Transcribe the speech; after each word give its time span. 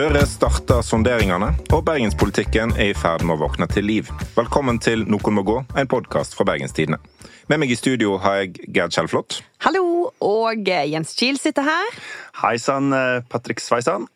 Støre 0.00 0.20
starter 0.24 0.78
sonderingene, 0.80 1.50
og 1.76 1.82
bergenspolitikken 1.84 2.70
er 2.80 2.94
i 2.94 2.96
ferd 2.96 3.20
med 3.28 3.34
å 3.34 3.42
våkne 3.42 3.66
til 3.68 3.84
liv. 3.84 4.06
Velkommen 4.32 4.78
til 4.80 5.02
Noen 5.04 5.34
må 5.36 5.42
gå, 5.44 5.58
en 5.76 5.90
podkast 5.92 6.32
fra 6.38 6.46
Bergenstidene. 6.48 6.96
Med 7.52 7.60
meg 7.60 7.74
i 7.74 7.76
studio 7.76 8.14
har 8.22 8.38
jeg 8.38 8.70
Gerd 8.72 8.96
Kjellflot. 8.96 9.42
Hallo, 9.66 9.82
og 10.24 10.70
Jens 10.88 11.12
Kiel 11.18 11.36
sitter 11.36 11.68
her. 11.68 12.00
Hei 12.40 12.54
sann, 12.56 12.88
eh, 12.96 13.20
Patrick 13.28 13.60
Sveisan. 13.60 14.08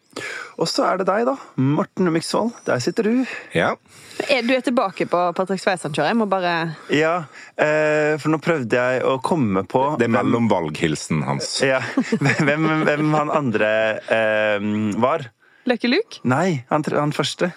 Og 0.56 0.70
så 0.70 0.86
er 0.88 1.02
det 1.02 1.08
deg, 1.10 1.26
da. 1.28 1.36
Morten 1.60 2.08
Miksvold. 2.14 2.54
Der 2.64 2.80
sitter 2.80 3.04
du. 3.04 3.28
Ja. 3.52 3.74
Du 4.16 4.54
er 4.54 4.64
tilbake 4.64 5.04
på 5.10 5.20
Patrick 5.36 5.60
Sveisan-kjøret. 5.60 6.14
Jeg 6.14 6.16
må 6.16 6.30
bare 6.30 6.78
Ja, 6.88 7.26
eh, 7.58 8.16
for 8.16 8.32
nå 8.32 8.40
prøvde 8.40 8.72
jeg 8.72 9.04
å 9.04 9.18
komme 9.20 9.66
på 9.68 9.98
Det 9.98 10.08
er 10.08 10.16
mellomvalghilsen 10.16 11.24
hans. 11.28 11.58
Ja, 11.60 11.82
hvem, 12.46 12.70
hvem 12.86 13.16
han 13.20 13.36
andre 13.42 13.72
eh, 14.08 14.68
var. 14.96 15.28
Lucky 15.66 15.88
Luke? 15.88 16.20
Nei, 16.24 16.64
han, 16.70 16.84
han 16.92 17.12
første. 17.12 17.52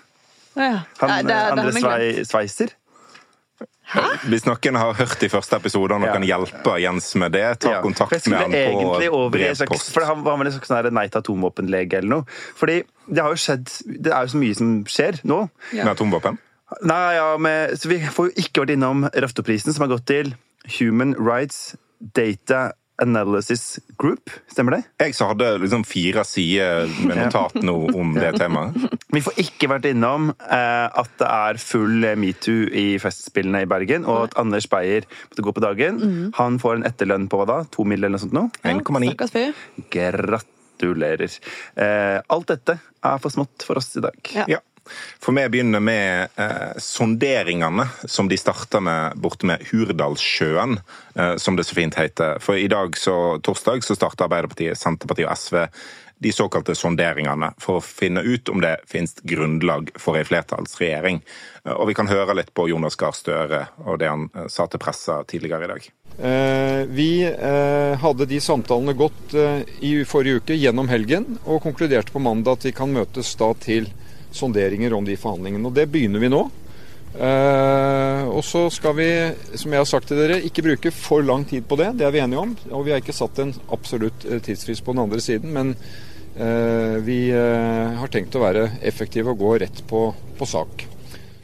Ja. 0.56 0.84
Han 1.02 1.10
Nei, 1.10 1.22
det- 1.22 1.28
det 1.28 1.36
eh, 1.38 1.52
andre 1.52 1.72
svei, 1.72 2.26
sveiser. 2.26 2.70
Hvis 4.28 4.44
noen 4.44 4.76
har 4.76 4.94
hørt 5.00 5.20
de 5.22 5.30
første 5.32 5.56
episodene 5.56 6.04
og 6.04 6.10
Ja. 6.10 6.14
kan 6.18 6.24
hjelpe 6.28 6.74
Jens 6.82 7.16
med 7.16 7.32
det, 7.32 7.60
ta 7.62 7.70
Ja. 7.72 7.82
kontakt 7.82 8.28
med 8.28 8.40
han 8.42 8.52
på 8.52 9.32
brevpost. 9.32 9.94
for 9.94 10.04
Han 10.06 10.24
var 10.24 10.38
vel 10.38 10.48
en 10.48 10.54
slags 10.54 10.68
sånn 10.68 10.92
nei 10.94 11.08
til 11.08 11.22
atomvåpenlege 11.22 11.94
eller 11.94 12.10
noe. 12.10 12.26
Fordi 12.56 12.84
det 13.08 13.22
har 13.24 13.30
jo 13.32 13.36
skjedd 13.36 14.04
Det 14.04 14.12
er 14.12 14.26
jo 14.26 14.28
så 14.28 14.38
mye 14.38 14.56
som 14.56 14.84
skjer 14.84 15.22
nå. 15.24 15.50
Med 15.74 15.88
atomvåpen. 15.88 16.38
Nei, 16.84 17.14
ja, 17.16 17.38
med, 17.38 17.72
så 17.80 17.88
Vi 17.88 18.00
får 18.00 18.34
jo 18.34 18.42
ikke 18.44 18.66
vært 18.66 18.74
innom 18.76 19.10
Raftoprisen, 19.14 19.74
som 19.74 19.88
har 19.90 19.98
gått 19.98 20.06
til 20.06 20.34
Human 20.80 21.16
Rights 21.18 21.78
Data 22.14 22.74
Analysis 23.02 23.80
Group. 24.00 24.32
Stemmer 24.52 24.78
det? 24.78 24.80
Jeg 25.04 25.16
som 25.18 25.30
hadde 25.32 25.52
liksom 25.62 25.84
fire 25.88 26.24
sider 26.28 26.90
med 27.06 27.20
notat 27.20 27.58
nå 27.62 27.76
om 27.98 28.16
det 28.18 28.34
temaet. 28.40 28.78
Vi 29.16 29.22
får 29.26 29.38
ikke 29.44 29.70
vært 29.72 29.88
innom 29.92 30.32
eh, 30.34 30.88
at 30.88 31.12
det 31.22 31.30
er 31.30 31.62
full 31.62 32.08
metoo 32.20 32.68
i 32.74 32.88
Festspillene 33.02 33.64
i 33.66 33.70
Bergen, 33.70 34.06
og 34.10 34.28
at 34.28 34.38
Anders 34.42 34.68
Beyer 34.72 35.06
måtte 35.30 35.46
gå 35.46 35.54
på 35.56 35.64
dagen. 35.64 36.02
Han 36.40 36.60
får 36.62 36.80
en 36.80 36.88
etterlønn 36.90 37.30
på 37.32 37.42
hva 37.42 37.48
da? 37.50 37.60
To 37.78 37.86
mill. 37.88 38.02
eller 38.02 38.18
noe 38.18 38.24
sånt 38.26 38.36
nå? 38.38 38.48
1,9. 38.64 39.48
Gratulerer. 39.94 41.38
Eh, 41.76 42.18
alt 42.34 42.50
dette 42.54 42.78
er 42.82 43.22
for 43.24 43.34
smått 43.34 43.66
for 43.66 43.80
oss 43.82 43.94
i 43.98 44.04
dag. 44.06 44.18
Ja. 44.36 44.46
Ja. 44.58 44.64
For 45.24 45.36
vi 45.38 45.46
begynner 45.54 45.84
med 45.84 46.34
eh, 46.40 46.80
sonderingene 46.82 47.88
som 48.06 48.30
de 48.32 48.40
starta 48.40 48.82
med 48.84 49.20
borte 49.22 49.48
med 49.50 49.64
Hurdalssjøen, 49.72 50.80
eh, 51.16 51.36
som 51.38 51.56
det 51.56 51.68
så 51.68 51.78
fint 51.78 51.98
heter. 52.00 52.42
For 52.44 52.60
i 52.60 52.68
dag, 52.72 52.98
så, 52.98 53.38
torsdag, 53.44 53.86
så 53.86 53.98
starta 53.98 54.28
Arbeiderpartiet, 54.28 54.78
Senterpartiet 54.80 55.30
og 55.30 55.38
SV 55.38 55.66
de 56.20 56.32
såkalte 56.34 56.76
sonderingene 56.76 57.52
for 57.62 57.78
å 57.78 57.84
finne 57.84 58.24
ut 58.26 58.50
om 58.50 58.62
det 58.64 58.78
finnes 58.90 59.14
grunnlag 59.28 59.92
for 60.02 60.18
ei 60.18 60.26
flertallsregjering. 60.26 61.22
Eh, 61.66 61.74
Og 61.74 61.88
vi 61.88 61.94
kan 61.98 62.10
høre 62.10 62.36
litt 62.36 62.54
på 62.54 62.68
Jonas 62.70 62.96
Gahr 62.96 63.14
Støre 63.14 63.68
og 63.86 64.00
det 64.00 64.10
han 64.10 64.30
eh, 64.34 64.48
sa 64.50 64.68
til 64.68 64.82
pressa 64.82 65.22
tidligere 65.30 65.68
i 65.68 65.72
dag. 65.74 65.90
Eh, 66.18 66.84
Vi 66.88 67.12
hadde 68.02 68.26
de 68.26 68.40
samtalene 68.42 68.94
gått 68.98 69.34
i 69.82 69.92
forrige 70.06 70.42
uke 70.42 70.56
gjennom 70.56 70.88
helgen, 70.90 71.38
og 71.46 71.62
konkluderte 71.66 72.14
på 72.14 72.22
mandag 72.22 72.58
at 72.58 72.66
vi 72.66 72.72
kan 72.72 72.94
møtes 72.94 73.36
da 73.38 73.52
til 73.62 73.90
sonderinger 74.36 74.96
om 74.98 75.06
de 75.06 75.18
forhandlingene. 75.20 75.68
Og 75.68 75.76
det 75.76 75.88
begynner 75.92 76.24
vi 76.24 76.32
nå. 76.32 76.46
Uh, 77.18 78.28
Og 78.38 78.44
så 78.46 78.68
skal 78.70 78.94
vi, 78.98 79.08
som 79.58 79.74
jeg 79.74 79.82
har 79.82 79.90
sagt 79.90 80.12
til 80.12 80.20
dere, 80.20 80.42
ikke 80.46 80.66
bruke 80.66 80.92
for 80.94 81.26
lang 81.26 81.48
tid 81.50 81.66
på 81.66 81.78
det. 81.80 81.94
Det 81.98 82.06
er 82.06 82.14
vi 82.14 82.22
enige 82.22 82.44
om. 82.44 82.54
Og 82.70 82.86
vi 82.86 82.94
har 82.94 83.02
ikke 83.02 83.16
satt 83.16 83.40
en 83.42 83.56
absolutt 83.74 84.28
eh, 84.28 84.42
tidsfrist 84.44 84.86
på 84.86 84.94
den 84.94 85.02
andre 85.06 85.22
siden, 85.24 85.54
men 85.56 85.74
uh, 86.38 86.98
vi 87.02 87.32
uh, 87.34 87.98
har 87.98 88.14
tenkt 88.14 88.38
å 88.38 88.44
være 88.44 88.68
effektive 88.86 89.34
og 89.34 89.42
gå 89.42 89.56
rett 89.64 89.82
på, 89.90 90.04
på 90.38 90.50
sak. 90.50 90.86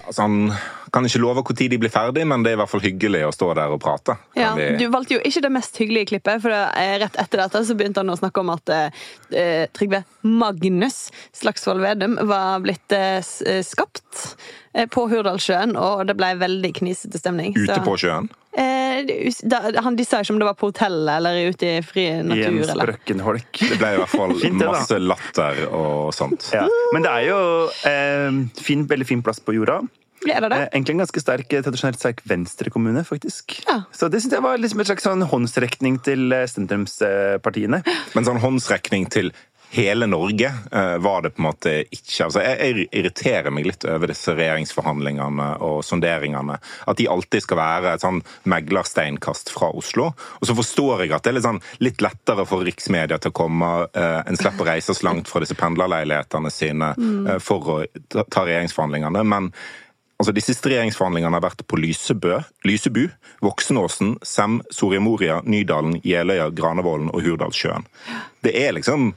Altså, 0.04 0.22
han 0.22 0.54
kan 0.94 1.06
ikke 1.10 1.20
love 1.24 1.42
når 1.44 1.70
de 1.74 1.78
blir 1.82 1.90
ferdig, 1.92 2.24
men 2.30 2.44
det 2.46 2.52
er 2.52 2.58
i 2.58 2.62
hvert 2.62 2.70
fall 2.70 2.84
hyggelig 2.86 3.24
å 3.26 3.32
stå 3.34 3.48
der 3.58 3.72
og 3.74 3.80
prate. 3.82 4.16
Ja, 4.38 4.54
vi- 4.56 4.78
Du 4.78 4.88
valgte 4.94 5.16
jo 5.18 5.22
ikke 5.26 5.42
det 5.42 5.52
mest 5.52 5.76
hyggelige 5.82 6.08
klippet, 6.14 6.42
for 6.44 6.52
eh, 6.54 6.98
rett 7.02 7.16
etter 7.18 7.42
dette 7.42 7.64
så 7.66 7.76
begynte 7.76 7.98
han 8.04 8.10
å 8.14 8.18
snakke 8.20 8.40
om 8.44 8.50
at 8.54 8.70
eh, 8.70 9.66
Trygve 9.74 10.04
Magnus 10.24 11.10
Slagsvold 11.34 11.82
Vedum 11.82 12.20
var 12.30 12.60
blitt 12.64 12.92
eh, 12.94 13.18
eh, 13.48 13.64
skapt 13.66 14.36
eh, 14.76 14.86
på 14.86 15.08
Hurdalssjøen, 15.10 15.76
og 15.76 16.06
det 16.08 16.16
ble 16.20 16.36
veldig 16.38 16.74
knisete 16.78 17.18
stemning. 17.20 17.54
Ute 17.58 17.74
så- 17.76 17.84
på 17.86 17.98
sjøen. 17.98 18.30
Eh, 18.56 19.02
da, 19.50 19.64
han, 19.82 19.96
de 19.98 20.06
sa 20.06 20.20
ikke 20.22 20.36
om 20.36 20.38
det 20.38 20.46
var 20.46 20.54
på 20.54 20.70
hotellet 20.70 21.16
eller 21.18 21.50
ute 21.50 21.72
i 21.80 21.82
fri 21.82 22.04
I 22.06 22.20
en 22.20 22.28
natur. 22.30 22.68
Sprøkken 22.70 23.24
holk. 23.26 23.50
Det 23.58 23.80
ble 23.82 23.96
i 23.96 23.98
hvert 23.98 24.14
fall 24.14 24.36
Fint 24.44 24.62
masse 24.62 25.00
latter 25.02 25.64
og 25.74 26.14
sånt. 26.14 26.52
Ja. 26.54 26.68
Men 26.94 27.02
det 27.02 27.10
er 27.18 27.26
jo 27.32 27.40
eh, 27.90 28.30
fin, 28.62 28.86
veldig 28.86 29.08
fin 29.10 29.24
plass 29.26 29.42
på 29.42 29.56
jorda. 29.58 29.80
Ble 30.24 30.40
det 30.40 30.52
det? 30.52 30.60
Eh, 30.60 30.68
egentlig 30.74 30.96
en 30.96 31.04
ganske 31.04 31.24
sterk, 31.24 31.54
eh, 31.54 31.64
tradisjonelt 31.64 32.00
sterk 32.00 32.22
venstrekommune, 32.30 33.04
faktisk. 33.08 33.60
Ja. 33.68 33.84
Så 33.92 34.10
det 34.10 34.24
synes 34.24 34.38
jeg 34.38 34.46
var 34.46 34.60
liksom 34.62 34.84
en 34.84 34.92
slags 34.92 35.08
sånn 35.08 35.26
håndsrekning 35.28 36.04
til 36.06 36.32
eh, 36.32 36.46
sentrumspartiene. 36.50 37.84
Men 38.16 38.30
sånn 38.30 38.44
håndsrekning 38.44 39.10
til 39.14 39.34
hele 39.74 40.06
Norge 40.06 40.52
var 41.02 41.24
det 41.26 41.32
på 41.34 41.42
en 41.42 41.48
måte 41.48 41.72
ikke. 41.88 42.28
Altså, 42.28 42.44
jeg, 42.46 42.58
jeg 42.62 42.84
irriterer 42.94 43.50
meg 43.50 43.66
litt 43.66 43.88
over 43.90 44.12
disse 44.12 44.36
regjeringsforhandlingene 44.38 45.48
og 45.66 45.80
sonderingene. 45.82 46.60
At 46.86 47.00
de 47.00 47.08
alltid 47.10 47.42
skal 47.42 47.58
være 47.58 47.96
et 47.96 48.04
sånn 48.06 48.20
meglersteinkast 48.54 49.50
fra 49.50 49.72
Oslo. 49.74 50.12
Og 50.14 50.46
så 50.46 50.54
forstår 50.60 51.08
jeg 51.08 51.16
at 51.18 51.26
det 51.26 51.32
er 51.32 51.38
litt, 51.40 51.48
sånn, 51.48 51.62
litt 51.82 52.06
lettere 52.06 52.46
for 52.46 52.62
riksmedia 52.62 53.18
til 53.18 53.34
å 53.34 53.38
komme. 53.42 53.72
En 53.98 54.38
slipper 54.38 54.62
å 54.62 54.70
reise 54.76 54.94
så 54.94 55.08
langt 55.10 55.34
fra 55.34 55.42
disse 55.42 55.58
pendlerleilighetene 55.58 56.54
sine 56.54 56.94
eh, 56.94 57.42
for 57.42 57.74
å 57.74 57.80
ta, 58.14 58.28
ta 58.30 58.46
regjeringsforhandlingene. 58.46 59.26
men 59.26 59.50
Altså, 60.22 60.34
siste 60.46 60.70
regjeringsforhandlingene 60.72 61.36
har 61.36 61.44
vært 61.44 61.66
på 61.68 61.80
Lysebø, 61.82 62.38
Lysebu, 62.68 63.08
Voksenåsen, 63.44 64.16
Sem, 64.24 64.62
Soria 64.72 65.02
Moria, 65.04 65.42
Nydalen, 65.44 65.98
Jeløya, 66.06 66.50
Granevollen 66.56 67.10
og 67.12 67.26
Hurdalssjøen. 67.26 67.88
Det 68.46 68.54
er 68.56 68.76
liksom 68.78 69.12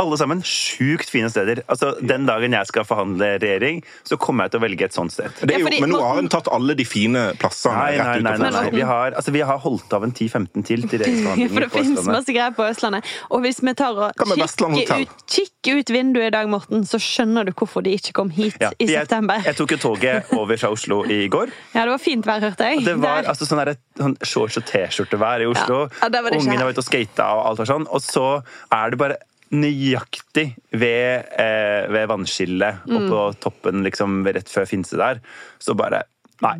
Alle 0.00 0.16
sammen 0.18 0.40
sjukt 0.42 1.10
fine 1.12 1.28
steder. 1.30 1.62
Altså, 1.70 1.92
Den 2.02 2.26
dagen 2.26 2.52
jeg 2.56 2.66
skal 2.70 2.86
forhandle 2.88 3.34
regjering, 3.42 3.82
så 4.06 4.16
kommer 4.20 4.44
jeg 4.48 4.54
til 4.54 4.60
å 4.60 4.64
velge 4.64 4.88
et 4.88 4.96
sånt 4.96 5.12
sted. 5.14 5.30
det 5.42 5.54
er 5.54 5.62
jo, 5.62 5.70
Men 5.80 5.92
nå 5.94 6.00
har 6.02 6.16
hun 6.18 6.28
tatt 6.32 6.48
alle 6.52 6.74
de 6.74 6.84
fine 6.88 7.22
plassene 7.38 7.74
Nei, 7.78 7.96
nei, 7.98 8.18
nei. 8.24 8.36
nei, 8.42 8.50
nei. 8.50 8.64
Vi, 8.74 8.82
har, 8.88 9.14
altså, 9.14 9.30
vi 9.34 9.44
har 9.46 9.58
holdt 9.62 9.92
av 9.94 10.06
en 10.06 10.12
10-15 10.12 10.64
til 10.66 10.86
til 10.88 10.98
regjeringsforhandlingene. 11.02 11.52
for 11.54 11.66
det 11.66 11.70
finnes 11.74 12.08
masse 12.10 12.34
greier 12.34 12.56
på 12.56 12.66
Østlandet. 12.66 13.12
Og 13.30 13.44
hvis 13.44 13.60
vi 13.64 13.74
tar 13.78 14.00
og 14.00 14.24
kikker 14.24 15.04
ut, 15.04 15.14
kikker 15.30 15.80
ut 15.80 15.92
vinduet 15.94 16.28
i 16.28 16.34
dag, 16.34 16.48
Morten, 16.50 16.84
så 16.88 16.98
skjønner 17.02 17.46
du 17.48 17.52
hvorfor 17.54 17.84
de 17.86 17.94
ikke 17.98 18.14
kom 18.18 18.32
hit 18.34 18.58
Ja, 18.60 18.72
i 18.78 18.88
jeg, 18.88 19.04
september. 19.06 19.42
jeg 19.46 19.56
tok 19.60 19.76
jo 19.76 19.80
toget 19.88 20.32
over 20.40 20.58
fra 20.60 20.72
Oslo 20.74 21.02
i 21.06 21.24
går. 21.32 21.52
Ja, 21.74 21.84
det 21.86 21.94
var 21.94 22.02
fint 22.02 22.26
vær, 22.26 22.42
hørte 22.44 22.70
jeg. 22.72 22.84
Det 22.86 22.96
var 22.98 23.22
Der. 23.22 23.30
altså 23.32 23.46
sånn, 23.48 23.62
sånn 24.00 24.16
shorts 24.26 24.58
og 24.60 24.66
T-skjortevær 24.68 25.44
i 25.44 25.48
Oslo. 25.50 25.84
Ja, 26.02 26.10
Ungene 26.34 26.66
var 26.66 26.74
ute 26.74 26.82
og 26.82 26.88
skata 26.88 27.30
og 27.38 27.46
alt 27.50 27.62
var 27.62 27.70
sånn. 27.70 27.86
Og 27.94 28.02
så 28.04 28.26
er 28.74 28.90
det 28.90 28.98
bare 29.00 29.20
nøyaktig 29.52 30.54
ved, 30.72 31.26
eh, 31.38 31.86
ved 31.92 32.08
vannskillet 32.10 32.84
Mm. 32.86 32.96
og 32.96 33.08
på 33.10 33.20
toppen 33.40 33.82
liksom 33.84 34.24
rett 34.26 34.48
før 34.48 34.66
Finse 34.66 34.96
der. 34.96 35.20
Så 35.58 35.74
bare 35.76 36.04
Nei. 36.42 36.58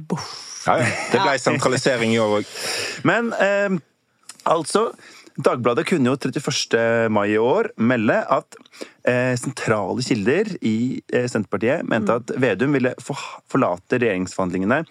Ja, 0.67 0.77
ja. 0.79 0.87
Det 1.13 1.21
ble 1.21 1.33
sentralisering 1.43 2.13
i 2.15 2.19
år 2.23 2.39
òg. 2.41 2.47
Men 3.05 3.33
eh, 3.33 3.69
altså 4.47 4.93
Dagbladet 5.35 5.83
kunne 5.89 6.07
jo 6.07 6.15
31. 6.17 7.11
mai 7.11 7.33
i 7.33 7.37
år 7.43 7.73
melde 7.77 8.21
at 8.31 8.55
eh, 9.05 9.35
sentrale 9.35 9.99
kilder 10.07 10.53
i 10.63 11.03
eh, 11.13 11.27
Senterpartiet 11.27 11.83
mente 11.91 12.13
Mm. 12.15 12.23
at 12.23 12.31
Vedum 12.41 12.73
ville 12.73 12.95
for, 13.03 13.19
forlate 13.51 13.99
regjeringsforhandlingene 13.99 14.85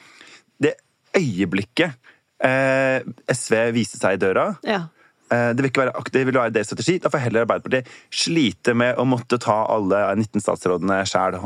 det 0.60 0.76
øyeblikket 1.16 1.96
eh, 2.44 3.00
SV 3.32 3.72
viste 3.72 3.98
seg 4.02 4.18
i 4.18 4.22
døra. 4.26 4.58
Ja. 4.68 4.82
Eh, 5.32 5.54
det 5.54 5.64
vil 5.64 5.72
ikke 5.72 5.86
være, 5.86 6.04
det 6.12 6.26
vil 6.28 6.34
være 6.42 6.54
deres 6.54 6.68
strategi. 6.72 6.98
Da 7.00 7.10
får 7.10 7.24
heller 7.28 7.46
Arbeiderpartiet 7.46 7.88
slite 8.12 8.74
med 8.76 8.98
å 9.00 9.06
måtte 9.08 9.40
ta 9.42 9.62
alle 9.74 10.04
19 10.20 10.42
statsrådene 10.44 11.04
sjæl 11.10 11.40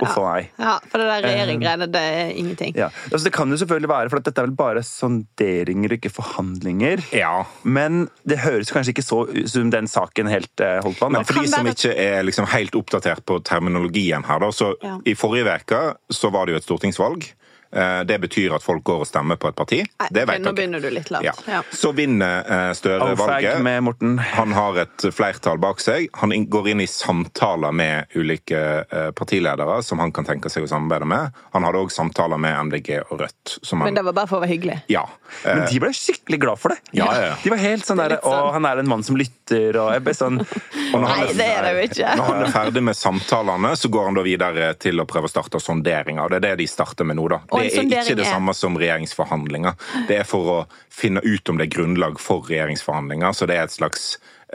Uff 0.00 0.14
a 0.16 0.22
meg. 0.24 0.46
ja, 0.56 0.78
for 0.88 0.96
det 0.96 1.06
der 1.10 1.24
regjeringgreiene, 1.28 1.86
det 1.92 2.00
er 2.00 2.30
ingenting. 2.32 2.72
Ja. 2.74 2.86
Altså, 3.10 3.26
det 3.26 3.32
kan 3.36 3.50
jo 3.52 3.58
selvfølgelig 3.60 3.88
være, 3.90 4.08
for 4.08 4.16
at 4.16 4.24
dette 4.30 4.40
er 4.40 4.46
vel 4.46 4.54
bare 4.56 4.80
sonderinger 4.80 5.92
og 5.92 5.98
ikke 5.98 6.12
forhandlinger. 6.16 7.02
Ja. 7.12 7.42
Men 7.68 8.06
det 8.24 8.38
høres 8.40 8.72
kanskje 8.72 8.94
ikke 8.94 9.04
så 9.04 9.18
ut 9.28 9.50
som 9.52 9.68
den 9.74 9.84
saken 9.92 10.30
helt 10.32 10.62
eh, 10.64 10.78
holdt 10.80 11.02
på. 11.02 11.10
Men 11.12 11.20
Men 11.20 11.28
for 11.28 11.42
de 11.42 11.50
som 11.52 11.66
være- 11.68 11.76
ikke 11.76 11.92
er 12.00 12.24
liksom 12.24 12.48
helt 12.48 12.72
oppdatert 12.80 13.26
på 13.28 13.42
terminologien 13.44 14.24
her, 14.24 14.38
da, 14.40 14.48
så 14.50 14.72
Ja. 14.82 14.96
i 15.04 15.12
forrige 15.12 15.44
uke 15.60 15.82
så 16.10 16.32
var 16.32 16.46
det 16.46 16.52
jo 16.54 16.56
et 16.62 16.64
stortingsvalg. 16.64 17.28
Eh, 17.72 18.02
Det 18.04 18.18
betyr 18.20 18.54
at 18.56 18.62
folk 18.64 18.82
går 18.84 19.00
og 19.04 19.06
stemmer 19.06 19.36
på 19.38 19.48
et 19.48 19.54
parti. 19.56 19.78
Nei, 20.00 20.08
Det 20.10 20.24
vet 20.28 20.42
nå 20.42 20.52
begynner 20.56 20.80
du 20.82 20.88
litt 20.90 21.10
lavt. 21.10 21.24
Ja. 21.24 21.32
Ja. 21.46 21.60
Så 21.70 21.92
vinner 21.94 22.42
eh, 22.50 22.72
Støre 22.74 23.14
valget. 23.16 23.60
med 23.62 23.82
Morten. 23.86 24.18
Han 24.18 24.52
har 24.56 24.78
et 24.82 25.06
flertall 25.14 25.58
bak 25.62 25.80
seg. 25.80 26.08
Han 26.18 26.30
går 26.50 26.68
inn 26.72 26.80
i 26.80 26.86
samtaler 26.90 27.72
med 27.72 28.06
ulike 28.18 28.58
eh, 28.90 29.10
partiledere 29.12 29.82
som 29.86 29.98
han 30.02 30.10
kan 30.12 30.24
tenke 30.26 30.50
seg 30.50 30.64
å 30.66 30.70
samarbeide 30.70 31.06
med. 31.06 31.32
Han 31.54 31.62
hadde 31.68 31.78
òg 31.84 31.92
samtaler 31.94 32.38
med 32.42 32.56
MDG 32.70 33.00
og 33.10 33.20
Rødt. 33.22 33.58
Som 33.62 33.84
Men 33.84 33.94
det 33.94 34.02
var 34.04 34.12
bare 34.18 34.26
for 34.30 34.40
å 34.40 34.44
være 34.44 34.54
hyggelig. 34.56 34.80
ja. 34.90 35.06
Men 35.44 35.62
de 35.70 35.78
ble 35.78 35.92
skikkelig 35.94 36.40
glad 36.42 36.58
for 36.58 36.72
det. 36.74 36.80
Ja, 36.96 37.06
ja, 37.14 37.20
ja. 37.30 37.34
De 37.44 37.50
var 37.52 37.60
helt 37.62 37.86
sånn 37.86 38.00
er 38.02 38.08
der 38.16 38.18
sånn. 38.24 38.34
Å, 38.48 38.52
han 38.56 38.64
er 38.66 38.80
en 38.82 38.88
mann 38.90 39.02
som 39.06 39.14
lytter, 39.16 39.76
og 39.78 39.92
jeg 39.94 40.02
ble 40.02 40.14
sånn 40.16 40.40
og 40.94 41.04
Nei, 41.04 41.28
det 41.38 41.46
er 41.46 41.62
det 41.68 41.70
jo 41.76 41.84
ikke. 41.86 42.08
Når 42.18 42.26
han 42.32 42.42
er 42.42 42.50
ferdig 42.56 42.82
med 42.88 42.98
samtalene, 42.98 43.70
så 43.78 43.88
går 43.94 44.08
han 44.08 44.18
da 44.18 44.24
videre 44.26 44.72
til 44.82 44.98
å 44.98 45.06
prøve 45.06 45.30
å 45.30 45.32
starte 45.32 45.60
sonderinger. 45.62 46.26
Det 46.34 46.40
er 46.40 46.44
det 46.48 46.52
de 46.64 46.66
starter 46.70 47.06
med 47.06 47.20
nå. 47.20 47.28
da. 47.30 47.38
En 47.59 47.59
Det 47.66 47.98
er 47.98 48.04
ikke 48.04 48.18
det 48.20 48.28
samme 48.28 48.54
som 48.56 48.78
regjeringsforhandlinger. 48.80 49.76
Det 50.08 50.20
er 50.22 50.28
for 50.28 50.52
å 50.54 50.58
finne 50.92 51.22
ut 51.24 51.52
om 51.52 51.60
det 51.60 51.68
er 51.68 51.74
grunnlag 51.74 52.20
for 52.22 52.46
regjeringsforhandlinger, 52.48 53.36
så 53.36 53.48
det 53.50 53.58
er 53.58 53.68
et 53.68 53.76
slags 53.76 54.06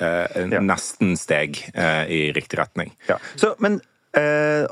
eh, 0.02 0.42
nesten-steg 0.62 1.62
eh, 1.74 2.04
i 2.12 2.22
riktig 2.36 2.60
retning. 2.62 2.94
Ja. 3.10 3.20
Så, 3.40 3.54
men, 3.64 3.80
eh, 4.18 4.66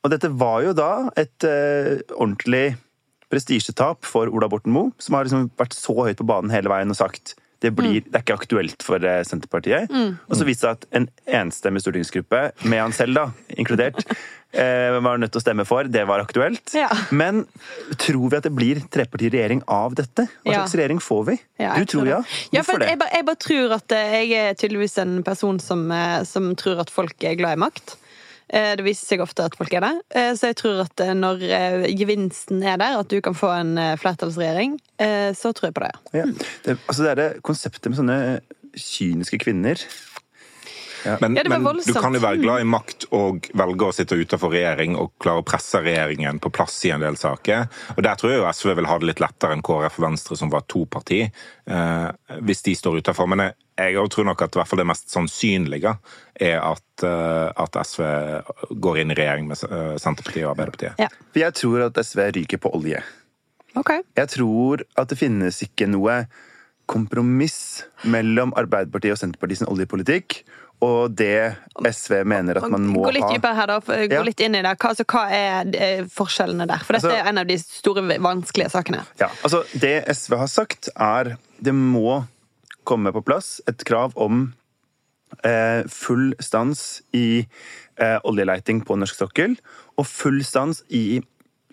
og 0.00 0.14
dette 0.14 0.32
var 0.32 0.62
jo 0.66 0.76
da 0.76 0.92
et 1.20 1.48
eh, 1.48 2.00
ordentlig 2.16 2.74
prestisjetap 3.30 4.06
for 4.08 4.30
Ola 4.32 4.48
Borten 4.50 4.74
Moe, 4.74 4.90
som 4.98 5.16
har 5.16 5.26
liksom 5.26 5.50
vært 5.58 5.76
så 5.76 5.94
høyt 6.02 6.18
på 6.18 6.26
banen 6.26 6.52
hele 6.52 6.72
veien 6.72 6.90
og 6.90 6.98
sagt 6.98 7.36
det, 7.60 7.70
blir, 7.76 8.00
det 8.06 8.16
er 8.16 8.22
ikke 8.24 8.38
aktuelt 8.40 8.82
for 8.86 8.98
Senterpartiet. 9.00 9.90
Senterpartiet. 9.90 10.28
Og 10.30 10.36
så 10.38 10.46
viste 10.48 10.66
det 10.66 10.70
seg 10.70 10.76
at 10.78 10.86
en 10.96 11.08
enstemmig 11.42 11.82
stortingsgruppe, 11.84 12.40
med 12.64 12.80
han 12.80 12.94
selv 12.96 13.18
da, 13.18 13.24
inkludert, 13.60 14.00
eh, 14.56 14.96
var 15.04 15.20
nødt 15.20 15.34
til 15.34 15.42
å 15.42 15.44
stemme 15.44 15.66
for. 15.68 15.84
Det 15.92 16.06
var 16.08 16.22
aktuelt. 16.24 16.72
Ja. 16.76 16.88
Men 17.12 17.42
tror 18.00 18.30
vi 18.32 18.38
at 18.40 18.48
det 18.48 18.54
blir 18.56 18.80
trepartiregjering 18.88 19.62
av 19.68 19.94
dette? 20.00 20.24
Hva 20.40 20.54
Ja. 20.54 20.62
slags 20.64 20.78
regjering 20.80 21.00
får 21.04 21.24
vi? 21.28 21.38
Ja, 21.60 21.74
du 21.76 21.84
tror, 21.84 22.04
tror 22.06 22.12
ja? 22.14 22.20
Ja, 22.54 22.62
for 22.64 22.78
Hvorfor 22.80 22.86
jeg, 22.86 22.96
det? 22.96 22.98
bare, 23.04 23.16
jeg 23.20 23.28
bare 23.30 23.42
tror 23.46 23.76
at 23.76 23.96
eh, 23.98 24.16
jeg 24.24 24.32
er 24.40 24.54
tydeligvis 24.64 24.98
en 25.04 25.18
person 25.26 25.60
som, 25.60 25.84
eh, 25.92 26.22
som 26.24 26.54
tror 26.56 26.80
at 26.86 26.90
folk 26.90 27.28
er 27.28 27.36
glad 27.40 27.58
i 27.58 27.64
makt. 27.68 27.96
Eh, 28.52 28.72
Det 28.76 28.84
viser 28.84 29.06
seg 29.14 29.22
ofte 29.22 29.44
at 29.46 29.56
folk 29.58 29.72
er 29.78 29.84
det. 29.86 29.92
Eh, 30.14 30.32
Så 30.34 30.50
jeg 30.50 30.56
tror 30.60 30.82
at 30.84 31.00
eh, 31.04 31.14
når 31.14 31.42
gevinsten 31.96 32.62
er 32.62 32.76
der, 32.82 32.98
at 32.98 33.08
du 33.10 33.20
kan 33.20 33.34
få 33.34 33.50
en 33.54 33.76
flertallsregjering, 33.98 34.78
så 35.34 35.52
tror 35.56 35.70
jeg 35.70 35.74
på 35.74 35.84
det. 35.86 35.92
Ja. 36.12 36.24
det 36.66 36.78
altså 36.88 37.02
det 37.06 37.10
er 37.10 37.20
det 37.20 37.28
konseptet 37.46 37.88
med 37.88 37.96
sånne 37.96 38.18
kyniske 38.76 39.38
kvinner 39.40 39.80
Men, 41.20 41.36
Ja, 41.36 41.44
men 41.48 41.64
du 41.86 41.94
kan 41.94 42.14
jo 42.14 42.20
være 42.22 42.40
glad 42.42 42.62
i 42.62 42.68
makt 42.68 43.06
og 43.16 43.48
velge 43.56 43.88
å 43.88 43.94
sitte 43.94 44.18
utenfor 44.18 44.52
regjering 44.52 44.96
og 45.00 45.12
klare 45.22 45.42
å 45.42 45.46
presse 45.46 45.80
regjeringen 45.82 46.40
på 46.42 46.52
plass 46.54 46.76
i 46.88 46.92
en 46.94 47.04
del 47.04 47.16
saker. 47.20 47.68
Og 47.96 48.02
Der 48.04 48.18
tror 48.20 48.32
jeg 48.32 48.40
jo 48.40 48.48
SV 48.50 48.74
vil 48.78 48.90
ha 48.90 48.98
det 48.98 49.10
litt 49.10 49.22
lettere 49.22 49.56
enn 49.56 49.64
KrF 49.64 49.98
og 50.00 50.06
Venstre, 50.06 50.36
som 50.36 50.52
var 50.52 50.66
to 50.68 50.84
parti, 50.90 51.22
eh, 51.24 52.08
hvis 52.40 52.62
de 52.66 52.74
står 52.76 53.00
utenfor. 53.00 53.30
Men 53.30 53.44
jeg, 53.46 53.56
jeg 53.96 54.12
tror 54.12 54.28
nok 54.28 54.42
at 54.42 54.56
i 54.56 54.60
hvert 54.60 54.72
fall 54.72 54.82
det 54.82 54.90
mest 54.90 55.08
sannsynlige 55.12 55.94
er 56.40 56.58
at, 56.60 57.06
eh, 57.06 57.48
at 57.64 57.80
SV 57.86 58.04
går 58.82 59.02
inn 59.02 59.14
i 59.14 59.18
regjering 59.18 59.48
med 59.50 59.64
eh, 59.64 59.96
Senterpartiet 60.00 60.44
og 60.44 60.54
Arbeiderpartiet. 60.54 61.00
Ja. 61.00 61.08
For 61.32 61.44
jeg 61.44 61.58
tror 61.62 61.88
at 61.88 62.04
SV 62.04 62.26
ryker 62.40 62.62
på 62.62 62.74
olje. 62.76 63.02
Okay. 63.78 64.02
Jeg 64.18 64.32
tror 64.32 64.82
at 64.98 65.12
det 65.12 65.18
finnes 65.20 65.60
ikke 65.62 65.86
noe 65.90 66.24
kompromiss 66.90 67.84
mellom 68.02 68.54
Arbeiderpartiet 68.58 69.14
og 69.14 69.20
Senterpartiet 69.20 69.62
sin 69.62 69.70
oljepolitikk 69.70 70.40
og 70.82 71.14
det 71.14 71.56
SV 71.86 72.22
mener 72.24 72.56
at 72.56 72.70
man 72.72 72.86
må 72.88 73.02
ha. 73.04 73.10
Gå 73.10 73.14
litt 73.18 73.28
dypere 73.34 73.54
her, 73.54 73.66
da. 73.66 73.80
Gå 73.80 74.12
Ja. 74.12 74.22
litt 74.22 74.40
inn 74.40 74.54
i 74.54 74.62
det. 74.62 74.72
Hva, 74.78 74.88
altså, 74.94 75.04
hva 75.04 75.24
er 75.30 75.74
eh, 75.76 76.04
forskjellene 76.08 76.66
der? 76.66 76.78
For 76.78 76.94
dette 76.94 77.04
Altså- 77.10 77.18
er 77.24 77.28
en 77.28 77.38
av 77.38 77.46
de 77.46 77.58
store, 77.58 78.02
vanskelige 78.18 78.70
sakene. 78.70 79.04
Ja, 79.20 79.28
altså 79.44 79.64
Det 79.78 80.04
SV 80.08 80.36
har 80.38 80.46
sagt, 80.48 80.88
er 80.96 81.36
det 81.62 81.74
må 81.74 82.26
komme 82.86 83.12
på 83.12 83.22
plass 83.24 83.60
et 83.68 83.84
krav 83.84 84.12
om 84.16 84.54
eh, 85.44 85.82
full 85.86 86.32
stans 86.40 87.02
i 87.14 87.46
eh, 87.98 88.18
oljeleiting 88.24 88.80
på 88.84 88.96
norsk 88.98 89.14
sokkel, 89.20 89.56
og 89.98 90.06
full 90.06 90.40
stans 90.42 90.82
i 90.90 91.20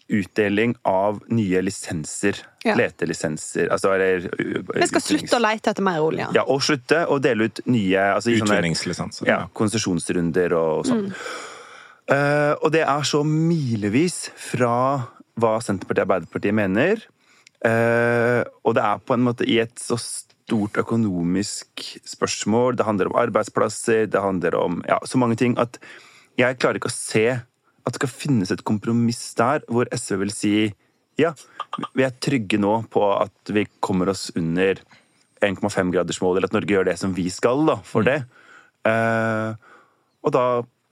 utdeling 0.08 0.76
av 0.88 1.20
nye 1.34 1.62
lisenser. 1.62 2.40
Ja. 2.64 2.76
Letelisenser. 2.80 3.68
Altså, 3.74 3.92
eller 3.96 4.30
Vi 4.30 4.88
skal 4.88 5.04
slutte 5.04 5.38
å 5.38 5.44
lete 5.44 5.74
etter 5.74 5.86
mer 5.86 6.00
olje. 6.04 6.30
Ja, 6.36 6.46
og 6.48 6.64
slutte 6.66 7.04
å 7.12 7.20
dele 7.24 7.50
ut 7.50 7.62
nye 7.68 8.08
altså, 8.16 8.34
Utvinningslisenser. 8.36 9.28
ja, 9.28 9.44
konsesjonsrunder 9.58 10.56
og 10.58 10.88
sånn. 10.88 11.12
Eh, 12.08 12.54
og 12.62 12.72
det 12.72 12.86
er 12.88 13.08
så 13.08 13.20
milevis 13.28 14.30
fra 14.40 14.74
hva 15.38 15.58
Senterpartiet 15.64 16.06
og 16.06 16.08
Arbeiderpartiet 16.08 16.56
mener. 16.56 17.04
Uh, 17.66 18.46
og 18.70 18.76
det 18.78 18.84
er 18.86 19.00
på 19.02 19.16
en 19.16 19.24
måte 19.26 19.46
i 19.50 19.56
et 19.64 19.80
så 19.82 19.98
stort 19.98 20.78
økonomisk 20.78 21.82
spørsmål. 22.06 22.78
Det 22.78 22.86
handler 22.86 23.10
om 23.10 23.18
arbeidsplasser, 23.18 24.06
det 24.14 24.22
handler 24.22 24.56
om 24.60 24.84
ja, 24.88 25.00
så 25.06 25.18
mange 25.18 25.40
ting 25.40 25.58
at 25.58 25.80
jeg 26.38 26.60
klarer 26.62 26.78
ikke 26.78 26.92
å 26.92 26.94
se 26.94 27.26
at 27.88 27.96
det 27.96 28.02
skal 28.02 28.12
finnes 28.12 28.52
et 28.52 28.66
kompromiss 28.68 29.24
der 29.40 29.64
hvor 29.72 29.88
SV 29.96 30.20
vil 30.26 30.34
si 30.36 30.54
ja, 31.18 31.32
vi 31.98 32.06
er 32.06 32.14
trygge 32.22 32.60
nå 32.62 32.74
på 32.94 33.02
at 33.16 33.52
vi 33.54 33.66
kommer 33.82 34.12
oss 34.12 34.28
under 34.38 34.78
1,5-gradersmålet, 35.42 36.40
eller 36.40 36.50
at 36.52 36.56
Norge 36.56 36.76
gjør 36.76 36.90
det 36.90 36.98
som 37.02 37.14
vi 37.18 37.28
skal 37.34 37.64
da, 37.66 37.78
for 37.86 38.06
det. 38.06 38.20
Uh, 38.86 39.58
og 40.26 40.34
da 40.34 40.44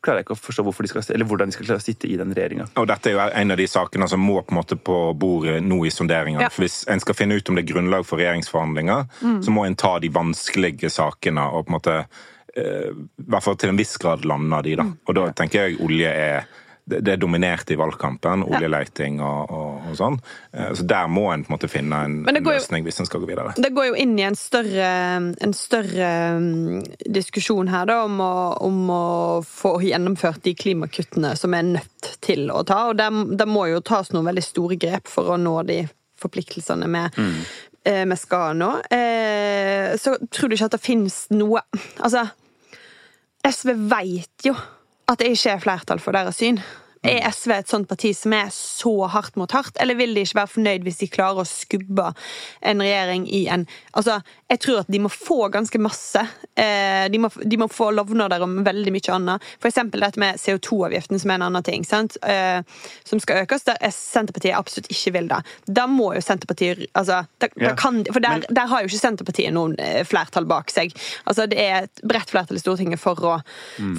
klarer 0.05 0.21
jeg 0.21 0.27
ikke 0.27 0.35
å 0.35 0.41
forstå 0.41 0.65
de 0.69 0.89
skal, 0.91 1.05
eller 1.15 1.29
hvordan 1.29 1.49
de 1.49 1.55
skal 1.55 1.67
klare 1.67 1.81
å 1.81 1.85
sitte 1.85 2.09
i 2.09 2.17
den 2.19 2.33
regjeringa. 2.37 2.67
Og 2.77 2.85
dette 2.89 3.09
er 3.09 3.15
jo 3.15 3.23
en 3.25 3.55
av 3.55 3.57
de 3.57 3.65
sakene 3.69 4.07
som 4.09 4.21
må 4.21 4.37
på 4.41 4.53
en 4.53 4.59
måte 4.59 4.77
på 4.77 4.97
bordet 5.17 5.57
nå 5.65 5.79
i 5.85 5.93
sonderingene. 5.93 6.45
Ja. 6.45 6.51
For 6.53 6.65
Hvis 6.65 6.83
en 6.91 7.01
skal 7.01 7.17
finne 7.17 7.39
ut 7.39 7.49
om 7.49 7.57
det 7.57 7.65
er 7.65 7.71
grunnlag 7.73 8.05
for 8.05 8.21
regjeringsforhandlinger, 8.21 9.07
så 9.45 9.53
må 9.53 9.65
en 9.65 9.77
ta 9.79 9.95
de 10.01 10.11
vanskelige 10.13 10.93
sakene 10.93 11.47
og 11.49 11.65
på 11.65 11.73
en 11.73 11.77
måte 11.79 11.95
eh, 11.97 12.91
i 12.93 13.27
hvert 13.33 13.47
fall 13.47 13.57
til 13.61 13.73
en 13.73 13.81
viss 13.81 13.95
grad 14.01 14.27
lande 14.29 14.61
de. 14.67 14.77
da. 14.81 14.85
Og 15.07 15.17
da 15.17 15.25
tenker 15.41 15.65
jeg 15.65 15.81
olje 15.85 16.13
er 16.13 16.45
det 16.85 16.99
det 17.05 17.13
er 17.15 17.17
dominert 17.17 17.71
i 17.73 17.77
valgkampen, 17.79 18.43
oljeleiting 18.45 19.15
og, 19.25 19.49
og, 19.49 19.87
og 19.89 19.95
sånn. 19.97 20.17
Eh, 20.53 20.71
Så 20.77 20.85
der 20.85 21.07
må 21.09 21.23
en 21.33 21.41
på 21.43 21.49
en 21.49 21.55
måte 21.55 21.69
finne 21.71 22.01
en, 22.05 22.17
går 22.29 22.37
jo- 22.43 22.59
løsning 22.59 22.85
hvis 22.85 22.99
en 23.01 23.07
skal 23.09 23.23
gå 23.23 23.29
videre. 23.31 23.55
Det 23.57 23.71
går 23.73 23.87
jo 23.87 23.95
inn 24.03 24.13
i 24.19 24.25
en 24.27 24.37
større, 24.37 24.89
en 25.41 25.55
større 25.57 26.11
mm, 26.37 26.83
diskusjon 27.17 27.71
her 27.73 27.89
da, 27.89 27.99
om 28.05 28.21
å, 28.21 28.31
om 28.67 28.81
å 28.93 29.01
få 29.45 29.79
gjennomført 29.81 30.43
de 30.45 30.53
klimakuttene 30.53 31.33
som 31.39 31.57
er 31.57 31.65
nødt 31.73 32.11
til 32.21 32.51
å 32.53 32.61
ta. 32.69 32.83
Og 32.91 32.99
det, 33.01 33.47
må 33.49 33.65
jo 33.73 33.81
tas 33.81 34.13
noen 34.13 34.29
veldig 34.29 34.45
store 34.45 34.77
grep 34.77 35.09
for 35.09 35.33
å 35.33 35.39
nå 35.41 35.57
de 35.65 35.81
forpliktelsene 36.21 36.87
med, 36.87 37.17
mm 37.17 37.39
vi 37.85 38.15
skal 38.17 38.55
nå. 38.57 38.67
Eh, 38.89 39.91
så 40.01 40.15
tror 40.33 40.49
du 40.49 40.55
ikke 40.55 40.65
at 40.71 40.73
det 40.73 40.81
finnes 40.81 41.17
noe 41.29 41.59
Altså, 42.01 42.23
SV 43.45 43.75
veit 43.91 44.47
jo 44.47 44.55
at 45.07 45.19
det 45.19 45.33
ikke 45.33 45.49
er 45.53 45.61
flertall 45.63 46.01
for 46.01 46.15
deres 46.15 46.39
syn. 46.41 46.59
Er 47.05 47.29
SV 47.31 47.51
et 47.59 47.71
sånt 47.71 47.87
parti 47.89 48.11
som 48.17 48.33
er 48.33 48.49
så 48.53 48.93
hardt 49.13 49.35
mot 49.39 49.51
hardt, 49.55 49.77
eller 49.81 49.97
vil 49.99 50.13
de 50.15 50.23
ikke 50.25 50.39
være 50.41 50.53
fornøyd 50.55 50.85
hvis 50.87 50.99
de 51.03 51.07
klarer 51.13 51.43
å 51.43 51.47
skubbe 51.49 52.11
en 52.65 52.81
regjering 52.83 53.27
i 53.29 53.45
en 53.53 53.67
Altså, 53.95 54.17
jeg 54.51 54.59
tror 54.59 54.81
at 54.81 54.89
de 54.91 54.99
må 54.99 55.09
få 55.09 55.47
ganske 55.53 55.79
masse. 55.79 56.19
Eh, 56.59 57.05
de, 57.09 57.19
må, 57.23 57.29
de 57.43 57.57
må 57.57 57.67
få 57.71 57.87
lovnader 57.95 58.43
om 58.43 58.57
veldig 58.65 58.91
mye 58.91 59.13
annet. 59.15 59.45
For 59.63 59.69
eksempel 59.69 60.03
dette 60.03 60.19
med 60.19 60.35
CO2-avgiften, 60.41 61.19
som 61.21 61.31
er 61.31 61.39
en 61.39 61.45
annen 61.47 61.63
ting. 61.63 61.85
Sant? 61.87 62.17
Eh, 62.27 62.59
som 63.07 63.21
skal 63.23 63.45
økes, 63.45 63.63
der 63.69 63.79
er 63.79 63.93
Senterpartiet 63.95 64.57
absolutt 64.57 64.89
ikke 64.91 65.13
vil 65.15 65.29
det. 65.31 65.39
Da 65.67 65.85
må 65.87 66.11
jo 66.17 66.21
Senterpartiet 66.25 66.83
altså, 66.93 67.21
da, 67.39 67.47
da 67.55 67.69
Ja. 67.69 67.75
kan, 67.79 68.01
For 68.11 68.19
der, 68.23 68.43
der 68.49 68.67
har 68.67 68.83
jo 68.83 68.91
ikke 68.91 68.99
Senterpartiet 69.01 69.55
noen 69.55 69.77
eh, 69.79 70.03
flertall 70.07 70.45
bak 70.49 70.69
seg. 70.73 70.91
Altså, 71.25 71.47
det 71.49 71.59
er 71.63 71.87
et 71.87 72.03
bredt 72.03 72.29
flertall 72.35 72.59
i 72.59 72.63
Stortinget 72.63 72.99
for 73.01 73.15
å, 73.25 73.37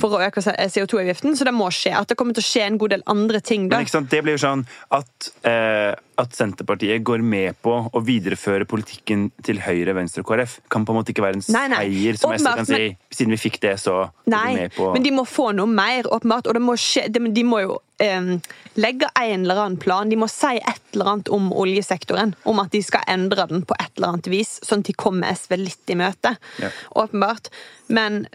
for 0.00 0.16
å 0.18 0.22
øke 0.28 0.44
CO2-avgiften, 0.44 1.36
så 1.36 1.48
det 1.48 1.54
må 1.56 1.70
skje. 1.75 1.94
At 1.96 2.12
det 2.12 2.16
kommer 2.20 2.36
til 2.36 2.44
å 2.44 2.50
skje 2.50 2.66
en 2.68 2.78
god 2.78 2.94
del 2.95 2.95
andre 3.06 3.40
ting 3.40 3.68
da. 3.68 3.76
Men 3.76 3.86
ikke 3.86 3.96
sant, 3.98 4.10
det 4.10 4.22
blir 4.24 4.36
jo 4.36 4.42
sånn 4.46 4.62
at, 4.96 5.30
eh, 5.44 5.94
at 6.18 6.32
Senterpartiet 6.32 7.02
går 7.04 7.20
med 7.22 7.56
på 7.62 7.74
å 7.92 8.00
videreføre 8.04 8.64
politikken 8.64 9.30
til 9.44 9.58
Høyre, 9.60 9.92
Venstre 9.94 10.22
og 10.24 10.30
KrF, 10.30 10.60
kan 10.72 10.84
på 10.86 10.94
en 10.94 10.98
måte 11.02 11.12
ikke 11.12 11.24
være 11.26 11.36
en 11.40 11.44
Nei, 11.52 11.66
nei. 11.68 11.80
seier 11.84 12.16
som 12.20 12.30
SV 12.32 12.36
Åpenbart, 12.40 12.56
kan 12.56 12.66
si. 12.66 12.72
men- 12.72 12.96
Siden 13.16 13.30
vi 13.36 13.36
fikk 13.50 13.60
det, 13.60 13.74
så 13.80 13.94
går 14.08 14.10
vi 14.24 14.30
Nei, 14.30 14.54
med 14.54 14.72
på 14.74 14.92
men 14.92 15.02
de 15.02 15.10
må 15.10 15.24
få 15.26 15.50
noe 15.54 15.66
mer, 15.66 16.02
åpenbart. 16.04 16.46
Og 16.46 16.54
det 16.54 16.62
må 16.62 16.74
skje, 16.76 17.06
de, 17.12 17.20
de 17.32 17.42
må 17.44 17.60
jo 17.62 17.78
eh, 18.00 18.38
legge 18.76 19.08
en 19.16 19.42
eller 19.44 19.56
annen 19.66 19.78
plan. 19.78 20.08
De 20.08 20.16
må 20.16 20.28
si 20.28 20.56
et 20.56 20.82
eller 20.94 21.12
annet 21.12 21.28
om 21.32 21.50
oljesektoren. 21.52 22.34
Om 22.44 22.60
at 22.60 22.70
de 22.72 22.82
skal 22.82 23.00
endre 23.08 23.46
den 23.48 23.62
på 23.64 23.74
et 23.80 23.90
eller 23.96 24.08
annet 24.14 24.26
vis, 24.28 24.60
sånn 24.62 24.80
at 24.84 24.90
de 24.90 24.92
kommer 24.92 25.32
SV 25.32 25.56
litt 25.56 25.88
i 25.90 25.94
møte. 25.96 26.36
Ja. 26.60 26.68
Åpenbart. 26.94 27.48
Men 27.88 28.26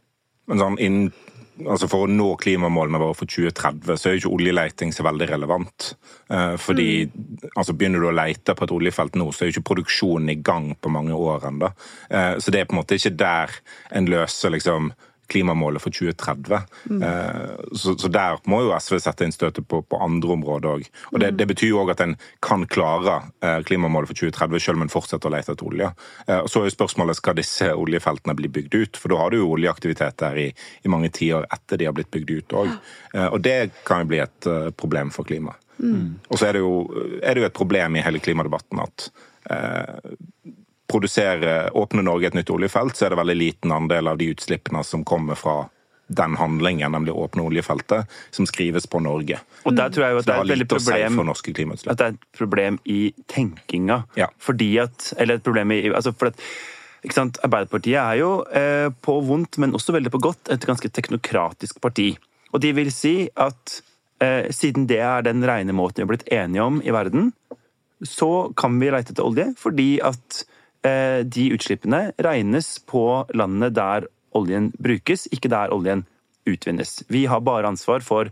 Men 0.47 0.57
sånn 0.57 0.79
innen 0.79 1.13
Altså 1.69 1.89
For 1.91 2.05
å 2.05 2.11
nå 2.11 2.29
klimamålene 2.41 3.01
våre 3.01 3.17
for 3.17 3.29
2030, 3.29 3.97
så 3.97 4.09
er 4.09 4.15
jo 4.15 4.21
ikke 4.21 4.33
oljeleiting 4.37 4.93
så 4.95 5.05
veldig 5.05 5.27
relevant. 5.29 5.91
Eh, 6.31 6.55
fordi 6.61 6.89
altså 7.55 7.75
Begynner 7.77 8.03
du 8.03 8.09
å 8.09 8.15
leite 8.15 8.55
på 8.57 8.67
et 8.67 8.73
oljefelt 8.75 9.17
nå, 9.19 9.29
så 9.31 9.43
er 9.43 9.51
jo 9.51 9.57
ikke 9.57 9.69
produksjonen 9.71 10.33
i 10.33 10.39
gang 10.41 10.71
på 10.79 10.91
mange 10.93 11.15
år 11.17 11.47
ennå. 11.51 11.71
Eh, 12.09 12.35
så 12.41 12.53
det 12.53 12.61
er 12.61 12.69
på 12.69 12.77
en 12.77 12.81
måte 12.81 12.99
ikke 12.99 13.15
der 13.19 13.55
en 13.91 14.09
løser 14.11 14.53
liksom 14.55 14.91
klimamålet 15.31 15.83
for 15.83 15.93
2030. 15.95 16.59
Så, 17.71 17.95
så, 17.95 18.09
der 18.11 18.39
må 18.51 18.61
jo 18.65 18.73
SV 18.75 18.99
sette 19.01 19.25
inn 19.27 19.35
støtet 19.35 19.67
på, 19.71 19.81
på 19.81 19.99
andre 20.03 20.35
områder 20.35 20.69
òg. 20.75 20.89
Og 21.11 21.23
det, 21.23 21.31
det, 21.39 21.47
betyr 21.49 21.71
jo 21.71 21.81
òg 21.83 21.93
at 21.95 22.03
en 22.03 22.17
kan 22.43 22.65
klare 22.69 23.19
klimamålet 23.67 24.11
for 24.11 24.19
2030 24.19 24.65
selv 24.65 24.79
om 24.79 24.85
en 24.85 24.93
fortsetter 24.93 25.31
å 25.31 25.33
lete 25.35 25.55
etter 25.55 25.69
olje. 25.69 25.89
Og 26.37 26.51
så 26.51 26.61
er 26.61 26.69
jo 26.69 26.75
spørsmålet 26.75 27.19
skal 27.19 27.37
disse 27.39 27.71
oljefeltene 27.71 28.35
bli 28.37 28.51
bygd 28.51 28.77
ut, 28.77 28.99
for 28.99 29.13
da 29.13 29.21
har 29.21 29.31
du 29.31 29.39
jo 29.39 29.49
oljeaktivitet 29.55 30.19
der 30.21 30.39
i, 30.41 30.47
i 30.83 30.91
mange 30.91 31.11
tiår 31.15 31.47
etter 31.47 31.79
de 31.79 31.89
har 31.89 31.95
blitt 31.97 32.11
bygd 32.13 32.35
ut 32.35 32.57
òg. 32.63 32.75
Og 33.29 33.39
det 33.43 33.57
kan 33.87 34.03
jo 34.03 34.11
bli 34.11 34.23
et 34.23 34.51
problem 34.79 35.13
for 35.15 35.27
klimaet. 35.27 35.59
Mm. 35.81 36.19
Og 36.29 36.39
så 36.39 36.47
er 36.47 36.57
det, 36.57 36.61
jo, 36.61 36.73
er 37.23 37.33
det 37.33 37.43
jo 37.43 37.49
et 37.49 37.57
problem 37.57 37.97
i 37.97 38.03
hele 38.05 38.21
klimadebatten 38.21 38.81
at 38.83 39.07
eh, 39.49 40.13
produsere, 40.91 41.69
åpne 41.77 42.03
Norge 42.05 42.31
et 42.31 42.37
nytt 42.37 42.51
oljefelt, 42.53 42.97
så 42.97 43.07
er 43.07 43.13
det 43.13 43.21
veldig 43.21 43.37
liten 43.39 43.75
andel 43.75 44.11
av 44.11 44.19
de 44.19 44.31
utslippene 44.33 44.83
som 44.87 45.05
kommer 45.07 45.39
fra 45.39 45.63
den 46.11 46.35
handlingen, 46.35 46.91
nemlig 46.91 47.13
å 47.13 47.25
åpne 47.25 47.45
oljefeltet, 47.47 48.09
som 48.35 48.47
skrives 48.49 48.87
på 48.91 48.99
Norge. 49.03 49.39
Og 49.63 49.75
der 49.77 49.93
tror 49.93 50.05
jeg 50.05 50.15
jo 50.15 50.21
at 50.21 50.27
det, 50.27 50.35
er 50.35 50.63
et 50.65 50.73
problem, 50.73 51.21
at 51.23 52.01
det 52.01 52.07
er 52.07 52.15
et 52.15 52.27
problem 52.35 52.79
i 52.83 52.99
tenkinga. 53.31 54.01
Ja. 54.19 54.27
Fordi 54.41 54.73
at 54.83 55.13
Eller 55.17 55.39
et 55.39 55.45
problem 55.45 55.71
i 55.71 55.81
altså 55.89 56.11
for 56.11 56.31
at 56.31 56.41
Arbeiderpartiet 57.01 57.97
er 57.97 58.19
jo 58.19 58.33
eh, 58.53 58.89
på 59.01 59.15
vondt, 59.25 59.57
men 59.57 59.73
også 59.73 59.95
veldig 59.95 60.11
på 60.13 60.21
godt, 60.21 60.51
et 60.53 60.67
ganske 60.67 60.89
teknokratisk 60.93 61.79
parti. 61.81 62.11
Og 62.51 62.61
de 62.61 62.75
vil 62.77 62.91
si 62.93 63.15
at 63.33 63.81
eh, 64.21 64.51
siden 64.53 64.85
det 64.91 64.99
er 65.01 65.25
den 65.25 65.41
regnemåten 65.47 66.01
vi 66.01 66.05
har 66.05 66.11
blitt 66.11 66.29
enige 66.29 66.67
om 66.67 66.77
i 66.83 66.93
verden, 66.93 67.31
så 68.05 68.51
kan 68.57 68.77
vi 68.81 68.91
leite 68.93 69.15
etter 69.15 69.25
olje 69.25 69.51
fordi 69.61 69.95
at 70.05 70.43
de 70.81 71.43
utslippene 71.53 72.07
regnes 72.25 72.79
på 72.89 73.03
landene 73.37 73.69
der 73.69 74.07
oljen 74.33 74.71
brukes, 74.81 75.27
ikke 75.29 75.51
der 75.51 75.73
oljen 75.75 76.05
utvinnes. 76.49 77.03
Vi 77.11 77.25
har 77.29 77.43
bare 77.45 77.69
ansvar 77.69 78.01
for 78.05 78.31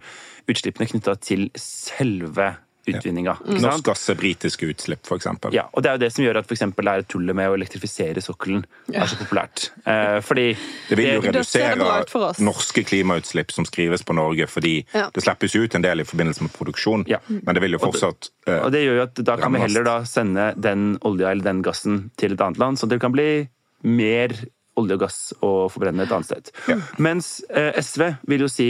utslippene 0.49 0.89
knytta 0.89 1.13
til 1.21 1.49
selve 1.59 2.55
utvinninga. 2.91 3.35
Ja. 3.39 3.53
Mm. 3.53 3.61
Norsk 3.65 3.85
gass 3.89 4.05
er 4.11 4.17
britiske 4.19 4.69
utslipp, 4.71 5.05
f.eks. 5.07 5.27
Ja, 5.55 5.67
og 5.71 5.85
det 5.85 5.91
er 5.91 5.97
jo 5.97 6.03
det 6.03 6.11
som 6.15 6.25
gjør 6.25 6.41
at 6.41 6.49
for 6.49 6.85
det 6.85 6.93
er 6.93 7.05
tullet 7.09 7.37
med 7.37 7.51
å 7.51 7.57
elektrifisere 7.57 8.23
sokkelen 8.23 8.63
ja. 8.87 9.03
er 9.03 9.11
så 9.11 9.19
populært. 9.19 9.69
Eh, 9.83 10.19
fordi 10.25 10.47
Det 10.89 10.99
vil 10.99 11.09
jo 11.13 11.23
det, 11.23 11.33
redusere 11.33 12.43
norske 12.45 12.83
klimautslipp 12.87 13.53
som 13.55 13.67
skrives 13.67 14.05
på 14.05 14.15
Norge, 14.17 14.49
fordi 14.51 14.75
ja. 14.93 15.07
det 15.13 15.25
slippes 15.25 15.55
ut 15.55 15.77
en 15.77 15.85
del 15.85 16.03
i 16.03 16.07
forbindelse 16.07 16.45
med 16.45 16.53
produksjon, 16.55 17.05
ja. 17.09 17.21
men 17.27 17.55
det 17.55 17.63
vil 17.63 17.77
jo 17.77 17.81
fortsatt 17.83 18.31
eh, 18.47 18.59
og 18.59 18.71
det 18.73 18.83
gjør 18.83 19.01
jo 19.01 19.07
at 19.07 19.23
da 19.25 19.35
kan 19.39 19.55
vi 19.55 19.63
heller 19.63 19.85
da 19.87 19.97
sende 20.07 20.51
den 20.59 20.93
olja 21.07 21.33
eller 21.33 21.45
den 21.45 21.63
gassen 21.65 22.07
til 22.19 22.35
et 22.35 22.43
annet 22.43 22.61
land, 22.61 22.79
så 22.79 22.89
det 22.89 22.99
kan 23.01 23.13
bli 23.15 23.29
mer 23.87 24.35
olje 24.79 24.95
og 24.95 25.03
gass 25.03 25.19
å 25.43 25.51
forbrenne 25.71 26.05
et 26.05 26.13
annet 26.15 26.29
sted. 26.29 26.51
Mens 27.01 27.39
eh, 27.49 27.75
SV 27.79 28.05
vil 28.29 28.45
jo 28.45 28.51
si 28.51 28.69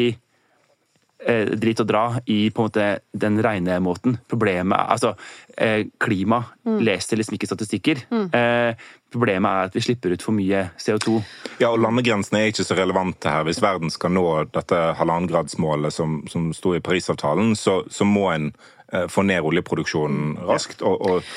eh, 1.26 1.52
drit 1.60 1.80
og 1.84 1.90
dra 1.90 2.04
i 2.26 2.40
på 2.50 2.64
en 2.64 2.70
måte 2.70 2.88
den 3.12 3.40
regnemåten. 3.44 4.18
Problemet 4.30 4.78
er 4.78 4.96
altså 4.96 5.14
eh, 5.58 5.86
klima 6.02 6.44
mm. 6.66 6.80
leser 6.86 7.20
liksom 7.20 7.38
ikke 7.38 7.50
statistikker. 7.50 8.02
Mm. 8.12 8.26
Eh, 8.36 8.88
problemet 9.14 9.50
er 9.50 9.70
at 9.70 9.78
vi 9.78 9.84
slipper 9.84 10.16
ut 10.16 10.26
for 10.26 10.38
mye 10.38 10.68
CO2. 10.80 11.20
Ja, 11.62 11.72
og 11.72 11.80
Landegrensene 11.84 12.44
er 12.44 12.54
ikke 12.54 12.68
så 12.68 12.78
relevante 12.80 13.32
her. 13.32 13.46
Hvis 13.48 13.62
verden 13.64 13.94
skal 13.94 14.14
nå 14.16 14.26
dette 14.54 14.82
halvannengradsmålet 15.00 15.96
som, 15.96 16.22
som 16.32 16.52
sto 16.56 16.76
i 16.78 16.84
Parisavtalen, 16.84 17.56
så, 17.60 17.82
så 17.92 18.08
må 18.08 18.30
en 18.34 18.52
eh, 18.94 19.08
få 19.12 19.26
ned 19.28 19.46
oljeproduksjonen 19.52 20.38
raskt. 20.50 20.84
og, 20.86 21.02
og 21.02 21.34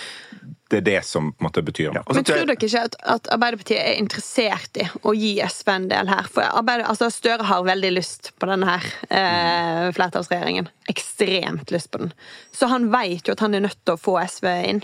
det 0.72 0.78
er 0.80 0.84
det 0.86 1.00
som 1.04 1.30
på 1.32 1.42
en 1.42 1.46
måte 1.46 1.62
betyr 1.64 1.92
noe. 1.92 2.02
Ja. 2.02 2.14
Men 2.16 2.26
tror 2.26 2.46
dere 2.46 2.56
ikke 2.56 2.84
at, 2.86 2.96
at, 3.14 3.28
Arbeiderpartiet 3.34 3.80
er 3.80 3.98
interessert 4.00 4.80
i 4.80 4.86
å 5.06 5.12
gi 5.16 5.34
SV 5.44 5.72
en 5.74 5.88
del 5.90 6.10
her? 6.10 6.30
For 6.32 6.72
altså 6.72 7.10
Støre 7.12 7.46
har 7.48 7.66
veldig 7.66 7.92
lyst 7.92 8.32
på 8.40 8.48
denne 8.50 8.70
her 8.70 8.88
eh, 9.10 9.90
flertallsregjeringen. 9.96 10.70
Ekstremt 10.92 11.74
lyst 11.74 11.92
på 11.92 12.02
den. 12.04 12.14
Så 12.56 12.70
han 12.72 12.88
vet 12.94 13.28
jo 13.28 13.36
at 13.36 13.44
han 13.44 13.54
er 13.58 13.66
nødt 13.66 13.80
til 13.84 13.96
å 13.96 14.00
få 14.00 14.16
SV 14.24 14.48
inn. 14.72 14.82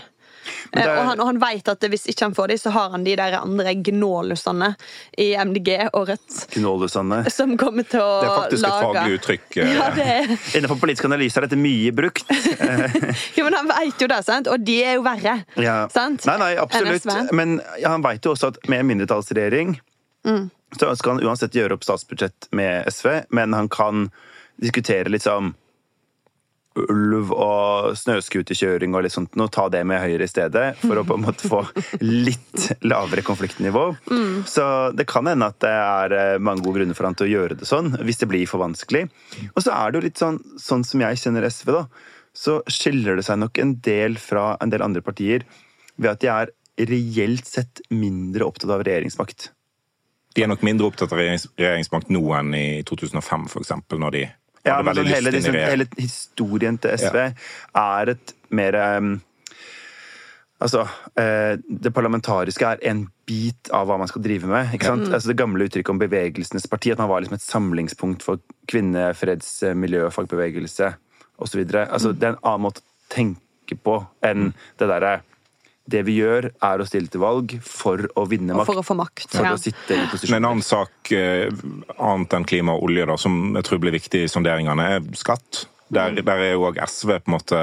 Er... 0.71 0.89
Og 0.93 1.05
han, 1.07 1.21
og 1.21 1.29
han 1.31 1.39
vet 1.41 1.71
at 1.71 1.85
hvis 1.91 2.07
ikke 2.11 2.27
han 2.27 2.35
får 2.37 2.51
de, 2.51 2.57
så 2.61 2.73
har 2.75 2.93
han 2.93 3.05
de 3.05 3.15
der 3.19 3.37
andre 3.39 3.73
gnålusene 3.89 4.71
i 5.17 5.31
MDG 5.37 5.71
og 5.87 6.09
Rødt. 6.09 6.37
Gnålusene. 6.55 7.21
Som 7.33 7.55
kommer 7.59 7.87
til 7.89 8.03
å 8.03 8.09
lage 8.09 8.23
Det 8.23 8.29
er 8.29 8.41
faktisk 8.43 8.65
lage... 8.65 8.77
et 8.77 8.99
faglig 8.99 9.19
uttrykk. 9.19 9.47
Eh. 9.57 9.73
Ja, 9.75 9.89
det... 9.95 10.37
Innenfor 10.57 10.81
politisk 10.81 11.09
analyse 11.09 11.39
er 11.39 11.47
dette 11.47 11.59
mye 11.59 11.93
brukt. 11.95 12.25
jo, 13.37 13.45
men 13.45 13.57
han 13.57 13.69
vet 13.71 14.05
jo 14.05 14.09
det, 14.11 14.21
sant? 14.27 14.49
og 14.49 14.65
de 14.65 14.79
er 14.83 14.97
jo 14.99 15.05
verre. 15.05 15.39
Ja. 15.59 15.79
Sant? 15.93 16.25
Nei, 16.29 16.37
nei, 16.41 16.51
absolutt. 16.61 17.07
Men 17.35 17.59
ja, 17.81 17.93
han 17.93 18.05
vet 18.05 18.25
jo 18.25 18.35
også 18.35 18.53
at 18.53 18.61
med 18.71 18.85
mindretallsregjering 18.89 19.75
mm. 20.27 20.49
så 20.77 20.93
skal 20.99 21.17
han 21.17 21.25
uansett 21.25 21.57
gjøre 21.57 21.77
opp 21.77 21.87
statsbudsjett 21.87 22.49
med 22.55 22.89
SV, 22.91 23.25
men 23.35 23.55
han 23.57 23.69
kan 23.71 24.09
diskutere 24.59 25.11
litt 25.11 25.25
sånn 25.25 25.53
ulv 26.77 27.31
og 27.33 27.95
snøscooterkjøring 27.97 28.93
og 28.95 29.03
litt 29.05 29.15
sånt, 29.15 29.33
noe, 29.39 29.49
ta 29.51 29.65
det 29.73 29.81
med 29.89 30.01
Høyre 30.03 30.25
i 30.25 30.29
stedet, 30.31 30.65
for 30.83 30.99
å 30.99 31.05
på 31.07 31.17
en 31.17 31.25
måte 31.25 31.49
få 31.49 31.63
litt 32.03 32.69
lavere 32.85 33.23
konfliktnivå. 33.25 33.85
Mm. 34.11 34.35
Så 34.49 34.65
det 34.95 35.07
kan 35.09 35.27
hende 35.29 35.49
at 35.49 35.59
det 35.63 35.73
er 35.73 36.15
eh, 36.17 36.35
mange 36.41 36.63
gode 36.65 36.79
grunner 36.79 36.97
for 36.97 37.09
han 37.09 37.17
til 37.17 37.27
å 37.27 37.33
gjøre 37.33 37.59
det 37.59 37.69
sånn, 37.69 37.91
hvis 38.05 38.21
det 38.21 38.29
blir 38.31 38.49
for 38.49 38.61
vanskelig. 38.63 39.07
Og 39.55 39.65
så 39.65 39.73
er 39.75 39.89
det 39.89 39.99
jo 39.99 40.05
litt 40.05 40.21
sånn, 40.21 40.39
sånn 40.61 40.85
som 40.87 41.03
jeg 41.03 41.21
kjenner 41.23 41.49
SV, 41.49 41.73
da, 41.75 41.83
så 42.37 42.59
skiller 42.69 43.17
det 43.17 43.25
seg 43.27 43.41
nok 43.41 43.59
en 43.59 43.75
del 43.83 44.19
fra 44.21 44.53
en 44.61 44.71
del 44.71 44.85
andre 44.85 45.03
partier 45.03 45.47
ved 45.99 46.13
at 46.13 46.21
de 46.23 46.29
er 46.31 46.53
reelt 46.89 47.47
sett 47.49 47.81
mindre 47.91 48.45
opptatt 48.47 48.71
av 48.71 48.85
regjeringsmakt. 48.87 49.49
De 50.37 50.45
er 50.45 50.51
nok 50.51 50.61
mindre 50.63 50.87
opptatt 50.87 51.11
av 51.11 51.19
regjeringsmakt 51.19 52.11
nå 52.13 52.21
enn 52.37 52.53
i 52.55 52.67
2005, 52.87 53.49
f.eks., 53.49 53.73
når 53.97 54.15
de 54.15 54.21
ja, 54.69 54.77
men 54.85 54.97
sånn, 54.97 55.09
hele, 55.09 55.33
liksom, 55.35 55.57
hele, 55.57 55.87
historien 55.99 56.77
til 56.81 56.95
SV 56.99 57.17
ja. 57.23 57.31
er 57.81 58.13
et 58.15 58.35
mer 58.55 58.77
um, 58.99 59.17
Altså, 60.59 60.81
eh, 61.15 61.55
Det 61.55 61.91
parlamentariske 61.95 62.67
er 62.67 62.81
en 62.89 63.05
bit 63.27 63.69
av 63.71 63.87
hva 63.87 63.95
man 63.97 64.09
skal 64.11 64.25
drive 64.25 64.47
med. 64.47 64.73
ikke 64.75 64.89
sant? 64.89 65.07
Mm. 65.07 65.13
Altså 65.13 65.31
Det 65.31 65.37
gamle 65.39 65.69
uttrykket 65.69 65.93
om 65.93 66.01
bevegelsenes 66.01 66.67
parti, 66.67 66.91
at 66.91 66.99
man 66.99 67.07
var 67.07 67.21
liksom 67.21 67.37
et 67.37 67.45
samlingspunkt 67.45 68.23
for 68.23 68.41
kvinne-, 68.67 69.13
freds-, 69.15 69.63
miljø- 69.71 70.05
og 70.09 70.13
fagbevegelse 70.13 70.93
osv. 71.39 71.63
Altså, 71.63 72.11
mm. 72.11 72.19
Det 72.19 72.27
er 72.27 72.35
en 72.35 72.43
annen 72.43 72.65
måte 72.67 72.83
å 72.83 73.13
tenke 73.13 73.79
på 73.79 74.01
enn 74.21 74.49
mm. 74.49 74.53
det 74.81 74.91
derre 74.91 75.13
det 75.89 76.03
vi 76.07 76.19
gjør, 76.19 76.49
er 76.65 76.81
å 76.81 76.87
stille 76.87 77.11
til 77.11 77.23
valg 77.23 77.55
for 77.65 78.05
å 78.19 78.25
vinne 78.29 78.53
makt. 78.53 78.63
Og 78.63 78.69
for 78.71 78.83
å 78.83 78.85
få 78.85 78.97
makt. 78.99 79.27
For 79.33 79.47
ja. 79.47 79.55
å 79.55 79.61
sitte 79.61 79.97
i 79.97 80.05
posisjon. 80.11 80.37
En 80.37 80.49
annen 80.51 80.65
sak, 80.65 81.11
eh, 81.15 81.49
annet 81.97 82.37
enn 82.37 82.47
klima 82.49 82.77
og 82.77 82.89
olje, 82.89 83.07
da, 83.09 83.17
som 83.19 83.39
jeg 83.57 83.67
tror 83.67 83.83
blir 83.83 83.97
viktig 83.97 84.25
i 84.25 84.31
sonderingene, 84.31 84.87
er 84.95 85.11
skatt. 85.19 85.65
Der, 85.89 86.19
der 86.21 86.43
er 86.45 86.51
jo 86.53 86.67
òg 86.67 86.77
SV 86.85 87.15
på 87.15 87.31
en 87.31 87.33
måte 87.33 87.59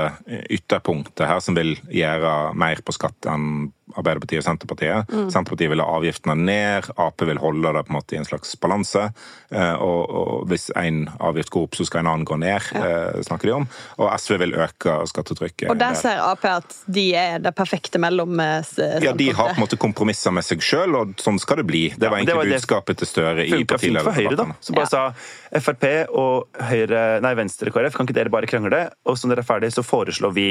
ytterpunktet 0.50 1.28
her, 1.30 1.38
som 1.44 1.54
vil 1.54 1.76
gjøre 1.94 2.32
mer 2.58 2.82
på 2.82 2.94
skatt 2.96 3.28
enn 3.30 3.68
Arbeiderpartiet 3.96 4.42
og 4.42 4.46
Senterpartiet. 4.46 5.10
Mm. 5.12 5.28
Senterpartiet 5.32 5.72
vil 5.72 5.82
ha 5.82 5.88
avgiftene 5.98 6.36
ned, 6.38 6.90
Ap 7.00 7.24
vil 7.26 7.40
holde 7.42 7.72
det 7.76 7.84
på 7.86 7.92
en 7.92 7.98
måte 7.98 8.16
i 8.16 8.20
en 8.20 8.28
slags 8.28 8.54
balanse. 8.60 9.08
Eh, 9.50 9.74
og, 9.82 10.00
og 10.20 10.46
hvis 10.50 10.68
én 10.78 11.04
avgift 11.16 11.52
går 11.54 11.68
opp, 11.68 11.78
så 11.78 11.86
skal 11.88 12.04
en 12.04 12.10
annen 12.12 12.28
gå 12.28 12.38
ned, 12.40 12.70
ja. 12.76 12.84
Eh, 12.86 13.20
snakker 13.26 13.50
de 13.50 13.56
om. 13.60 13.68
Og 14.02 14.10
SV 14.20 14.38
vil 14.44 14.56
øke 14.66 14.98
skattetrykket. 15.10 15.68
Og 15.72 15.80
der 15.80 15.96
ser 15.98 16.22
Ap 16.24 16.44
at 16.46 16.76
de 16.86 17.08
er 17.16 17.40
det 17.42 17.54
perfekte 17.56 18.00
mellom 18.02 18.36
Senterpartiet? 18.36 19.08
Ja, 19.08 19.16
de 19.16 19.30
har 19.32 19.52
på 19.52 19.58
en 19.58 19.64
måte 19.64 19.80
kompromisser 19.80 20.34
med 20.34 20.46
seg 20.46 20.64
sjøl, 20.64 20.96
og 20.98 21.16
sånn 21.22 21.40
skal 21.42 21.62
det 21.62 21.68
bli. 21.68 21.84
Det 21.96 22.10
var 22.10 22.20
egentlig 22.20 22.52
ja, 22.52 22.60
budskapet 22.60 23.00
til 23.00 23.10
Støre 23.10 23.46
i 23.46 23.64
partilederdebatten. 23.68 24.56
Som 24.60 24.78
bare 24.78 24.88
ja. 24.88 25.08
sa 25.10 25.60
Frp 25.62 25.86
og 26.16 26.62
Høyre, 26.70 27.04
nei, 27.24 27.34
Venstre 27.38 27.72
KrF, 27.72 27.96
kan 27.96 28.08
ikke 28.08 28.18
dere 28.18 28.32
bare 28.32 28.50
krangle? 28.50 28.86
Og 29.06 29.18
så 29.18 29.28
når 29.28 29.38
dere 29.38 29.46
er 29.46 29.50
ferdig, 29.50 29.72
så 29.74 29.84
foreslår 29.86 30.34
vi 30.36 30.48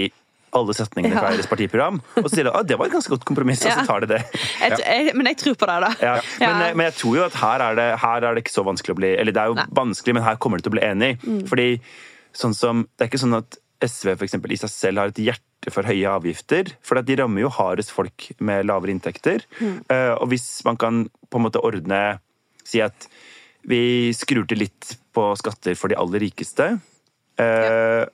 alle 0.56 0.76
setningene 0.76 1.18
fra 1.18 1.32
deres 1.34 1.50
partiprogram. 1.52 2.00
Og 2.22 2.30
så 2.30 2.34
sier 2.38 2.48
de 2.48 2.54
at 2.56 2.70
det 2.70 2.78
var 2.80 2.90
et 2.90 2.96
ganske 2.96 3.12
godt 3.12 3.26
kompromiss, 3.28 3.64
og 3.66 3.76
så 3.76 3.86
tar 3.88 4.06
de 4.06 4.12
det. 4.16 4.22
Jeg, 4.62 5.14
men 5.18 5.30
jeg 5.32 5.40
tror 5.42 5.58
på 5.60 5.70
det, 5.70 5.76
da. 5.84 5.92
Ja. 6.00 6.16
Men, 6.40 6.56
eh, 6.62 6.74
men, 6.78 6.86
jeg 6.90 6.98
tror 7.02 7.18
jo 7.20 7.26
at 7.26 7.38
her 7.42 7.64
er, 7.68 7.78
det, 7.80 7.88
her 8.02 8.28
er 8.28 8.38
det 8.38 8.46
ikke 8.46 8.56
så 8.56 8.66
vanskelig 8.66 8.96
å 8.96 9.00
bli 9.00 9.12
Eller 9.20 9.36
det 9.36 9.42
er 9.42 9.52
jo 9.52 9.58
Nei. 9.58 9.68
vanskelig, 9.78 10.16
men 10.18 10.26
her 10.26 10.40
kommer 10.42 10.60
de 10.60 10.66
til 10.66 10.74
å 10.74 10.78
bli 10.78 10.86
enig. 10.86 11.12
Mm. 11.26 11.44
Fordi 11.50 11.68
sånn 12.36 12.56
som 12.58 12.84
Det 12.94 13.06
er 13.06 13.12
ikke 13.12 13.24
sånn 13.26 13.38
at 13.38 13.60
SV 13.86 14.16
for 14.16 14.26
eksempel, 14.26 14.54
i 14.56 14.60
seg 14.60 14.72
selv 14.72 15.02
har 15.02 15.12
et 15.12 15.22
hjerte 15.22 15.74
for 15.74 15.88
høye 15.88 16.10
avgifter. 16.10 16.72
For 16.86 17.02
de 17.04 17.18
rammer 17.20 17.44
jo 17.44 17.52
hardest 17.54 17.92
folk 17.94 18.30
med 18.40 18.68
lavere 18.70 18.96
inntekter. 18.96 19.44
Mm. 19.60 19.78
Uh, 19.92 20.14
og 20.16 20.30
hvis 20.32 20.48
man 20.66 20.80
kan 20.80 21.04
på 21.30 21.42
en 21.42 21.46
måte 21.48 21.64
ordne 21.64 22.22
Si 22.66 22.80
at 22.82 23.06
vi 23.70 24.10
skrur 24.18 24.48
til 24.50 24.64
litt 24.64 24.96
på 25.14 25.28
skatter 25.38 25.76
for 25.78 25.92
de 25.92 25.98
aller 26.02 26.24
rikeste. 26.24 26.66
Ja. 27.38 28.08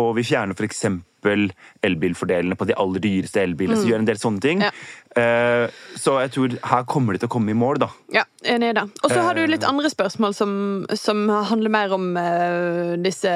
Og 0.00 0.14
vi 0.16 0.24
fjerner 0.24 0.56
f.eks 0.56 0.84
elbilfordelene 1.30 2.58
på 2.58 2.68
de 2.68 2.76
aller 2.78 3.02
dyreste 3.04 3.42
elbilene. 3.42 3.78
Mm. 3.78 3.82
Så 3.82 3.90
gjør 3.90 4.02
en 4.02 4.10
del 4.10 4.20
sånne 4.22 4.44
ting. 4.44 4.64
Ja. 4.66 4.72
Uh, 5.16 5.72
så 5.96 6.18
jeg 6.20 6.32
tror 6.34 6.56
her 6.70 6.86
kommer 6.88 7.16
de 7.16 7.22
til 7.22 7.30
å 7.30 7.32
komme 7.32 7.52
i 7.52 7.56
mål, 7.56 7.80
da. 7.80 7.88
Ja, 8.12 8.24
enig 8.44 8.70
i 8.72 8.76
det. 8.76 8.84
Og 9.00 9.12
så 9.12 9.22
har 9.24 9.38
du 9.38 9.42
litt 9.48 9.64
andre 9.66 9.90
spørsmål 9.92 10.36
som, 10.36 10.50
som 10.92 11.24
handler 11.50 11.72
mer 11.72 11.94
om 11.96 12.10
uh, 12.18 12.94
disse 13.00 13.32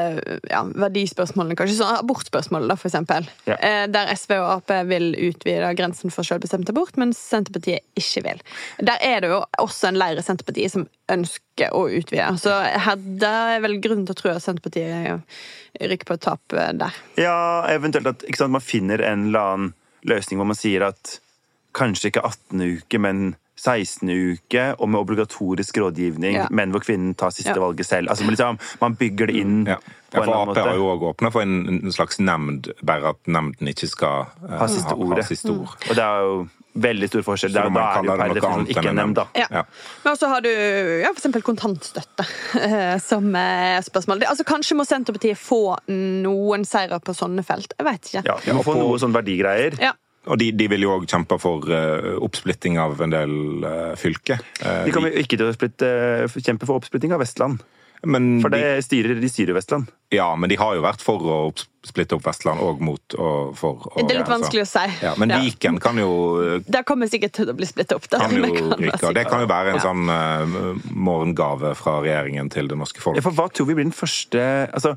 ja, 0.50 0.62
verdispørsmålene, 0.68 1.56
kanskje. 1.58 1.78
Sånn 1.80 2.02
abortspørsmålet, 2.02 2.70
da, 2.72 2.78
for 2.80 2.90
eksempel. 2.90 3.28
Ja. 3.48 3.56
Uh, 3.56 3.84
der 3.92 4.12
SV 4.12 4.36
og 4.38 4.50
Ap 4.58 4.74
vil 4.90 5.12
utvide 5.30 5.72
grensen 5.78 6.12
for 6.14 6.26
selvbestemt 6.26 6.70
abort, 6.72 7.00
mens 7.00 7.20
Senterpartiet 7.30 7.86
ikke 7.98 8.24
vil. 8.28 8.44
Der 8.84 9.00
er 9.04 9.24
det 9.24 9.32
jo 9.32 9.40
også 9.62 9.90
en 9.90 10.00
leir 10.00 10.20
i 10.20 10.24
Senterpartiet 10.24 10.74
som 10.76 10.86
ønsker 11.10 11.74
å 11.76 11.86
utvide. 11.90 12.28
Så 12.40 12.52
her, 12.54 13.00
der 13.20 13.56
er 13.56 13.64
vel 13.64 13.80
grunn 13.82 14.04
til 14.06 14.14
å 14.14 14.20
tro 14.20 14.32
at 14.34 14.44
Senterpartiet 14.44 15.24
rykker 15.80 16.08
på 16.08 16.16
et 16.16 16.24
tap 16.24 16.56
eh, 16.56 16.72
der. 16.76 17.00
Ja, 17.20 17.38
eventuelt 17.72 18.10
at 18.10 18.24
sant, 18.36 18.54
man 18.56 18.64
finner 18.64 19.02
en 19.06 19.28
eller 19.30 19.54
annen 19.54 19.74
løsning 20.08 20.40
hvor 20.40 20.48
man 20.48 20.58
sier 20.58 20.86
at 20.90 21.18
kanskje 21.74 22.10
ikke 22.12 22.24
18 22.24 22.60
uke, 22.78 22.98
men 23.00 23.36
16 23.60 24.08
uke, 24.08 24.62
og 24.80 24.88
med 24.88 25.00
obligatorisk 25.02 25.76
rådgivning, 25.82 26.32
Ja. 26.34 26.46
men 26.50 26.70
hvor 26.72 26.80
kvinnen 26.80 27.14
tar 27.14 27.28
siste 27.30 27.52
Ja. 27.52 27.60
valget 27.60 27.84
selv. 27.86 28.08
Altså, 28.08 28.24
liksom, 28.24 28.58
man 28.80 28.94
bygger 28.96 29.26
det 29.26 29.36
inn 29.36 29.66
Ja. 29.68 29.76
på 29.76 30.16
Ja, 30.16 30.22
en 30.22 30.24
for 30.24 30.50
Ap 30.50 30.56
har 30.56 30.74
jo 30.76 30.86
òg 30.96 31.02
åpna 31.14 31.30
for 31.30 31.42
en, 31.42 31.68
en 31.68 31.92
slags 31.92 32.18
nemnd, 32.18 32.70
bare 32.82 33.10
at 33.10 33.16
nemnden 33.28 33.68
ikke 33.68 33.86
skal 33.88 34.26
uh, 34.48 34.58
Ha 34.58 34.66
siste 34.66 34.96
ordet. 34.96 35.26
siste 35.26 35.50
ord. 35.52 35.76
Og 35.90 35.94
det 35.94 35.98
er 35.98 36.20
jo 36.24 36.48
veldig 36.74 37.08
stor 37.10 37.22
forskjell. 37.22 37.52
Det 37.52 37.60
Så 37.62 37.66
er, 37.66 37.74
da 37.74 37.84
er 37.98 38.00
det 38.02 38.08
jo 38.08 38.16
per 38.16 38.28
definisjon 38.32 38.52
annet 38.54 38.68
ikke 38.70 38.94
nemnd, 38.94 39.14
da. 39.14 39.24
Ja. 39.36 39.46
Ja. 39.50 39.62
Men 40.04 40.12
også 40.16 40.28
har 40.28 40.40
du 40.40 40.48
ja, 41.02 41.08
for 41.12 41.20
eksempel 41.20 41.42
kontantstøtte 41.42 42.24
som 43.10 43.34
eh, 43.36 43.80
spørsmål. 43.84 44.20
Det, 44.20 44.28
altså, 44.28 44.44
kanskje 44.48 44.76
må 44.80 44.86
Senterpartiet 44.88 45.36
få 45.36 45.76
noen 45.88 46.64
seire 46.64 46.98
på 47.04 47.12
sånne 47.12 47.44
felt. 47.44 47.74
Jeg 47.78 47.84
vet 47.86 48.00
ikke. 48.08 48.24
Ja, 48.24 48.36
vi 48.46 48.52
må 48.56 48.64
få 48.64 48.74
noe 48.80 48.96
sånn 48.98 49.12
verdigreier. 49.12 49.76
Ja. 49.82 49.92
Og 50.30 50.38
de, 50.38 50.52
de 50.54 50.68
vil 50.70 50.86
jo 50.86 50.94
òg 50.94 51.08
kjempe 51.10 51.36
for 51.42 51.66
uh, 51.66 52.14
oppsplitting 52.22 52.78
av 52.78 53.00
en 53.02 53.10
del 53.10 53.34
uh, 53.66 53.92
fylker. 53.98 54.38
Uh, 54.62 54.84
De 54.86 54.94
kommer 54.94 55.10
jo 55.10 55.24
ikke 55.24 55.36
til 55.40 55.50
å 55.50 55.56
splitte, 55.56 55.90
kjempe 56.38 56.68
for 56.70 56.78
oppsplitting 56.78 57.12
av 57.16 57.20
Vestland. 57.24 57.58
men 58.06 58.38
For 58.40 58.48
de, 58.54 58.60
styrer, 58.80 59.18
de 59.20 59.28
styrer 59.28 59.52
Vestland. 59.58 59.90
ja, 60.14 60.28
men 60.36 60.48
de 60.48 60.56
har 60.56 60.72
jo 60.78 60.80
vært 60.86 61.02
for 61.04 61.20
å 61.20 61.38
splitte 61.84 62.14
opp 62.16 62.24
Vestland 62.24 62.60
og 62.64 62.80
mot 62.80 63.14
og 63.18 63.52
for. 63.58 63.82
Og, 63.90 64.06
Det 64.08 64.14
er 64.14 64.20
litt 64.22 64.30
vanskelig 64.30 64.62
å 64.64 64.68
si. 64.70 64.84
Ja, 65.04 65.12
men 65.20 65.30
Ja. 65.34 65.40
Viken 65.44 65.78
kan 65.80 65.96
jo 66.00 66.60
Det 66.64 66.84
kommer 66.88 67.08
sikkert 67.12 67.32
til 67.36 67.50
å 67.52 67.56
bli 67.56 67.66
splittet 67.68 67.96
opp. 67.98 68.06
Kan 68.08 68.32
jo 68.38 68.44
ryke. 68.78 69.12
Det 69.16 69.26
kan 69.28 69.40
jo 69.44 69.48
være 69.50 69.74
en 69.74 69.80
Ja. 69.80 69.84
sånn 69.84 70.08
uh, 70.08 70.78
morgengave 70.94 71.74
fra 71.76 71.98
regjeringen 72.04 72.48
til 72.52 72.68
det 72.70 72.78
norske 72.80 73.00
folk. 73.04 73.16
Ja, 73.20 73.24
for 73.26 73.36
hva 73.36 73.48
tror 73.52 73.66
vi 73.68 73.74
blir 73.76 73.88
den 73.90 73.96
første 73.96 74.40
Altså, 74.72 74.94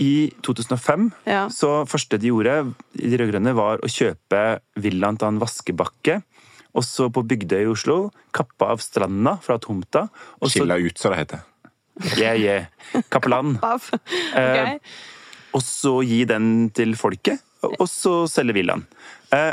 i 0.00 0.30
2005 0.42 1.10
Ja. 1.28 1.42
så 1.52 1.84
første 1.88 2.18
de 2.18 2.30
gjorde, 2.32 2.74
de 2.96 3.16
rød-grønne, 3.20 3.52
var 3.54 3.78
å 3.84 3.88
kjøpe 3.90 4.60
villaen 4.80 5.18
til 5.20 5.28
han 5.28 5.38
Vaskebakke. 5.42 6.22
Og 6.74 6.84
så 6.86 7.08
på 7.10 7.24
Bygdøy 7.26 7.64
i 7.64 7.70
Oslo, 7.70 8.10
kappa 8.32 8.68
av 8.72 8.78
stranda 8.80 9.36
fra 9.42 9.58
tomta. 9.58 10.04
Skilla 10.46 10.76
ut, 10.78 10.96
som 10.98 11.10
det 11.12 11.18
heter. 11.24 11.40
yeah, 12.16 12.36
yeah, 12.38 12.66
kappeland. 13.10 13.58
Av. 13.66 13.82
Eh, 14.34 14.78
Og 15.52 15.60
så 15.66 15.96
gi 16.06 16.20
den 16.30 16.70
til 16.70 16.94
folket, 16.94 17.40
og 17.66 17.88
så 17.90 18.28
selge 18.30 18.54
villaen. 18.54 18.84
Eh, 19.34 19.52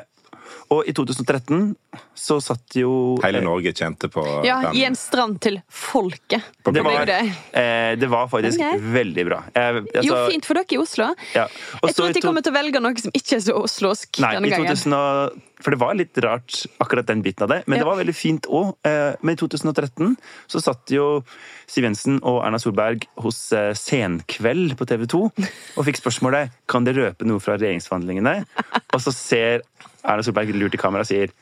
og 0.74 0.88
i 0.90 0.94
2013 0.96 1.76
så 2.18 2.38
satt 2.44 2.76
jo 2.78 2.92
Hele 3.24 3.42
Norge 3.46 3.72
kjente 3.74 4.10
på 4.12 4.24
Ja, 4.46 4.60
den. 4.68 4.76
gi 4.78 4.84
en 4.86 4.98
strand 5.00 5.40
til 5.42 5.60
folket. 5.70 6.44
Det 6.66 6.84
var, 6.86 7.10
eh, 7.10 7.96
det 7.96 8.10
var 8.12 8.28
faktisk 8.32 8.60
okay. 8.60 8.80
veldig 8.80 9.26
bra. 9.30 9.44
Jeg, 9.56 9.84
Jo, 10.04 10.14
altså, 10.14 10.32
fint 10.32 10.46
for 10.46 10.60
dere 10.60 10.78
i 10.78 10.78
Oslo. 10.82 11.10
Ja. 11.34 11.48
Jeg 11.84 11.96
tror 11.96 12.10
at 12.10 12.20
de 12.20 12.22
kommer 12.26 12.46
til 12.46 12.54
å 12.54 12.58
velge 12.58 12.82
noe 12.84 12.98
som 13.02 13.14
ikke 13.16 13.38
er 13.40 13.44
så 13.48 13.56
oslosk 13.58 14.20
Nei, 14.24 14.34
denne 14.38 14.48
i 14.48 14.56
gangen. 14.56 14.74
2000 14.76 15.44
for 15.58 15.74
det 15.74 15.80
var 15.82 15.96
litt 15.98 16.18
rart, 16.22 16.68
akkurat 16.84 17.08
den 17.10 17.24
biten 17.26 17.42
av 17.48 17.50
det. 17.50 17.64
Men 17.66 17.80
Ja. 17.80 17.84
det 17.84 17.88
var 17.90 17.98
veldig 17.98 18.14
fint 18.16 18.46
òg. 18.46 18.76
Men 19.24 19.34
i 19.34 19.36
2013 19.36 20.16
så 20.48 20.62
satt 20.62 20.86
jo 20.94 21.24
Siv 21.68 21.84
Jensen 21.84 22.20
og 22.24 22.44
Erna 22.46 22.60
Solberg 22.62 23.08
hos 23.18 23.52
eh, 23.52 23.74
Senkveld 23.74 24.78
på 24.78 24.86
TV 24.88 25.06
2 25.10 25.24
og 25.26 25.86
fikk 25.88 26.00
spørsmålet 26.00 26.54
kan 26.70 26.86
det 26.88 26.96
røpe 26.96 27.26
noe 27.28 27.42
fra 27.44 27.58
regjeringsforhandlingene. 27.58 28.46
Og 28.94 29.02
så 29.04 29.12
ser 29.12 29.66
Erna 30.08 30.24
Solberg 30.26 30.54
lurt 30.56 30.78
i 30.78 30.82
kamera 30.82 31.06
og 31.06 31.10
sier 31.10 31.34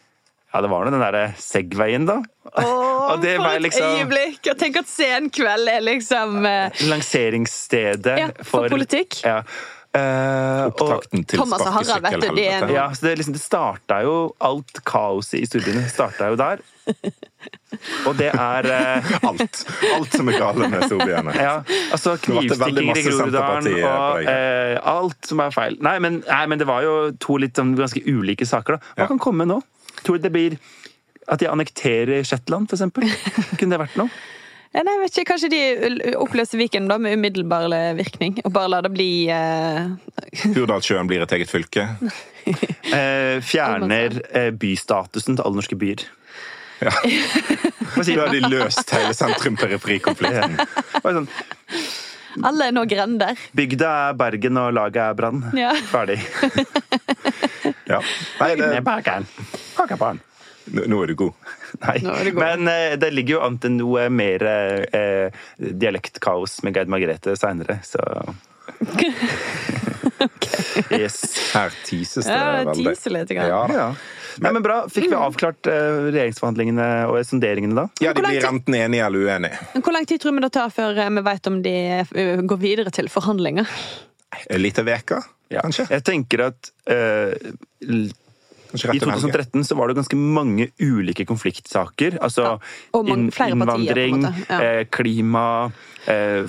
ja, 0.55 0.61
det 0.63 0.69
var 0.71 0.85
nå 0.85 0.91
den 0.93 1.01
derre 1.03 1.23
Segwayen, 1.41 2.05
da. 2.07 2.21
Åh, 2.55 2.65
Og 3.11 3.21
det 3.23 3.33
for 3.35 3.43
var 3.43 3.57
et 3.57 3.65
liksom- 3.65 3.97
øyeblikk! 3.99 4.39
Og 4.53 4.59
tenk 4.61 4.77
at 4.79 4.87
Senkveld 4.87 5.67
er 5.73 5.81
liksom 5.83 6.37
uh... 6.45 6.85
Lanseringsstedet 6.87 8.15
Ja, 8.21 8.29
for 8.47 8.69
politikk. 8.71 9.19
Ja. 9.25 9.41
Eh, 9.95 10.65
og- 10.65 10.81
Opptakten 10.81 11.25
til 11.25 11.39
Thomas 11.39 11.61
og 11.61 11.73
Harald, 11.73 12.03
vet 12.03 12.21
du, 12.21 12.35
de 12.35 12.45
er. 12.47 12.67
Ja, 12.73 12.87
så 12.93 13.07
det, 13.07 13.17
liksom, 13.19 13.35
det 13.37 13.41
starta 13.43 14.01
jo 14.03 14.15
Alt 14.43 14.81
kaoset 14.85 15.39
i 15.39 15.45
storbyene 15.47 15.85
starta 15.91 16.31
jo 16.33 16.39
der. 16.39 16.63
Og 18.07 18.15
det 18.17 18.29
er 18.31 18.67
uh, 18.69 19.09
Alt. 19.29 19.61
Alt 19.95 20.13
som 20.15 20.29
er 20.31 20.37
gale 20.39 20.69
med 20.71 20.85
storbyene. 20.87 21.33
Ja, 21.35 21.55
altså 21.91 22.15
Det 22.15 22.23
knivstikkinger 22.29 22.99
i 23.01 23.03
Groruddalen 23.07 23.69
og 23.83 24.29
eh, 24.31 24.77
alt 24.79 25.27
som 25.27 25.41
er 25.43 25.51
feil. 25.53 25.75
Nei 25.83 25.97
men, 26.03 26.21
nei, 26.27 26.45
men 26.51 26.61
det 26.61 26.67
var 26.69 26.85
jo 26.85 26.95
to 27.21 27.37
litt 27.41 27.57
sånn 27.59 27.73
ganske 27.77 28.01
ulike 28.07 28.47
saker, 28.47 28.77
da. 28.77 28.93
Hva 28.95 29.05
Ja. 29.05 29.09
kan 29.11 29.19
komme 29.21 29.47
nå? 29.49 29.59
Tror 30.03 30.17
du 30.19 30.27
det 30.27 30.31
blir 30.35 30.57
at 31.27 31.41
de 31.41 31.49
annekterer 31.49 32.23
Shetland, 32.23 32.71
eksempel? 32.71 33.09
Kunne 33.59 33.75
det 33.75 33.81
vært 33.87 33.99
noe? 33.99 34.09
Ja, 34.75 34.83
nei, 34.83 34.93
jeg 34.97 35.01
vet 35.01 35.17
ikke, 35.17 35.27
Kanskje 35.31 35.49
de 35.53 36.13
oppløser 36.19 36.59
Viken 36.59 36.89
da 36.91 36.97
med 37.01 37.15
umiddelbar 37.17 37.69
virkning, 37.97 38.37
og 38.43 38.53
bare 38.55 38.71
lar 38.73 38.85
det 38.85 38.91
bli 38.93 39.09
eh, 39.31 39.87
Hurdalssjøen 40.43 41.07
blir 41.09 41.23
et 41.25 41.37
eget 41.39 41.51
fylke. 41.51 41.89
Eh, 42.45 43.39
fjerner 43.41 44.19
eh, 44.37 44.51
bystatusen 44.53 45.33
til 45.33 45.41
alle 45.41 45.57
norske 45.57 45.73
byer. 45.81 46.03
Ja. 46.77 46.91
Da 47.95 48.03
har 48.19 48.29
de 48.29 48.41
løst 48.45 48.91
hele 48.93 49.15
sentrum-periferi-konflikten. 49.17 50.53
Sånn, 51.01 51.27
Alle 52.45 52.67
er 52.69 52.75
nå 52.75 52.83
grender. 52.91 53.41
Bygda 53.57 53.91
er 54.11 54.19
Bergen, 54.19 54.59
og 54.61 54.75
laget 54.77 55.01
er 55.07 55.17
Brann. 55.17 55.41
Ja. 55.57 55.73
Ferdig. 55.89 56.19
Ja. 57.89 57.99
Nei, 58.41 58.51
det, 58.61 58.69
nå 60.89 61.01
er 61.03 61.11
du 61.11 61.15
god. 61.19 61.33
Nei, 61.85 61.97
det 62.03 62.33
men 62.37 62.67
eh, 62.71 62.95
det 63.01 63.11
ligger 63.13 63.37
jo 63.37 63.43
an 63.45 63.57
til 63.61 63.75
noe 63.77 64.07
mer 64.13 64.43
eh, 64.49 65.29
dialektkaos 65.57 66.61
med 66.65 66.75
Geid 66.77 66.91
Margrethe 66.91 67.35
seinere, 67.39 67.79
så 67.85 68.01
Yes. 70.91 71.21
Her 71.53 71.71
tises 71.85 72.25
det 72.25 72.31
Ja, 72.31 72.51
det 72.59 72.65
veldig. 72.69 72.85
teaser 72.85 73.13
litt. 73.13 73.31
Ja. 73.35 73.61
Ja. 73.71 73.87
Nei, 74.43 74.51
men 74.51 74.63
bra. 74.65 74.81
Fikk 74.91 75.07
vi 75.11 75.15
avklart 75.17 75.67
eh, 75.71 75.99
regjeringsforhandlingene 76.09 76.87
og 77.07 77.19
sonderingene 77.27 77.77
da? 77.77 77.85
ja, 78.03 78.11
de 78.15 78.23
blir 78.25 78.47
enten 78.49 78.75
enige 78.75 79.05
eller 79.05 79.29
uenige. 79.29 79.59
Hvor 79.79 79.95
lang 79.95 80.07
tid 80.09 80.21
tror 80.23 80.35
vi 80.35 80.43
det 80.43 80.51
tar 80.57 80.73
før 80.75 80.99
eh, 81.05 81.13
vi 81.15 81.23
vet 81.29 81.47
om 81.51 81.61
de 81.63 81.75
eh, 82.01 82.43
går 82.43 82.59
videre 82.61 82.91
til 82.95 83.07
forhandlinger? 83.11 83.69
En 84.51 84.59
liten 84.61 84.87
veke, 84.87 85.21
kanskje? 85.53 85.87
Jeg 85.93 86.03
tenker 86.09 86.47
at 86.49 86.71
eh, 86.91 87.31
I 88.75 88.87
rett 88.91 88.99
til 89.01 89.09
helgen. 89.11 89.31
2013 89.31 89.63
så 89.69 89.75
var 89.79 89.87
det 89.87 89.95
ganske 89.97 90.17
mange 90.19 90.69
ulike 90.81 91.25
konfliktsaker. 91.25 92.17
Altså 92.21 92.59
inn- 92.93 93.31
flere 93.31 93.55
partier, 93.57 93.97
innvandring. 94.07 94.45
Ja. 94.49 94.59
eh, 94.61 94.83
klima, 94.91 95.71
eh, 96.07 96.43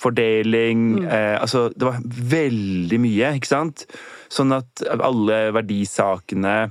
fordeling 0.00 1.00
Mm. 1.00 1.06
eh, 1.08 1.38
Altså 1.40 1.68
det 1.76 1.82
var 1.84 2.00
veldig 2.04 2.98
mye, 3.00 3.34
ikke 3.36 3.46
sant? 3.46 3.86
Sånn 4.30 4.52
at 4.56 4.82
alle 4.88 5.52
verdisakene 5.52 6.70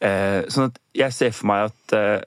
eh, 0.00 0.42
Sånn 0.48 0.70
at 0.70 0.78
jeg 0.94 1.12
ser 1.12 1.30
for 1.36 1.46
meg 1.50 1.70
at 1.70 1.92
eh, 1.96 2.20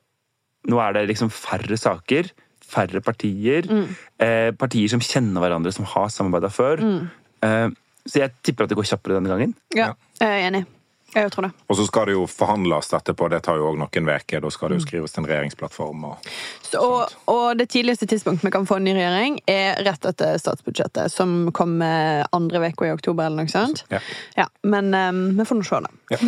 nå 0.70 0.80
er 0.80 0.94
det 0.94 1.08
liksom 1.10 1.30
færre 1.34 1.76
saker. 1.78 2.30
Færre 2.64 3.02
partier. 3.04 3.64
Mm. 3.68 3.88
Eh, 4.20 4.52
partier 4.56 4.88
som 4.90 5.00
kjenner 5.04 5.42
hverandre, 5.44 5.74
som 5.76 5.84
har 5.86 6.08
samarbeida 6.10 6.50
før. 6.54 6.78
Mm. 6.80 7.10
Eh, 7.44 7.70
så 8.08 8.20
jeg 8.22 8.32
tipper 8.44 8.64
at 8.64 8.70
det 8.70 8.78
går 8.78 8.88
kjappere 8.88 9.18
denne 9.20 9.28
gangen. 9.34 9.54
Ja, 9.76 9.94
jeg 10.22 10.30
er 10.30 10.48
enig. 10.52 10.66
Jeg 11.14 11.32
tror 11.34 11.48
det. 11.48 11.52
Og 11.70 11.78
så 11.78 11.86
skal 11.88 12.10
det 12.10 12.16
jo 12.16 12.26
forhandles 12.30 12.90
etterpå. 12.98 13.28
Det 13.30 13.44
tar 13.46 13.60
jo 13.62 13.70
òg 13.70 13.80
noen 13.82 14.10
uker. 14.10 14.42
Da 14.44 14.52
skal 14.54 14.72
det 14.74 14.80
jo 14.80 14.86
skrives 14.88 15.18
en 15.20 15.28
regjeringsplattform. 15.30 16.08
Og... 16.10 16.30
Så, 16.66 16.82
og, 16.82 17.14
og 17.30 17.60
det 17.60 17.70
tidligste 17.74 18.08
tidspunktet 18.10 18.48
vi 18.48 18.54
kan 18.54 18.66
få 18.70 18.80
en 18.80 18.88
ny 18.88 18.96
regjering, 18.98 19.40
er 19.50 19.80
rett 19.86 20.06
etter 20.10 20.40
statsbudsjettet, 20.42 21.14
som 21.14 21.52
kommer 21.54 22.26
andre 22.34 22.64
uka 22.70 22.90
i 22.90 22.94
oktober 22.96 23.28
eller 23.28 23.46
noe 23.46 23.54
sånt. 23.54 23.86
Ja. 23.94 24.02
Ja, 24.40 24.48
men 24.66 24.94
um, 24.94 25.24
vi 25.38 25.46
får 25.46 25.60
nå 25.60 25.68
se, 25.68 25.82
da. 25.86 25.94
Ja. 26.14 26.20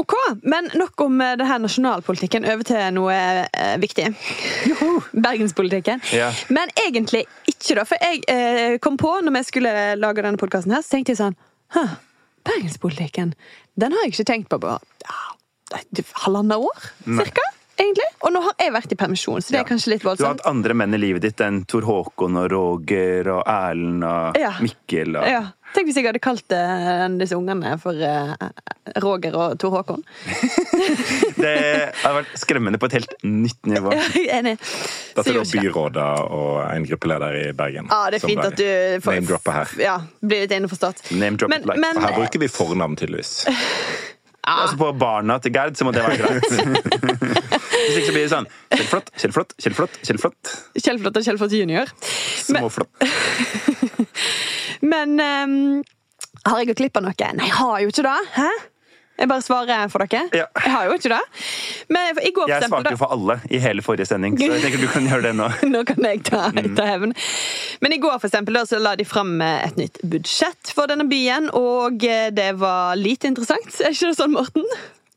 Ok, 0.00 0.16
men 0.42 0.70
nok 0.74 1.00
om 1.04 1.20
eh, 1.20 1.36
det 1.38 1.48
her 1.48 1.60
nasjonalpolitikken. 1.62 2.48
Over 2.48 2.66
til 2.66 2.82
noe 2.96 3.16
eh, 3.46 3.76
viktig. 3.80 4.08
Bergenspolitikken. 5.12 6.02
Ja. 6.16 6.30
Men 6.48 6.72
egentlig 6.86 7.26
ikke, 7.48 7.76
da. 7.78 7.86
For 7.88 8.00
jeg 8.00 8.24
eh, 8.32 8.78
kom 8.82 8.98
på, 9.00 9.12
når 9.24 9.38
vi 9.38 9.46
skulle 9.48 9.74
lage 10.00 10.24
denne 10.24 10.40
podkasten 10.40 10.74
her, 10.74 10.84
så 10.84 10.96
tenkte 10.96 11.14
jeg 11.14 11.22
sånn 11.22 11.38
Bergenspolitikken, 12.48 13.34
den 13.78 13.92
har 13.92 14.04
jeg 14.04 14.12
ikke 14.14 14.24
tenkt 14.32 14.48
på 14.50 14.58
på 14.60 14.74
ja, 15.06 15.80
halvannet 16.24 16.58
år, 16.58 16.90
cirka. 17.06 17.42
Egentlig. 17.80 18.04
Og 18.26 18.32
nå 18.34 18.42
har 18.44 18.52
jeg 18.60 18.72
vært 18.74 18.92
i 18.92 18.96
permisjon, 19.00 19.40
så 19.40 19.54
det 19.54 19.56
er 19.56 19.62
Ja. 19.62 19.68
kanskje 19.70 19.88
litt 19.94 20.02
voldsomt. 20.04 20.18
Du 20.18 20.24
har 20.26 20.34
hatt 20.34 20.46
andre 20.50 20.74
menn 20.74 20.92
i 20.92 20.98
livet 20.98 21.22
ditt 21.22 21.40
enn 21.40 21.64
Tor 21.64 21.80
Håkon 21.88 22.36
og 22.36 22.50
Roger 22.52 23.30
og 23.32 23.42
Erlend 23.48 24.04
og 24.04 24.36
Ja. 24.36 24.50
Mikkel 24.60 25.16
og 25.16 25.24
Ja. 25.26 25.52
Tenk 25.74 25.86
hvis 25.88 25.98
jeg 26.00 26.06
hadde 26.08 26.20
kalt 26.22 26.54
uh, 26.54 27.06
disse 27.20 27.36
ungene 27.38 27.76
for 27.82 27.94
uh, 27.94 28.34
Roger 29.04 29.36
og 29.38 29.58
Tor 29.62 29.76
Håkon. 29.78 30.02
Det 31.40 31.54
hadde 32.02 32.14
vært 32.16 32.34
skremmende 32.42 32.80
på 32.82 32.90
et 32.90 32.98
helt 32.98 33.14
nytt 33.24 33.70
nivå. 33.70 33.92
Enig. 34.20 34.56
Dette 35.16 35.34
er 35.34 35.52
byrådet 35.54 36.08
og 36.36 36.58
en 36.66 36.88
gruppeleder 36.90 37.38
i 37.38 37.46
Bergen. 37.56 37.90
Ja, 37.90 38.02
det 38.12 38.20
er 38.20 38.26
fint 38.26 38.44
at 38.44 38.58
du 38.58 39.06
får- 39.06 39.54
her. 39.54 39.74
Ja, 39.80 39.96
blir 40.20 40.44
litt 40.46 40.54
innforstått. 40.58 41.06
Men, 41.14 41.38
men 41.40 42.02
her 42.02 42.16
bruker 42.18 42.42
vi 42.42 42.50
fornavn, 42.50 42.98
tydeligvis. 43.00 43.44
Altså 44.50 44.76
På 44.80 44.92
barna 44.96 45.36
til 45.38 45.52
Gerd 45.52 45.76
så 45.76 45.84
må 45.86 45.92
det 45.94 46.00
være 46.02 46.16
greit. 46.16 46.48
Hvis 47.80 48.00
ikke 48.00 48.08
så 48.08 48.16
blir 48.16 48.24
det 48.24 48.32
sånn 48.32 48.48
Kjellflott, 48.74 49.12
Kjellflott, 49.20 49.54
Kjellflott, 49.60 50.00
Kjellflott. 50.06 50.52
Kjellflott 50.80 51.20
og 51.20 51.28
Kjellflott 51.28 51.54
junior. 51.56 51.94
Småflott. 52.46 53.06
Men 54.92 55.16
ehm, 55.20 55.56
har 56.46 56.60
jeg 56.60 56.70
gått 56.72 56.82
glipp 56.84 57.00
av 57.00 57.06
noe? 57.06 57.30
Nei, 57.36 57.48
jeg 57.48 57.56
har 57.60 57.80
jo 57.84 57.92
ikke 57.92 58.06
det. 58.06 58.18
Hæ? 58.36 58.50
Jeg 59.20 59.28
bare 59.28 59.44
svarer 59.44 59.90
for 59.92 60.00
dere. 60.08 60.30
Ja. 60.32 60.46
Jeg 60.64 60.72
har 60.72 60.86
jo 60.88 60.94
ikke 60.96 61.10
det. 61.12 61.20
Men 61.92 62.20
i 62.24 62.30
går, 62.32 62.48
Jeg 62.48 62.70
svarte 62.70 62.94
jo 62.94 63.00
for 63.02 63.12
alle 63.12 63.36
i 63.52 63.58
hele 63.60 63.84
forrige 63.84 64.08
sending, 64.08 64.38
så 64.40 64.48
jeg 64.48 64.62
tenker 64.64 64.80
du 64.80 64.88
kan 64.88 65.08
gjøre 65.10 65.26
det 65.28 65.32
nå. 65.36 65.48
Nå 65.74 65.82
kan 65.90 66.06
jeg 66.08 66.22
ta, 66.24 66.46
ta 66.78 66.86
hevn. 66.88 67.12
Men 67.84 67.96
i 67.96 67.98
går 68.00 68.16
for 68.16 68.30
eksempel, 68.30 68.56
da, 68.56 68.64
så 68.68 68.80
la 68.80 68.94
de 68.96 69.04
fram 69.04 69.34
eh, 69.44 69.66
et 69.68 69.76
nytt 69.76 70.00
budsjett 70.08 70.72
for 70.72 70.88
denne 70.88 71.04
byen, 71.10 71.50
og 71.52 72.00
eh, 72.08 72.30
det 72.32 72.54
var 72.62 72.96
lite 72.96 73.28
interessant. 73.28 73.68
Er 73.84 73.92
ikke 73.92 74.08
det 74.08 74.16
sånn, 74.22 74.32
Morten? 74.32 74.64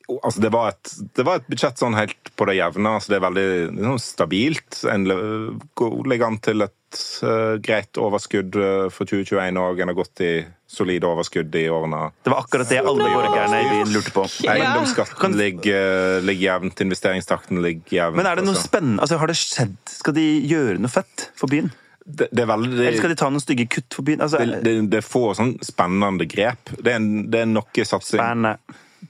Altså, 0.08 0.42
det, 0.44 0.50
var 0.52 0.74
et, 0.74 0.94
det 1.16 1.24
var 1.24 1.40
et 1.40 1.46
budsjett 1.48 1.80
sånn 1.80 1.96
helt 1.96 2.32
på 2.36 2.48
det 2.50 2.58
jevne. 2.58 2.96
Altså, 2.98 3.14
det 3.14 3.20
er 3.20 3.24
veldig 3.24 3.46
sånn 3.86 4.02
stabilt. 4.04 4.80
En 4.92 5.06
ligger 5.08 6.26
an 6.28 6.40
til 6.44 6.66
et 6.66 7.00
uh, 7.24 7.56
greit 7.64 8.00
overskudd 8.02 8.58
eh, 8.60 8.88
for 8.94 9.08
2021 9.10 9.60
òg. 9.62 9.80
En 9.80 9.92
har 9.94 9.98
gått 9.98 10.24
i 10.26 10.34
solide 10.74 11.08
overskudd 11.08 11.56
i 11.56 11.66
årene. 11.72 12.02
Det 12.26 12.34
var 12.34 12.44
akkurat 12.44 12.74
det 12.74 12.82
alle 12.82 13.08
borgerne 13.14 13.62
i 13.62 13.70
byen 13.70 13.94
lurte 13.96 14.12
på. 14.16 14.26
Ja. 14.44 14.58
Eiendomsskatten 14.58 15.38
ligger, 15.40 16.20
ligger 16.26 16.50
jevnt, 16.50 16.84
investeringstakten 16.84 17.64
ligger 17.64 17.98
jevnt. 18.02 18.20
Men 18.20 18.30
er 18.30 18.42
det 18.42 18.48
noe 18.48 18.58
altså. 18.58 18.68
spennende? 18.72 19.06
Altså, 19.06 19.22
har 19.22 19.32
det 19.32 19.40
skjedd? 19.40 19.80
Skal 20.02 20.20
de 20.20 20.28
gjøre 20.52 20.78
noe 20.84 20.92
fett 20.92 21.30
for 21.40 21.54
byen? 21.54 21.72
Det, 22.04 22.28
det 22.36 22.44
veldig 22.50 22.82
Eller 22.82 22.98
skal 23.00 23.14
de 23.14 23.16
ta 23.16 23.30
noen 23.32 23.44
stygge 23.44 23.70
kutt 23.72 23.96
for 23.96 24.04
byen? 24.04 24.24
Altså, 24.26 24.42
det, 24.44 24.64
det, 24.66 24.74
det 24.92 25.00
er 25.00 25.06
få 25.08 25.30
sånn 25.38 25.56
spennende 25.64 26.28
grep. 26.28 26.74
Det 26.76 26.90
er, 26.92 26.98
en, 27.00 27.30
det 27.32 27.46
er 27.46 27.54
noe 27.54 27.86
satsing 27.88 28.20
Spennende. 28.20 28.58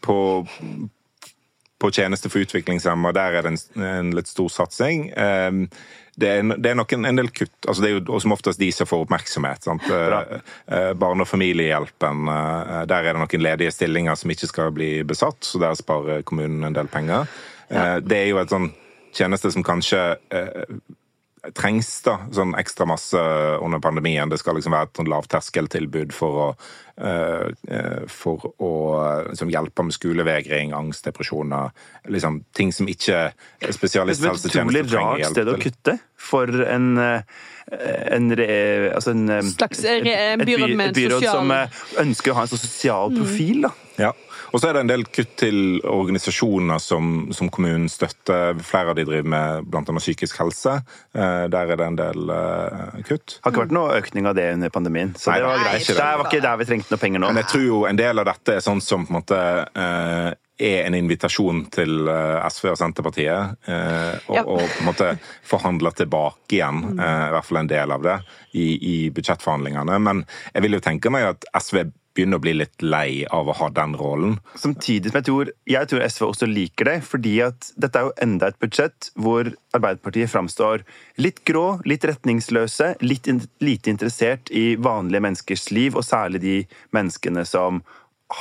På, 0.01 0.47
på 1.79 1.91
tjeneste 1.91 2.31
for 2.31 2.45
utviklingshemma. 2.45 3.11
Der 3.15 3.39
er 3.39 3.45
det 3.45 3.53
en, 3.53 3.83
en 3.83 4.15
litt 4.17 4.31
stor 4.31 4.49
satsing. 4.49 5.11
Um, 5.17 5.67
det 6.15 6.29
er, 6.29 6.43
det 6.61 6.69
er 6.69 6.77
nok 6.77 6.93
en, 6.93 7.07
en 7.09 7.17
del 7.17 7.29
kutt. 7.33 7.55
Altså, 7.65 7.81
det 7.81 7.89
er 7.89 7.95
jo 7.97 8.19
som 8.21 8.35
oftest 8.35 8.61
de 8.61 8.69
som 8.75 8.89
får 8.89 9.07
oppmerksomhet. 9.07 9.65
Eh, 9.65 10.35
eh, 10.67 10.91
Barne- 10.93 11.25
og 11.25 11.29
familiehjelpen, 11.29 12.27
eh, 12.29 12.83
der 12.89 13.07
er 13.07 13.15
det 13.15 13.21
noen 13.23 13.45
ledige 13.45 13.73
stillinger 13.73 14.19
som 14.19 14.33
ikke 14.33 14.49
skal 14.51 14.73
bli 14.75 14.91
besatt, 15.09 15.41
så 15.41 15.61
der 15.63 15.77
sparer 15.79 16.21
kommunen 16.21 16.67
en 16.67 16.77
del 16.77 16.91
penger. 16.91 17.25
Det 17.73 18.17
er 18.19 18.27
jo 18.29 18.37
et 18.37 18.51
sånn 18.51 18.67
tjeneste 19.15 19.49
som 19.49 19.63
kanskje 19.65 20.01
trengs 21.51 21.89
da, 22.05 22.13
sånn 22.31 22.53
ekstra 22.55 22.85
masse 22.87 23.19
under 23.59 23.79
pandemien. 23.83 24.29
Det 24.31 24.39
skal 24.39 24.55
liksom 24.55 24.71
være 24.71 24.87
et 24.87 24.99
sånn 25.01 25.09
lavterskeltilbud 25.11 26.13
for 26.15 26.37
å, 26.39 26.47
eh, 27.03 27.49
eh, 27.67 28.05
for 28.07 28.45
å 28.63 28.69
eh, 29.03 29.27
liksom 29.33 29.51
hjelpe 29.51 29.83
med 29.83 29.93
skolevegring, 29.97 30.71
angst, 30.77 31.03
depresjoner. 31.09 31.73
Liksom, 32.07 32.43
ting 32.55 32.71
som 32.71 32.87
ikke 32.87 33.33
Det 33.59 33.67
er 33.67 33.73
et 33.73 34.47
utrolig 34.47 34.85
rart 34.93 35.25
sted 35.33 35.47
å 35.51 35.57
kutte 35.59 35.99
for 36.15 36.47
en 36.47 36.97
eh, 36.97 37.21
en, 37.73 38.27
re, 38.35 38.91
altså 38.93 39.11
en 39.15 39.29
eh, 39.29 39.41
Slags 39.53 39.83
re- 39.83 40.15
et, 40.33 40.41
byråd 40.45 40.77
by- 40.77 40.83
et 40.89 40.95
byråd 40.95 41.21
sosial- 41.23 41.37
som 41.37 41.51
eh, 41.51 41.67
ønsker 42.03 42.31
å 42.31 42.35
ha 42.35 42.41
en 42.47 42.51
sånn 42.51 42.59
sosial 42.63 43.13
profil. 43.15 43.61
da. 43.67 43.71
Ja. 43.97 44.11
Og 44.53 44.61
så 44.61 44.69
er 44.69 44.75
det 44.77 44.81
en 44.83 44.91
del 44.91 45.03
kutt 45.09 45.31
til 45.41 45.57
organisasjoner 45.89 46.77
som, 46.83 47.31
som 47.33 47.49
kommunen 47.49 47.87
støtter. 47.89 48.59
Flere 48.61 48.93
av 48.93 48.99
de 48.99 49.05
driver 49.07 49.25
med 49.33 49.65
bl.a. 49.73 49.81
psykisk 49.97 50.37
helse. 50.43 50.75
Eh, 51.17 51.45
Der 51.49 51.73
er 51.73 51.79
det 51.79 51.87
en 51.87 51.97
del 51.97 52.29
eh, 52.29 53.01
kutt. 53.07 53.39
Har 53.41 53.51
ikke 53.55 53.63
vært 53.65 53.73
noe 53.79 53.97
økning 53.97 54.29
av 54.29 54.37
det 54.37 54.45
under 54.53 54.69
pandemien. 54.73 55.15
Så 55.17 55.31
Nei, 55.33 55.39
det 55.41 55.49
var 55.49 55.63
greit. 55.63 55.87
det. 55.87 55.97
Det 55.97 56.11
var 56.21 56.29
ikke 56.29 56.43
der 56.45 56.61
vi 56.61 56.67
trengte 56.69 56.93
noe 56.93 57.01
penger 57.01 57.23
nå. 57.25 57.31
Men 57.33 57.41
jeg 57.41 57.49
tror 57.55 57.65
jo 57.65 57.81
en 57.89 57.99
del 58.03 58.21
av 58.23 58.29
dette 58.29 58.57
er 58.59 58.63
sånn 58.65 58.81
som 58.85 59.07
på 59.07 59.13
en 59.15 59.19
måte 59.23 59.41
eh, 59.73 60.29
er 60.63 60.85
en 60.85 60.95
invitasjon 60.99 61.63
til 61.73 62.05
SV 62.45 62.69
og 62.75 62.77
Senterpartiet. 62.77 63.55
eh, 63.65 64.13
og, 64.29 64.35
Ja. 64.37 64.43
og 64.45 64.61
på 64.61 64.83
en 64.83 64.89
måte 64.91 65.09
forhandle 65.49 65.91
tilbake 65.97 66.59
igjen, 66.59 66.83
eh, 66.99 67.25
i 67.31 67.33
hvert 67.33 67.49
fall 67.49 67.57
en 67.63 67.71
del 67.73 67.91
av 67.97 68.05
det, 68.05 68.19
i, 68.53 68.67
i 68.77 69.09
budsjettforhandlingene. 69.09 69.97
Men 69.99 70.21
jeg 70.53 70.61
vil 70.67 70.77
jo 70.77 70.83
tenke 70.85 71.09
meg 71.11 71.25
at 71.33 71.49
SV 71.57 71.87
begynner 72.13 72.37
å 72.39 72.43
bli 72.43 72.53
litt 72.55 72.83
lei 72.85 73.23
av 73.25 73.49
å 73.49 73.55
ha 73.57 73.69
den 73.73 73.95
rollen. 73.97 74.37
Samtidig 74.59 75.11
som 75.11 75.19
jeg 75.19 75.27
tror, 75.29 75.51
jeg 75.69 75.89
tror 75.89 76.05
SV 76.05 76.25
også 76.27 76.49
liker 76.49 76.89
det, 76.89 76.95
fordi 77.07 77.33
at 77.45 77.71
dette 77.79 77.99
er 77.99 78.07
jo 78.07 78.13
enda 78.25 78.51
et 78.51 78.59
budsjett 78.61 79.09
hvor 79.19 79.49
Arbeiderpartiet 79.73 80.29
framstår 80.29 80.85
litt 81.21 81.41
grå, 81.49 81.79
litt 81.89 82.05
retningsløse, 82.05 82.93
litt 83.01 83.29
in 83.31 83.41
lite 83.63 83.89
interessert 83.93 84.51
i 84.53 84.75
vanlige 84.75 85.23
menneskers 85.25 85.69
liv, 85.73 85.97
og 85.97 86.05
særlig 86.05 86.43
de 86.43 86.57
menneskene 86.93 87.45
som 87.49 87.81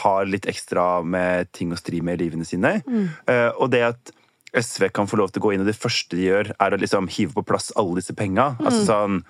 har 0.03 0.27
litt 0.29 0.49
ekstra 0.49 1.03
med 1.05 1.51
ting 1.53 1.73
å 1.73 1.81
stri 1.81 2.01
med 2.05 2.21
i 2.21 2.27
livene 2.27 2.47
sine. 2.49 2.79
Eh, 3.29 3.49
og 3.57 3.73
det 3.73 3.83
at 3.93 4.13
SV 4.53 4.89
kan 4.93 5.09
få 5.09 5.17
lov 5.21 5.33
til 5.33 5.41
å 5.41 5.47
gå 5.47 5.55
inn, 5.55 5.65
og 5.65 5.69
det 5.69 5.79
første 5.79 6.17
de 6.17 6.29
gjør, 6.29 6.53
er 6.61 6.75
å 6.75 6.81
liksom 6.81 7.09
hive 7.13 7.37
på 7.39 7.45
plass 7.49 7.73
alle 7.81 8.01
disse 8.01 8.17
penga. 8.17 8.53
Altså 8.61 8.85
sånn 8.89 9.23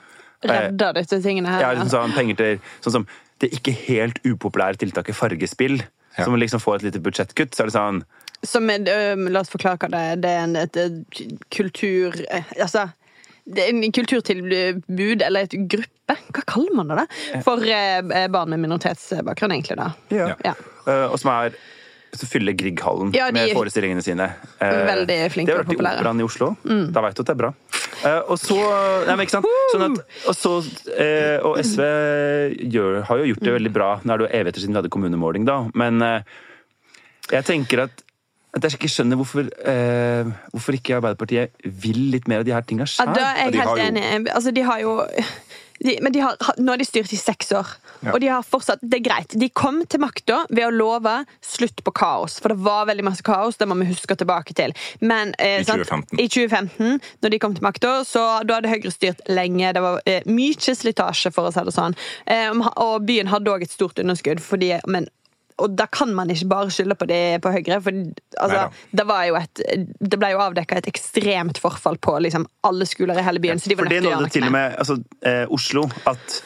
Redder 0.42 0.96
disse 0.96 1.20
tingene 1.22 1.52
her. 1.52 1.60
ja, 1.62 1.68
liksom 1.76 1.92
sånn, 1.92 2.14
penger 2.16 2.38
til 2.40 2.56
sånn 2.82 2.96
som 2.96 3.04
det 3.42 3.52
ikke 3.58 3.74
helt 3.88 4.18
upopulære 4.24 4.78
tiltaket 4.82 5.18
Fargespill, 5.18 5.82
Ja. 6.18 6.24
som 6.26 6.34
liksom 6.36 6.60
får 6.60 6.74
et 6.76 6.82
lite 6.90 7.00
budsjettkutt. 7.00 7.54
Så 7.56 7.62
er 7.64 7.70
det 7.70 7.74
sånn 7.76 8.02
Som 8.44 8.68
er, 8.70 8.82
La 9.30 9.40
oss 9.40 9.48
forklare 9.52 9.78
hva 9.80 9.88
det 9.92 10.00
er. 10.10 10.16
Det 10.20 10.30
er 10.32 10.42
en, 10.44 10.56
et, 10.56 10.76
et 10.76 11.30
kultur... 11.54 12.12
eh, 12.30 12.44
Altså 12.60 12.88
det 13.42 13.58
er 13.64 13.72
en 13.74 13.90
kulturtilbud, 13.92 15.22
eller 15.26 15.48
et 15.48 15.54
gruppe, 15.66 16.14
hva 16.30 16.42
kaller 16.46 16.74
man 16.78 16.92
det? 16.92 16.98
da? 17.00 17.40
For 17.42 17.58
eh, 17.66 18.28
barn 18.30 18.50
med 18.52 18.60
minoritetsbakgrunn, 18.62 19.50
egentlig. 19.56 19.76
da. 19.80 19.88
Ja. 20.14 20.28
Ja. 20.46 20.52
Eh, 20.86 21.06
og 21.10 21.18
som 21.18 21.32
er 21.32 21.56
så 22.12 22.28
fyller 22.28 22.52
Grieghallen 22.52 23.12
Ja, 23.16 23.30
med 23.32 23.54
forestillingene 23.56 24.02
sine. 24.04 24.26
Eh, 24.60 24.74
Veldig 24.88 25.16
flinke 25.32 25.48
Det 25.48 25.56
har 25.56 25.62
vært 25.62 25.72
i 25.72 25.76
populære. 25.76 25.96
Mm. 25.96 26.02
Operaen 26.02 26.20
i 26.20 26.26
Oslo. 26.26 26.48
Da 26.92 27.04
veit 27.06 27.16
du 27.16 27.22
at 27.22 27.30
det 27.30 27.34
er 27.34 27.40
bra. 27.40 27.50
Eh, 28.02 28.20
og 28.28 28.38
så 28.42 28.58
Nei, 29.06 29.16
men 29.16 29.24
ikke 29.24 29.36
sant? 29.38 29.50
Sånn 29.72 29.86
at, 29.88 30.14
og, 30.28 30.36
så, 30.36 30.54
eh, 30.92 31.38
og 31.40 31.58
SV 31.62 31.82
gjør, 32.76 33.02
har 33.08 33.22
jo 33.22 33.32
gjort 33.32 33.44
det 33.48 33.56
veldig 33.58 33.72
bra. 33.72 33.90
Nå 34.04 34.12
er 34.12 34.22
det 34.22 34.28
jo 34.28 34.32
evigheter 34.40 34.64
siden 34.64 34.76
vi 34.76 34.82
hadde 34.82 34.92
kommunemåling, 34.92 35.48
da. 35.48 35.58
Men 35.78 36.02
jeg 37.32 37.44
tenker 37.48 37.86
at 37.86 38.02
at 38.52 38.66
jeg 38.66 38.76
ikke 38.76 38.90
skjønner 38.92 39.16
hvorfor, 39.16 39.46
eh, 39.64 40.28
hvorfor 40.52 40.76
ikke 40.76 40.98
Arbeiderpartiet 40.98 41.54
vil 41.64 42.02
litt 42.12 42.26
mer 42.28 42.42
av 42.42 42.44
de 42.44 42.52
her 42.52 42.64
tinga 42.68 42.84
Ja, 42.84 43.06
da 43.08 43.30
er 43.32 43.48
jeg 43.48 43.62
helt 43.62 43.80
enig. 43.86 44.28
Altså, 44.28 44.52
de 44.52 44.64
har 44.66 44.82
jo 44.82 44.98
de, 45.84 45.98
men 46.02 46.12
de 46.14 46.20
har, 46.24 46.36
nå 46.58 46.72
har 46.72 46.78
de 46.80 46.86
styrt 46.86 47.12
i 47.12 47.18
seks 47.20 47.52
år, 47.58 47.66
Ja. 48.02 48.12
og 48.14 48.20
de 48.20 48.26
har 48.32 48.42
fortsatt 48.42 48.80
Det 48.82 48.98
er 48.98 49.04
greit. 49.04 49.34
De 49.38 49.48
kom 49.48 49.84
til 49.86 50.00
makta 50.02 50.40
ved 50.50 50.64
å 50.66 50.70
love 50.74 51.12
slutt 51.40 51.84
på 51.84 51.92
kaos, 51.94 52.40
for 52.42 52.48
det 52.50 52.58
var 52.58 52.86
veldig 52.86 53.04
masse 53.06 53.22
kaos. 53.22 53.56
Det 53.56 53.68
må 53.68 53.76
vi 53.78 53.86
huske 53.92 54.16
tilbake 54.18 54.54
til. 54.58 54.72
Men, 55.00 55.34
eh, 55.38 55.60
I 55.60 55.64
sant? 55.64 55.84
2015. 55.86 56.18
I 56.18 56.28
2015, 56.28 57.00
når 57.22 57.30
de 57.30 57.38
kom 57.38 57.54
til 57.54 57.62
makta, 57.62 57.92
så 58.04 58.44
da 58.46 58.54
hadde 58.58 58.68
Høyre 58.72 58.90
styrt 58.90 59.20
lenge. 59.28 59.72
Det 59.72 59.82
var 59.82 60.00
eh, 60.06 60.22
mye 60.26 60.74
slitasje, 60.74 61.32
for 61.32 61.48
å 61.48 61.52
si 61.54 61.60
det 61.64 61.74
sånn. 61.74 61.94
Eh, 62.26 62.50
og 62.76 63.06
byen 63.06 63.28
hadde 63.30 63.50
òg 63.50 63.62
et 63.62 63.70
stort 63.70 63.98
underskudd, 64.02 64.40
fordi 64.40 64.80
men 64.86 65.06
og 65.60 65.74
da 65.78 65.86
kan 65.92 66.14
man 66.16 66.30
ikke 66.32 66.48
bare 66.50 66.70
skylde 66.72 66.96
på, 66.98 67.08
det, 67.10 67.20
på 67.44 67.52
Høyre. 67.54 67.80
For 67.84 67.98
altså, 68.44 68.62
det, 68.90 69.06
var 69.08 69.26
jo 69.28 69.36
et, 69.40 69.62
det 70.00 70.20
ble 70.20 70.32
jo 70.34 70.40
avdekka 70.44 70.80
et 70.80 70.88
ekstremt 70.92 71.60
forfall 71.62 71.98
på 72.02 72.16
liksom, 72.24 72.46
alle 72.68 72.88
skoler 72.88 73.20
i 73.20 73.26
hele 73.26 73.42
byen. 73.42 73.60
Var 73.62 73.82
For 73.84 73.92
det 73.92 74.02
nådde 74.06 74.32
til 74.34 74.48
og 74.48 74.54
med 74.54 74.78
altså, 74.78 74.98
eh, 75.26 75.44
Oslo 75.52 75.86
at 76.10 76.40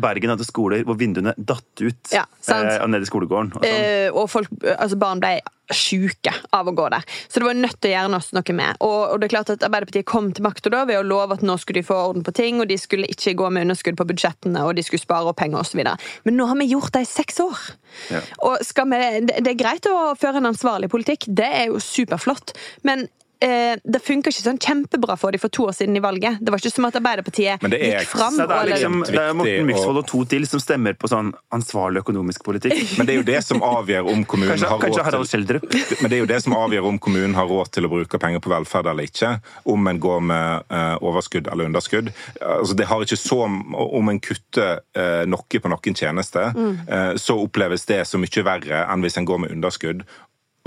Bergen 0.00 0.34
hadde 0.34 0.46
skoler 0.46 0.84
hvor 0.86 0.98
vinduene 1.00 1.34
datt 1.36 1.84
ut 1.84 2.12
Ja, 2.14 2.24
eh, 2.50 2.86
nede 2.90 3.06
i 3.06 3.10
skolegården. 3.10 3.54
Og 3.54 3.64
sånn. 3.64 3.70
Eh, 3.70 4.08
og 4.10 4.28
folk, 4.32 4.52
altså 4.76 4.98
barn 5.00 5.22
ble 5.22 5.38
sjuke 5.74 6.32
av 6.54 6.68
å 6.68 6.74
gå 6.74 6.86
der. 6.92 7.04
Så 7.28 7.40
det 7.40 7.46
var 7.46 7.58
nødt 7.58 7.78
til 7.78 7.92
å 7.92 7.94
gjøre 7.94 8.10
noe, 8.14 8.54
med. 8.58 8.80
Og, 8.82 8.98
og 9.12 9.20
det 9.20 9.28
er 9.28 9.34
klart 9.34 9.52
at 9.54 9.66
Arbeiderpartiet 9.66 10.08
kom 10.08 10.32
til 10.34 10.44
makta 10.46 10.72
da 10.72 10.82
ved 10.88 10.98
å 10.98 11.06
love 11.06 11.36
at 11.36 11.44
nå 11.46 11.56
skulle 11.60 11.80
de 11.80 11.86
få 11.86 11.98
orden 12.08 12.26
på 12.26 12.34
ting, 12.36 12.58
og 12.62 12.70
de 12.70 12.78
skulle 12.80 13.10
ikke 13.10 13.36
gå 13.38 13.50
med 13.54 13.68
underskudd 13.68 13.98
på 14.00 14.08
budsjettene, 14.10 14.64
og 14.66 14.74
de 14.78 14.84
skulle 14.86 15.02
spare 15.02 15.30
opp 15.30 15.38
penger 15.40 15.62
osv. 15.62 15.84
Men 16.26 16.38
nå 16.38 16.48
har 16.50 16.58
vi 16.60 16.70
gjort 16.72 16.94
det 16.96 17.04
i 17.06 17.10
seks 17.12 17.40
år. 17.44 17.64
Ja. 18.10 18.24
Og 18.48 18.66
skal 18.66 18.90
vi, 18.90 19.00
det, 19.28 19.40
det 19.46 19.54
er 19.54 19.62
greit 19.62 19.88
å 19.90 20.12
føre 20.18 20.42
en 20.42 20.50
ansvarlig 20.50 20.90
politikk, 20.92 21.30
det 21.30 21.48
er 21.62 21.70
jo 21.70 21.82
superflott. 21.82 22.54
Men 22.86 23.06
eh, 23.06 23.16
det 23.40 24.00
funka 24.04 24.30
ikke 24.30 24.42
sånn 24.44 24.58
kjempebra 24.60 25.16
for 25.16 25.32
dem 25.32 25.40
for 25.40 25.52
to 25.52 25.64
år 25.70 25.76
siden 25.76 25.96
i 25.96 26.02
valget. 26.04 26.40
Det 26.40 26.52
var 26.52 26.60
ikke 26.60 26.72
som 26.74 26.86
at 26.88 26.98
Arbeiderpartiet 27.00 27.62
det 27.70 27.78
er 27.78 28.00
gikk 28.00 28.10
fram 28.10 28.34
Så 28.36 28.46
det 28.48 28.56
er 28.56 28.68
liksom 28.70 28.98
det 29.06 29.22
er 29.22 29.36
Morten 29.36 29.68
Myksvold 29.68 30.00
og 30.02 30.06
to 30.10 30.22
til 30.28 30.46
som 30.48 30.62
stemmer 30.62 30.96
på 30.98 31.08
sånn 31.10 31.32
ansvarlig 31.54 32.02
økonomisk 32.04 32.44
politikk. 32.46 32.76
Men 32.98 33.08
det 33.08 33.14
er 33.14 33.20
jo 33.20 33.26
det 33.30 33.40
som 33.46 33.62
avgjør 33.64 34.10
om 34.12 34.24
kommunen 34.28 34.52
Kanskje, 34.54 34.70
har 34.70 34.82
kanskje 34.82 35.14
råd 35.16 35.30
til. 35.30 35.60
Men 36.02 36.12
det 36.12 36.18
er 36.18 36.22
jo 36.22 36.30
det 36.30 36.40
som 36.44 36.56
avgjør 36.58 36.88
om 36.90 37.00
kommunen 37.02 37.36
har 37.38 37.48
råd 37.50 37.72
til 37.76 37.88
å 37.88 37.92
bruke 37.92 38.20
penger 38.22 38.42
på 38.44 38.52
velferd 38.52 38.90
eller 38.92 39.08
ikke. 39.08 39.32
Om 39.70 39.90
en 39.92 40.02
går 40.02 40.24
med 40.30 40.72
eh, 40.80 40.96
overskudd 41.10 41.50
eller 41.50 41.70
underskudd. 41.70 42.12
Altså, 42.40 42.76
det 42.78 42.88
har 42.90 43.04
ikke 43.04 43.20
så, 43.20 43.42
Om 43.44 44.12
en 44.12 44.22
kutter 44.22 44.80
eh, 44.96 45.22
noe 45.30 45.60
på 45.60 45.70
noen 45.72 45.96
tjeneste, 45.96 46.50
eh, 46.50 47.12
så 47.20 47.38
oppleves 47.40 47.86
det 47.88 48.02
så 48.08 48.20
mye 48.20 48.44
verre 48.46 48.84
enn 48.86 49.04
hvis 49.04 49.18
en 49.20 49.28
går 49.28 49.44
med 49.44 49.54
underskudd. 49.56 50.04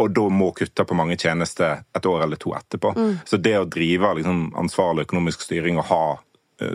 Og 0.04 0.12
da 0.16 0.28
må 0.30 0.52
kutte 0.58 0.86
på 0.86 0.98
mange 1.00 1.16
tjenester 1.20 1.86
et 1.96 2.10
år 2.10 2.26
eller 2.26 2.40
to 2.42 2.52
etterpå. 2.58 2.92
Så 3.26 3.40
det 3.40 3.56
å 3.60 3.68
drive 3.70 4.14
liksom, 4.20 4.46
ansvarlig 4.60 5.08
økonomisk 5.08 5.46
styring 5.48 5.80
og 5.80 5.88
ha 5.90 6.04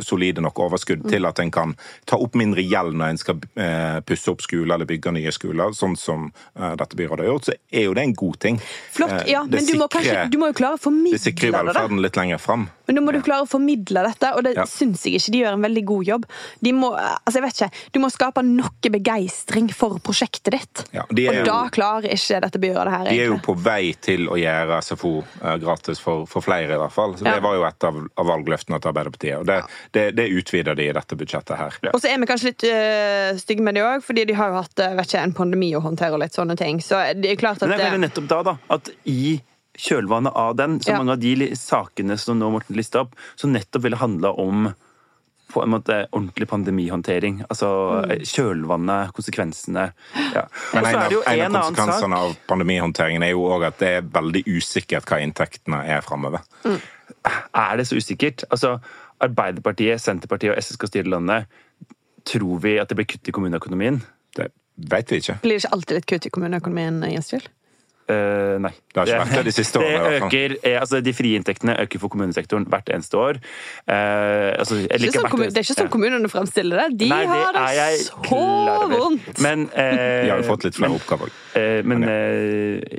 solide 0.02 0.40
nok 0.44 0.58
overskudd 0.58 1.08
til 1.08 1.24
at 1.26 1.38
en 1.40 1.50
kan 1.50 1.74
ta 2.04 2.16
opp 2.16 2.34
mindre 2.34 2.62
gjeld 2.62 2.94
når 2.98 3.10
en 3.14 3.18
skal 3.18 3.38
eh, 3.56 4.00
pusse 4.06 4.28
opp 4.30 4.42
skoler 4.42 4.74
eller 4.74 4.86
bygge 4.86 5.12
nye 5.14 5.32
skoler, 5.32 5.70
sånn 5.76 5.96
som 5.96 6.32
eh, 6.58 6.74
dette 6.76 6.96
byrådet 6.98 7.24
har 7.26 7.32
gjort, 7.32 7.44
så 7.50 7.54
er 7.72 7.84
jo 7.88 7.94
det 7.94 8.02
en 8.08 8.14
god 8.14 8.38
ting. 8.40 8.58
Flott, 8.92 9.10
Eh, 9.18 9.30
ja, 9.32 9.42
det 9.48 9.60
men 9.62 9.66
du 9.66 9.78
må, 9.78 9.86
kanskje, 9.88 10.26
du 10.30 10.36
må 10.38 10.48
jo 10.50 10.56
klare 10.58 10.74
å 10.76 10.78
Det 10.78 10.84
formidle 10.84 11.16
det. 11.18 11.22
sikrer 11.24 11.52
velferden 11.54 12.02
litt 12.02 12.16
lenger 12.16 12.38
fram. 12.38 12.68
Men 12.88 12.96
nå 12.96 13.02
må 13.04 13.12
du 13.12 13.20
klare 13.22 13.44
å 13.44 13.48
formidle 13.48 14.02
dette, 14.06 14.30
og 14.36 14.44
det 14.44 14.54
Ja. 14.56 14.64
syns 14.64 15.02
jeg 15.04 15.14
ikke 15.20 15.32
de 15.32 15.38
gjør 15.44 15.52
en 15.58 15.62
veldig 15.62 15.84
god 15.84 16.04
jobb. 16.06 16.24
De 16.62 16.72
må, 16.72 16.92
altså 16.96 17.36
jeg 17.40 17.42
vet 17.42 17.54
ikke, 17.60 17.70
Du 17.92 18.00
må 18.00 18.10
skape 18.12 18.42
noe 18.44 18.90
begeistring 18.92 19.70
for 19.74 19.98
prosjektet 20.04 20.52
ditt. 20.52 20.84
Ja, 20.94 21.02
og 21.08 21.18
jo- 21.18 21.44
da 21.44 21.68
klarer 21.72 22.08
ikke 22.12 22.40
dette 22.40 22.58
byrådet 22.60 22.90
her, 22.92 23.04
De 23.10 23.20
er 23.20 23.26
jo 23.26 23.38
på 23.38 23.54
vei 23.56 23.92
til 24.00 24.26
å 24.28 24.36
gjøre 24.36 24.78
SFO 24.82 25.24
eh, 25.42 25.56
gratis 25.58 25.98
for, 26.00 26.26
for 26.26 26.40
flere, 26.42 26.74
i 26.74 26.78
hvert 26.80 26.92
fall. 26.92 27.14
Så. 27.16 27.24
Det 27.24 27.42
var 27.42 27.54
jo 27.56 27.64
et 27.64 27.84
av, 27.84 27.96
av 28.16 28.26
valgløftene 28.26 28.80
til 28.80 28.92
Arbeiderpartiet. 28.92 29.38
Og 29.40 29.46
det, 29.46 29.62
det, 29.92 30.06
det 30.16 30.28
utvider 30.30 30.74
de 30.78 30.88
i 30.88 30.92
dette 30.96 31.16
budsjettet 31.18 31.56
her. 31.58 31.78
Og 31.92 32.00
så 32.00 32.08
er 32.12 32.18
vi 32.22 32.26
kanskje 32.30 32.52
litt 32.52 32.64
øh, 32.70 33.36
stygge 33.40 33.62
med 33.62 33.74
det 33.78 33.82
òg, 33.84 34.02
fordi 34.06 34.24
de 34.30 34.34
har 34.38 34.48
jo 34.52 34.60
hatt 34.62 34.78
øh, 34.84 34.96
vet 34.98 35.06
ikke, 35.12 35.22
en 35.28 35.36
pandemi 35.38 35.70
å 35.78 35.82
håndtere 35.84 36.12
og 36.18 36.20
litt 36.24 36.34
sånne 36.36 36.56
ting. 36.60 36.80
Så 36.84 37.00
det 37.18 37.32
er 37.32 37.36
klart 37.40 37.62
at 37.62 37.68
Men 37.68 37.78
det 37.78 37.86
er 37.86 37.96
det- 37.98 38.04
nettopp 38.08 38.28
da, 38.28 38.42
da, 38.52 38.56
at 38.78 38.90
i 39.06 39.40
kjølvannet 39.78 40.34
av 40.34 40.56
den, 40.58 40.80
så 40.80 40.90
Ja. 40.90 40.98
mange 40.98 41.12
av 41.12 41.20
de 41.22 41.50
sakene 41.54 42.16
som 42.18 42.38
nå 42.40 42.50
Morten 42.50 42.74
lista 42.76 43.00
opp, 43.04 43.14
som 43.36 43.52
nettopp 43.52 43.82
ville 43.84 43.96
handla 43.96 44.32
om 44.38 44.74
på 45.48 45.62
en 45.62 45.70
måte 45.70 45.94
ordentlig 46.12 46.44
pandemihåndtering. 46.50 47.38
Altså 47.48 47.68
Mm. 48.04 48.20
kjølvannet, 48.20 49.12
konsekvensene. 49.16 49.92
Ja. 50.34 50.42
Men 50.74 50.84
en 50.84 50.94
av, 50.96 51.12
en 51.12 51.40
en 51.40 51.56
av 51.56 51.62
konsekvensene 51.70 52.16
sak 52.18 52.18
av 52.18 52.36
pandemihåndteringen 52.48 53.22
er 53.24 53.30
jo 53.30 53.46
òg 53.48 53.64
at 53.66 53.78
det 53.78 53.88
er 53.88 54.02
veldig 54.02 54.42
usikkert 54.44 55.06
hva 55.08 55.22
inntektene 55.24 55.80
er 55.88 56.02
framover. 56.04 56.40
Er 57.54 57.76
det 57.76 57.86
så 57.88 57.96
usikkert? 57.96 58.44
Altså, 58.50 58.80
Arbeiderpartiet, 59.24 60.00
Senterpartiet 60.02 60.54
og 60.54 60.58
SS 60.62 60.78
skal 60.78 60.88
styre 60.92 61.10
landet. 61.10 61.46
Tror 62.28 62.58
vi 62.62 62.78
at 62.78 62.88
det 62.90 62.96
blir 62.98 63.08
kutt 63.08 63.28
i 63.28 63.34
kommuneøkonomien? 63.34 64.00
Det 64.36 64.50
vet 64.90 65.10
vi 65.10 65.22
ikke. 65.22 65.38
Blir 65.42 65.56
det 65.56 65.64
ikke 65.64 65.74
alltid 65.78 65.96
litt 66.00 66.10
kutt 66.14 66.26
i 66.28 66.34
kommuneøkonomien, 66.34 67.00
Gjensvild? 67.12 67.46
Kjell? 67.48 67.54
Eh, 68.08 68.54
nei. 68.64 68.70
Det 68.88 68.96
har 69.02 69.08
ikke 69.10 69.16
vært 69.20 69.34
det 69.36 69.44
de 69.50 69.52
siste 69.52 69.80
årene, 69.82 70.04
Det 70.08 70.20
øker, 70.22 70.52
eh, 70.64 70.76
altså 70.80 71.00
De 71.04 71.12
frie 71.12 71.36
inntektene 71.36 71.74
øker 71.82 72.00
for 72.00 72.08
kommunesektoren 72.08 72.64
hvert 72.64 72.88
eneste 72.88 73.18
år. 73.20 73.36
Uh, 73.84 74.56
altså, 74.56 74.78
Det 74.80 74.92
er 74.94 75.02
ikke 75.04 75.12
sånn, 75.18 75.28
kommun- 75.28 75.50
det 75.52 75.60
er 75.60 75.66
ikke 75.66 75.76
sånn 75.76 75.90
kommunene 75.92 76.30
fremstiller 76.32 76.80
det. 76.80 76.98
De 77.02 77.08
Nei, 77.10 77.26
har 77.26 77.52
det 77.52 77.66
er 77.84 77.96
så 78.06 78.38
vondt! 78.94 79.42
Men, 79.44 79.66
uh, 79.76 80.22
De 80.24 80.30
har 80.30 80.40
jo 80.40 80.48
fått 80.48 80.64
litt 80.64 80.78
flere 80.80 80.96
oppgaver. 80.96 81.28
eh, 81.54 81.82
men, 81.84 82.08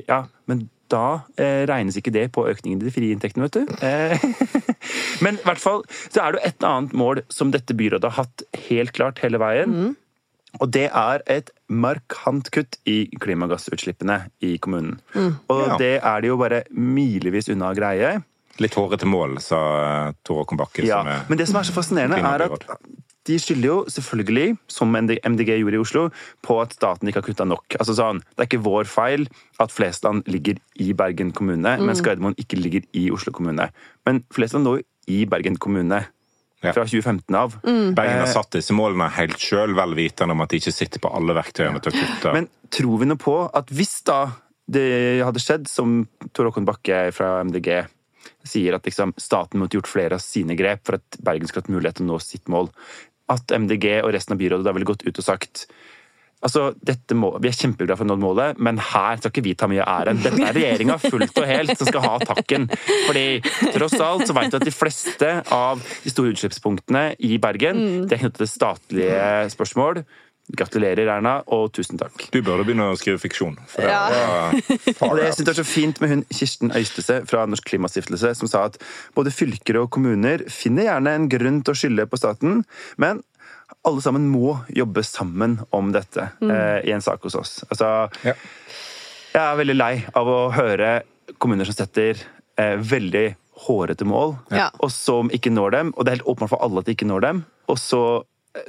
ja, 0.06 0.20
men 0.46 0.68
da 0.92 1.22
eh, 1.40 1.62
regnes 1.70 1.96
ikke 2.00 2.12
det 2.14 2.26
på 2.34 2.44
økningen 2.50 2.80
i 2.82 2.88
de 2.88 2.92
frie 2.94 3.14
inntektene, 3.14 3.46
vet 3.48 3.60
du. 3.60 3.74
Eh, 3.86 4.20
men 5.24 5.38
i 5.40 5.46
hvert 5.46 5.62
fall 5.62 5.84
så 6.10 6.24
er 6.26 6.36
det 6.36 6.44
et 6.50 6.66
annet 6.66 6.94
mål 6.96 7.22
som 7.32 7.52
dette 7.54 7.76
byrådet 7.76 8.10
har 8.12 8.26
hatt 8.26 8.44
helt 8.68 8.94
klart 8.96 9.22
hele 9.24 9.40
veien. 9.42 9.94
Og 10.58 10.70
det 10.74 10.88
er 10.88 11.22
et 11.30 11.52
markant 11.70 12.48
kutt 12.50 12.80
i 12.90 13.04
klimagassutslippene 13.22 14.24
i 14.42 14.56
kommunen. 14.58 14.98
Og 15.46 15.60
Ja. 15.68 15.76
det 15.78 15.92
er 16.02 16.20
det 16.24 16.32
jo 16.32 16.40
bare 16.40 16.64
milevis 16.74 17.48
unna 17.54 17.70
å 17.70 17.76
greie. 17.78 18.16
Litt 18.60 18.74
hårete 18.74 19.06
mål, 19.06 19.38
sa 19.40 19.60
Tore 20.10 20.16
Tor 20.26 20.42
Håkon 20.42 20.58
Bakke. 20.58 20.84
Ja, 20.84 21.04
men 21.30 21.38
det 21.38 21.46
som 21.48 21.60
er 21.60 21.68
så 21.68 21.72
fascinerende, 21.76 22.18
er 22.18 22.44
at. 22.50 22.66
De 23.28 23.36
skylder 23.38 23.68
jo 23.68 23.78
selvfølgelig, 23.92 24.54
som 24.72 24.94
MDG 24.96 25.50
gjorde 25.60 25.76
i 25.76 25.82
Oslo, 25.82 26.04
på 26.46 26.56
at 26.62 26.72
staten 26.72 27.08
ikke 27.10 27.20
har 27.20 27.26
kutta 27.28 27.46
nok. 27.48 27.76
Altså 27.78 27.94
sånn, 27.98 28.22
Det 28.36 28.44
er 28.44 28.48
ikke 28.48 28.64
vår 28.64 28.88
feil 28.88 29.26
at 29.60 29.70
Flesland 29.74 30.24
ligger 30.26 30.56
i 30.80 30.92
Bergen 30.96 31.32
kommune, 31.32 31.76
mens 31.84 32.00
Gardermoen 32.00 32.38
ikke 32.40 32.56
ligger 32.60 32.86
i 32.96 33.10
Oslo 33.12 33.32
kommune. 33.32 33.68
Men 34.06 34.24
Flesland 34.32 34.64
lå 34.64 34.78
jo 34.80 34.86
i 35.10 35.24
Bergen 35.26 35.56
kommune 35.60 36.06
Ja. 36.62 36.72
fra 36.72 36.84
2015 36.84 37.34
av. 37.34 37.54
Bergen 37.62 38.18
har 38.20 38.26
satt 38.28 38.50
disse 38.52 38.74
målene 38.76 39.08
helt 39.10 39.38
sjøl, 39.40 39.72
vel 39.74 39.94
vitende 39.96 40.32
om 40.32 40.42
at 40.42 40.50
de 40.50 40.58
ikke 40.60 40.74
sitter 40.76 41.00
på 41.00 41.08
alle 41.08 41.32
verktøyene 41.32 41.80
til 41.80 41.92
å 41.92 41.96
kutte. 41.96 42.32
Men 42.34 42.48
tror 42.70 42.98
vi 43.00 43.06
noe 43.06 43.16
på 43.16 43.50
at 43.56 43.66
hvis 43.72 44.02
da 44.04 44.32
det 44.70 45.24
hadde 45.24 45.40
skjedd, 45.40 45.66
som 45.66 46.06
Tor 46.32 46.50
Håkon 46.50 46.66
Bakke 46.68 47.12
fra 47.16 47.40
MDG 47.42 47.86
sier, 48.44 48.74
at 48.76 48.84
liksom 48.84 49.14
staten 49.16 49.58
måtte 49.60 49.78
gjort 49.78 49.88
flere 49.90 50.18
av 50.18 50.20
sine 50.20 50.54
grep 50.56 50.84
for 50.84 50.98
at 51.00 51.18
Bergen 51.24 51.48
skulle 51.48 51.64
hatt 51.64 51.72
mulighet 51.72 51.96
til 51.96 52.06
å 52.06 52.12
nå 52.12 52.20
sitt 52.22 52.46
mål, 52.52 52.68
at 53.30 53.54
MDG 53.56 54.00
og 54.00 54.12
resten 54.16 54.36
av 54.36 54.42
byrådet 54.42 54.66
da 54.66 54.74
ville 54.76 54.88
gått 54.88 55.06
ut 55.06 55.16
og 55.16 55.26
sagt 55.26 55.66
Altså, 56.40 56.70
dette 56.80 57.12
må, 57.12 57.34
Vi 57.42 57.50
er 57.50 57.56
kjempeglade 57.56 57.98
for 58.00 58.08
å 58.08 58.14
nå 58.14 58.16
målet, 58.22 58.60
men 58.64 58.78
her 58.80 59.18
skal 59.20 59.28
ikke 59.28 59.44
vi 59.44 59.52
ta 59.60 59.66
mye 59.68 59.84
av 59.84 60.06
æren. 60.06 60.22
Dette 60.24 60.40
er 60.40 60.56
regjeringa 60.56 60.96
fullt 61.02 61.36
og 61.36 61.48
helt 61.50 61.74
som 61.76 61.90
skal 61.90 62.06
ha 62.06 62.14
takken. 62.22 62.64
Fordi 63.10 63.24
tross 63.74 63.98
alt 64.00 64.24
så 64.24 64.36
vet 64.38 64.54
du 64.54 64.56
at 64.56 64.64
de 64.64 64.72
fleste 64.72 65.34
av 65.52 65.84
de 65.84 66.12
store 66.12 66.32
utslippspunktene 66.32 67.04
i 67.28 67.36
Bergen 67.42 67.82
det 68.08 68.16
er 68.16 68.22
knyttet 68.24 68.40
til 68.40 68.52
statlige 68.54 69.28
spørsmål. 69.52 70.00
Gratulerer, 70.56 71.06
Erna, 71.08 71.42
og 71.54 71.70
tusen 71.76 71.98
takk. 72.00 72.26
Du 72.34 72.40
burde 72.42 72.64
begynne 72.66 72.88
å 72.90 72.96
skrive 72.98 73.20
fiksjon. 73.22 73.56
For 73.70 73.82
det 73.82 73.90
Ja. 73.90 74.02
var 74.10 74.52
det 74.60 74.86
jeg 74.86 74.96
far 74.98 75.32
synes 75.36 75.48
er 75.52 75.58
så 75.62 75.64
fint 75.68 76.00
med 76.02 76.10
hun 76.10 76.24
Kirsten 76.32 76.72
Øystese 76.74 77.20
fra 77.30 77.46
Norsk 77.46 77.64
Klimastiftelse, 77.70 78.34
som 78.36 78.48
sa 78.50 78.64
at 78.70 78.78
både 79.14 79.30
fylker 79.34 79.78
og 79.82 79.90
kommuner 79.94 80.44
finner 80.50 80.88
gjerne 80.88 81.14
en 81.14 81.28
grunn 81.32 81.62
til 81.62 81.74
å 81.74 81.78
skylde 81.78 82.06
på 82.10 82.18
staten, 82.20 82.64
men 82.98 83.22
alle 83.86 84.02
sammen 84.02 84.26
må 84.28 84.56
jobbe 84.74 85.04
sammen 85.06 85.60
om 85.72 85.92
dette 85.94 86.26
eh, 86.42 86.80
i 86.88 86.92
en 86.92 87.00
sak 87.04 87.22
hos 87.22 87.36
oss. 87.38 87.52
Altså, 87.70 88.10
Ja. 88.26 88.34
jeg 89.32 89.42
er 89.44 89.56
veldig 89.62 89.76
lei 89.78 89.94
av 90.14 90.26
å 90.26 90.40
høre 90.52 91.02
kommuner 91.38 91.64
som 91.64 91.74
setter 91.78 92.18
eh, 92.58 92.74
veldig 92.76 93.36
hårete 93.68 94.04
mål, 94.08 94.34
Ja. 94.50 94.70
og 94.80 94.90
som 94.90 95.30
ikke 95.30 95.52
når 95.52 95.70
dem, 95.76 95.94
og 95.96 96.04
det 96.04 96.10
er 96.12 96.16
helt 96.18 96.28
åpenbart 96.32 96.48
for 96.56 96.62
alle 96.64 96.80
at 96.82 96.86
de 96.90 96.94
ikke 96.96 97.06
når 97.08 97.20
dem, 97.28 97.44
og 97.68 97.76
så 97.78 98.02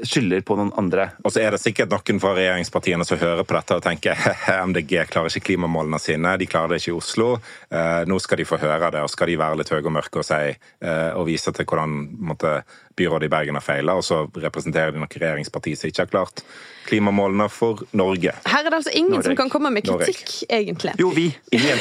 skylder 0.04 0.42
på 0.46 0.56
noen 0.60 0.72
andre. 0.78 1.08
Og 1.26 1.34
så 1.34 1.42
er 1.42 1.56
det 1.56 1.62
sikkert 1.62 1.90
noen 1.94 2.22
fra 2.22 2.36
regjeringspartiene 2.38 3.06
som 3.08 3.20
hører 3.22 3.46
på 3.48 3.56
dette 3.58 3.78
og 3.80 3.86
tenker 3.86 4.20
MDG 4.70 4.94
klarer 5.10 5.32
ikke 5.32 5.52
klimamålene 5.52 6.00
sine, 6.02 6.36
de 6.38 6.50
klarer 6.50 6.76
det 6.76 6.84
ikke 6.84 6.94
i 6.94 7.00
Oslo. 7.00 7.32
Eh, 7.70 8.04
nå 8.10 8.20
skal 8.22 8.42
de 8.42 8.48
få 8.48 8.62
høre 8.62 8.92
det, 8.94 9.02
og 9.02 9.10
skal 9.12 9.32
de 9.32 9.40
være 9.42 9.62
litt 9.62 9.74
høye 9.74 9.82
og 9.82 9.96
mørke 9.98 10.22
og, 10.22 10.28
si, 10.28 10.54
eh, 10.54 11.10
og 11.18 11.26
vise 11.30 11.54
til 11.56 11.66
hvordan 11.66 11.98
måtte, 12.22 12.60
byrådet 13.00 13.30
i 13.30 13.32
Bergen 13.32 13.58
har 13.58 13.66
feila, 13.66 13.96
og 13.98 14.06
så 14.06 14.26
representerer 14.44 14.94
de 14.94 15.02
noen 15.02 15.10
regjeringsparti 15.10 15.74
som 15.80 15.90
ikke 15.90 16.06
har 16.06 16.12
klart 16.12 16.44
klimamålene 16.86 17.48
for 17.50 17.82
Norge. 17.98 18.34
Her 18.46 18.66
er 18.66 18.70
det 18.70 18.80
altså 18.82 18.94
ingen 18.94 19.16
Norge. 19.16 19.30
som 19.30 19.38
kan 19.40 19.50
komme 19.54 19.72
med 19.74 19.86
kritikk, 19.86 20.22
kritikk, 20.22 20.50
egentlig. 20.50 20.94
Jo, 21.00 21.10
vi. 21.16 21.28
Ingen, 21.56 21.80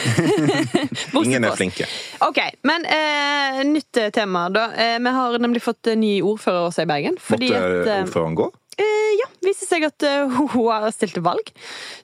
ingen 1.25 1.45
er 1.49 1.57
flinke. 1.57 1.89
Ok, 2.27 2.41
men 2.69 2.87
eh, 2.87 3.61
nytt 3.67 4.01
eh, 4.01 4.11
tema, 4.15 4.47
da. 4.53 4.69
Eh, 4.77 4.99
vi 5.01 5.15
har 5.17 5.39
nemlig 5.43 5.63
fått 5.65 5.91
eh, 5.91 5.99
ny 5.99 6.13
ordfører 6.23 6.69
også 6.69 6.85
i 6.85 6.91
Bergen. 6.91 7.19
Fordi 7.21 7.51
Måtte 7.53 7.81
at 7.81 7.90
eh, 7.91 8.07
ordføreren 8.07 8.39
gå? 8.39 8.49
eh, 8.79 9.13
Ja, 9.21 9.29
viser 9.45 9.69
seg 9.69 9.85
at 9.91 10.07
eh, 10.07 10.31
hun, 10.55 10.71
har 10.71 10.89
stilt 10.95 11.17
til 11.19 11.25
valg. 11.27 11.53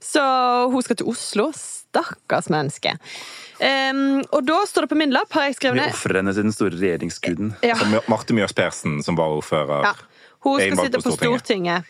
Så 0.03 0.23
hun 0.73 0.85
skal 0.85 1.01
til 1.01 1.11
Oslo. 1.13 1.51
Stakkars 1.57 2.51
menneske. 2.53 2.91
Um, 3.57 4.19
og 4.37 4.43
da 4.45 4.59
står 4.69 4.85
det 4.85 4.91
på 4.91 4.99
min 5.01 5.15
lapp, 5.15 5.31
har 5.33 5.47
jeg 5.47 5.55
skrevet 5.57 5.79
ned... 5.79 5.89
Vi 5.89 5.97
ofrer 5.97 6.19
henne 6.21 6.35
til 6.37 6.45
den 6.45 6.53
store 6.53 6.77
regjeringsguden. 6.77 7.55
ja, 7.65 7.77
Marte 8.11 8.37
Mjøs 8.37 8.53
Persen, 8.53 8.99
som 9.07 9.17
var 9.17 9.33
ordfører. 9.39 9.87
ja. 9.89 9.95
Hun 10.47 10.61
skal 10.61 10.79
sitte 10.79 11.01
på 11.03 11.11
Stortinget 11.17 11.85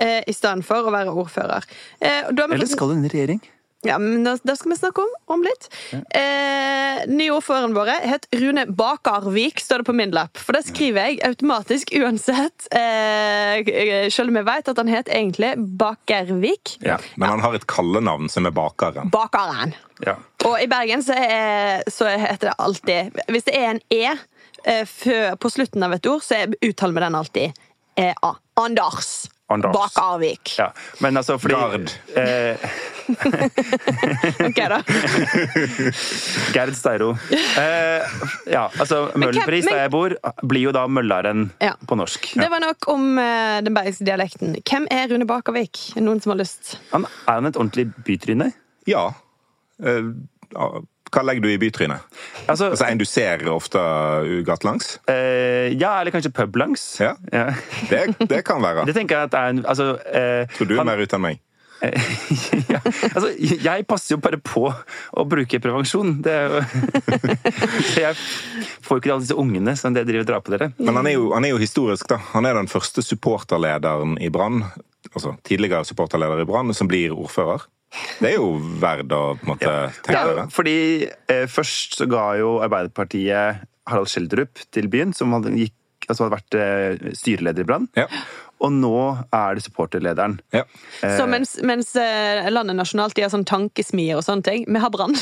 eh, 0.00 0.22
i 0.30 0.32
stedet 0.32 0.64
for 0.64 0.86
å 0.88 0.92
være 0.94 1.12
ordfører. 1.12 1.66
Eh, 2.00 2.30
Eller 2.30 2.70
skal 2.70 2.94
hun 2.94 3.04
i 3.04 3.10
regjering? 3.12 3.42
Ja, 3.86 3.94
men 4.02 4.24
da, 4.26 4.32
da 4.42 4.56
skal 4.58 4.72
vi 4.72 4.76
snakke 4.80 5.04
om, 5.04 5.10
om 5.30 5.42
litt. 5.46 5.68
Eh, 5.94 7.04
nye 7.06 7.30
ordføreren 7.30 7.76
vår 7.76 7.92
het 8.10 8.24
Rune 8.34 8.64
Bakarvik, 8.74 9.60
står 9.62 9.84
det 9.84 9.86
på 9.86 9.94
min 9.94 10.10
lapp. 10.16 10.34
For 10.42 10.56
det 10.58 10.64
skriver 10.66 11.06
jeg 11.12 11.20
automatisk 11.28 11.92
uansett. 11.94 12.66
Eh, 12.74 14.08
selv 14.10 14.32
om 14.32 14.40
jeg 14.40 14.48
vet 14.48 14.72
at 14.72 14.80
han 14.82 14.90
het 14.90 15.12
egentlig 15.14 15.52
Bakervik. 15.78 16.74
Ja, 16.82 16.98
men 17.14 17.30
han 17.36 17.44
har 17.44 17.54
et 17.54 17.68
kallenavn 17.70 18.26
som 18.32 18.50
er 18.50 18.56
Bakeren. 18.56 19.12
Bakaren. 19.14 19.76
Ja. 20.02 20.16
Og 20.46 20.58
i 20.62 20.66
Bergen 20.70 21.02
så, 21.06 21.14
er, 21.14 21.86
så 21.90 22.06
heter 22.06 22.52
det 22.52 22.58
alltid 22.62 23.16
Hvis 23.34 23.46
det 23.48 23.54
er 23.58 23.72
en 23.72 23.80
E 23.90 24.04
eh, 24.70 25.32
på 25.38 25.50
slutten 25.50 25.82
av 25.86 25.94
et 25.96 26.06
ord, 26.06 26.22
så 26.22 26.36
er- 26.42 26.54
uttaler 26.66 26.94
vi 26.98 27.06
den 27.06 27.18
alltid 27.18 27.64
EA. 27.98 28.14
A. 28.58 28.68
Anders. 29.50 29.72
Bak 29.72 29.94
Bakarvik. 29.94 30.54
Ja, 30.58 30.66
men 31.00 31.16
altså 31.16 31.38
fordi 31.40 31.54
Gard. 31.56 31.92
Eh, 32.16 32.56
Ok, 34.48 34.58
da. 34.68 34.82
Gerd 36.54 36.74
Steiro. 36.76 37.14
Eh, 37.32 38.04
ja, 38.52 38.66
altså 38.80 38.98
Møhlenpris, 39.18 39.64
der 39.68 39.80
jeg 39.86 39.92
bor, 39.94 40.14
blir 40.48 40.66
jo 40.68 40.74
da 40.76 40.84
Møllaren 40.90 41.48
Ja. 41.64 41.72
på 41.88 41.96
norsk. 41.98 42.30
Det 42.36 42.50
var 42.52 42.60
nok 42.64 42.88
om 42.92 43.08
eh, 43.22 43.60
den 43.64 43.74
bergske 43.76 44.04
dialekten. 44.08 44.56
Hvem 44.68 44.88
er 44.92 45.08
Rune 45.12 45.26
Bakervik? 45.28 45.80
Er 45.96 46.04
Noen 46.04 46.20
som 46.24 46.34
har 46.34 46.42
lyst? 46.42 46.76
Han 46.92 47.06
er 47.08 47.32
han 47.38 47.48
et 47.48 47.56
ordentlig 47.56 47.88
bytryne? 48.06 48.50
Ja. 48.88 49.06
Eh, 49.82 50.12
ja. 50.52 50.68
Hva 51.08 51.22
legger 51.24 51.42
du 51.46 51.50
i 51.52 51.58
bytrynet? 51.60 52.04
Altså, 52.46 52.70
Altså 52.72 52.84
En 52.90 52.98
du 53.00 53.04
ser 53.08 53.44
ofte 53.48 53.80
gatelangs? 54.46 54.98
eh, 55.08 55.72
ja, 55.78 56.00
eller 56.00 56.12
kanskje 56.14 56.32
publangs. 56.36 56.98
Ja. 57.00 57.14
Ja. 57.32 57.50
Det, 57.90 58.28
det 58.28 58.44
kan 58.44 58.62
være. 58.62 58.84
Det 58.88 58.94
tenker 58.96 59.16
jeg 59.16 59.30
at 59.30 59.34
er 59.34 59.52
en 59.54 59.64
altså, 59.66 59.94
eh, 60.12 60.46
Tror 60.56 60.68
du 60.68 60.74
er 60.74 60.82
han, 60.84 60.90
mer 60.92 61.00
ute 61.04 61.16
enn 61.16 61.24
meg? 61.24 61.40
ja, 62.72 62.80
altså, 63.14 63.28
jeg 63.38 63.84
passer 63.86 64.16
jo 64.16 64.18
bare 64.18 64.40
på 64.42 64.64
å 64.66 65.24
bruke 65.30 65.60
prevensjon. 65.62 66.16
Det 66.26 66.32
er 66.34 66.48
jo 66.50 66.62
jeg 68.02 68.16
får 68.82 68.96
jo 68.96 68.98
ikke 68.98 69.12
alle 69.14 69.22
disse 69.22 69.36
ungene 69.38 69.76
som 69.78 69.94
det 69.94 70.02
driver 70.08 70.24
og 70.24 70.30
drar 70.32 70.42
på 70.42 70.54
dere. 70.56 70.72
Men 70.80 70.98
han 70.98 71.06
er, 71.06 71.14
jo, 71.14 71.28
han 71.36 71.46
er 71.46 71.54
jo 71.54 71.60
historisk, 71.62 72.08
da. 72.10 72.18
Han 72.32 72.48
er 72.50 72.58
den 72.58 72.66
første 72.70 73.04
supporterlederen 73.06 74.16
i 74.18 74.30
Brann, 74.34 74.64
altså 75.12 75.36
tidligere 75.46 75.86
supporterleder 75.86 76.42
i 76.42 76.48
Brann, 76.50 76.74
som 76.74 76.90
blir 76.90 77.14
ordfører. 77.14 77.68
Det 78.20 78.28
er 78.32 78.36
jo 78.36 78.50
verdt 78.82 79.12
å 79.16 79.22
på 79.38 79.46
en 79.46 79.52
måte 79.54 79.74
tenke 80.04 80.12
Ja, 80.16 80.24
over. 80.28 80.50
fordi 80.52 80.76
eh, 81.08 81.46
først 81.48 81.96
så 82.00 82.06
ga 82.10 82.26
jo 82.40 82.58
Arbeiderpartiet 82.64 83.62
Harald 83.88 84.10
Schjelderup 84.12 84.60
til 84.74 84.88
byen, 84.92 85.14
som 85.16 85.32
hadde, 85.32 85.54
gikk, 85.56 85.74
altså 86.08 86.26
hadde 86.26 86.36
vært 86.36 86.58
eh, 86.60 87.12
styreleder 87.16 87.64
i 87.64 87.68
Brann. 87.70 87.88
Ja. 87.96 88.04
Og 88.58 88.72
nå 88.74 88.98
er 89.34 89.54
det 89.54 89.62
supporterlederen. 89.62 90.38
Ja. 90.54 90.64
Så 91.00 91.28
mens, 91.30 91.54
mens 91.62 91.92
eh, 91.98 92.48
landet 92.50 92.74
nasjonalt 92.78 93.14
de 93.14 93.22
har 93.22 93.30
sånn 93.30 93.46
tankesmier 93.46 94.18
og 94.18 94.24
sånne 94.26 94.46
ting, 94.48 94.64
vi 94.66 94.82
har 94.82 94.90
Brann. 94.90 95.14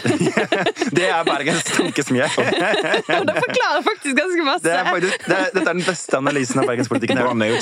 Det 0.97 1.09
er 1.11 1.27
Bergens 1.27 1.67
tankesmie. 1.69 2.25
Og 2.37 3.29
det 3.29 3.37
forklarer 3.37 3.85
faktisk 3.85 4.17
ganske 4.17 4.47
masse. 4.47 4.65
Det 4.65 4.73
er 4.73 4.89
faktisk, 4.89 5.27
det 5.27 5.37
er, 5.37 5.51
dette 5.53 5.65
er 5.67 5.77
den 5.77 5.85
beste 5.85 6.21
analysen 6.21 6.63
av 6.63 6.71
bergenspolitikken 6.71 7.21
Brann 7.21 7.45
er 7.45 7.53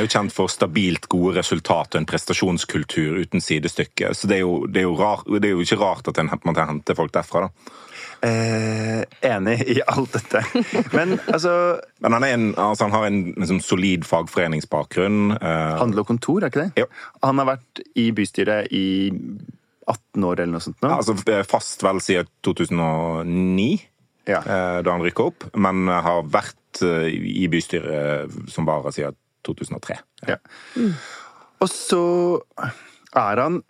er 0.00 0.06
jo 0.06 0.10
kjent 0.16 0.34
for 0.34 0.50
stabilt 0.52 1.08
gode 1.12 1.36
resultat 1.38 1.94
og 1.94 2.02
en 2.02 2.10
prestasjonskultur 2.10 3.22
uten 3.22 3.44
sidestykke. 3.44 4.14
Så 4.18 4.30
det 4.30 4.40
er 4.40 4.44
jo, 4.44 4.64
det 4.66 4.82
er 4.82 4.88
jo, 4.88 4.98
rar, 4.98 5.22
det 5.30 5.50
er 5.50 5.54
jo 5.54 5.64
ikke 5.64 5.80
rart 5.82 6.10
at 6.10 6.18
måte 6.48 6.66
henter 6.66 6.98
folk 6.98 7.14
derfra. 7.14 7.46
da. 7.46 7.80
Eh, 8.24 9.02
enig 9.28 9.58
i 9.68 9.80
alt 9.90 10.14
dette. 10.16 10.40
Men 10.96 11.18
altså 11.28 11.50
Men 12.00 12.14
han, 12.16 12.24
en, 12.24 12.46
altså 12.56 12.86
han 12.86 12.94
har 12.96 13.06
en 13.10 13.18
liksom, 13.36 13.58
solid 13.60 14.06
fagforeningsbakgrunn. 14.08 15.34
eh, 15.36 15.74
Handel 15.80 16.00
og 16.04 16.08
kontor, 16.08 16.40
er 16.46 16.52
ikke 16.52 16.62
det? 16.64 16.84
Jo. 16.84 16.86
Han 17.26 17.42
har 17.42 17.50
vært 17.54 17.82
i 18.00 18.06
bystyret 18.16 18.72
i 18.72 18.86
18 19.84 20.24
år 20.24 20.40
eller 20.40 20.54
noe 20.54 20.64
sånt 20.64 20.80
nå. 20.80 20.88
altså 20.94 21.12
eh, 21.28 21.42
fast 21.44 21.82
vel 21.84 22.00
siden 22.00 22.30
2009, 22.46 23.66
Ja. 24.30 24.38
eh, 24.40 24.78
da 24.80 24.94
han 24.94 25.04
rykka 25.04 25.26
opp, 25.28 25.44
men 25.60 25.84
har 25.92 26.22
vært 26.24 26.80
eh, 26.82 27.10
i 27.12 27.44
bystyret 27.52 28.32
som 28.48 28.64
vara 28.64 28.92
siden 28.96 29.18
2003. 29.44 29.98
Ja. 30.30 30.38
Og 31.60 31.68
så 31.68 32.00
er 33.14 33.42
han, 33.44 33.60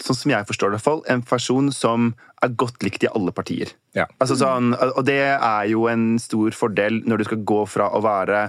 sånn 0.00 0.16
som 0.16 0.32
jeg 0.32 0.48
forstår 0.48 0.72
det, 0.72 0.80
en 1.12 1.22
person 1.28 1.68
som 1.72 2.14
er 2.44 2.56
godt 2.60 2.84
likt 2.84 3.06
i 3.06 3.10
alle 3.10 3.32
partier. 3.34 3.72
Ja. 3.96 4.06
Altså 4.20 4.36
sånn, 4.38 4.74
og 4.76 5.02
det 5.08 5.20
er 5.34 5.68
jo 5.70 5.86
en 5.90 6.16
stor 6.22 6.56
fordel 6.56 7.00
når 7.08 7.22
du 7.22 7.28
skal 7.30 7.44
gå 7.48 7.60
fra 7.70 7.88
å 7.96 8.02
være 8.04 8.40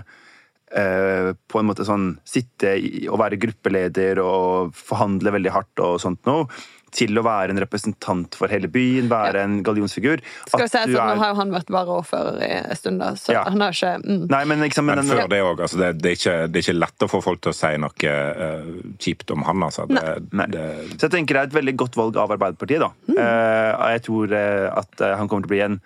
eh, 0.75 1.31
på 1.47 1.61
en 1.61 1.69
måte 1.69 1.87
sånn 1.87 2.09
Sitte 2.27 2.75
i, 2.75 3.05
og 3.07 3.21
være 3.21 3.39
gruppeleder 3.41 4.19
og 4.23 4.75
forhandle 4.75 5.35
veldig 5.37 5.55
hardt 5.55 5.83
og 5.85 6.01
sånt 6.03 6.23
noe, 6.27 6.49
til 6.95 7.17
å 7.19 7.23
være 7.25 7.51
en 7.53 7.59
representant 7.59 8.35
for 8.39 8.47
hele 8.47 8.69
byen, 8.71 9.09
være 9.11 9.41
en 9.43 9.57
gallionsfigur. 9.65 10.21
Skal 10.47 10.61
vi 10.63 10.67
si 10.71 10.77
at 10.79 10.87
du 10.87 10.93
Nå 10.95 11.01
er- 11.03 11.19
har 11.19 11.33
jo 11.33 11.39
han 11.41 11.51
vært 11.51 11.71
varaordfører 11.73 12.37
i 12.45 12.49
en 12.61 12.75
stund, 12.79 12.99
da, 13.03 13.09
så 13.19 13.33
Ja. 13.33 13.43
han 13.43 13.59
har 13.61 13.71
ikke 13.75 13.91
mm. 14.05 14.27
Nei, 14.29 14.43
men 14.45 14.59
liksom 14.63 14.85
men 14.85 14.95
Men 15.01 15.05
før 15.05 15.21
før 15.23 15.29
det 15.29 15.41
òg. 15.43 15.59
Altså 15.67 15.77
det, 15.77 15.89
det, 16.01 16.13
det 16.53 16.55
er 16.61 16.63
ikke 16.63 16.79
lett 16.79 17.05
å 17.05 17.09
få 17.11 17.21
folk 17.23 17.41
til 17.41 17.51
å 17.51 17.57
si 17.57 17.73
noe 17.77 18.15
uh, 18.15 18.71
kjipt 19.03 19.31
om 19.31 19.43
han. 19.43 19.63
Altså. 19.67 19.85
Det, 19.87 20.31
Nei. 20.31 20.47
det, 20.47 20.65
Så 20.97 21.07
jeg 21.09 21.11
tenker 21.17 21.33
det 21.35 21.41
er 21.43 21.51
et 21.51 21.59
veldig 21.59 21.75
godt 21.77 21.95
valg 21.99 22.17
av 22.17 22.31
Arbeiderpartiet. 22.31 22.79
da. 22.79 22.91
Mm. 23.11 23.17
Uh, 23.19 23.87
jeg 23.97 24.03
tror 24.07 24.31
uh, 24.33 24.77
at 24.79 25.05
han 25.19 25.27
kommer 25.27 25.43
til 25.43 25.51
å 25.51 25.55
bli 25.55 25.61
en 25.67 25.79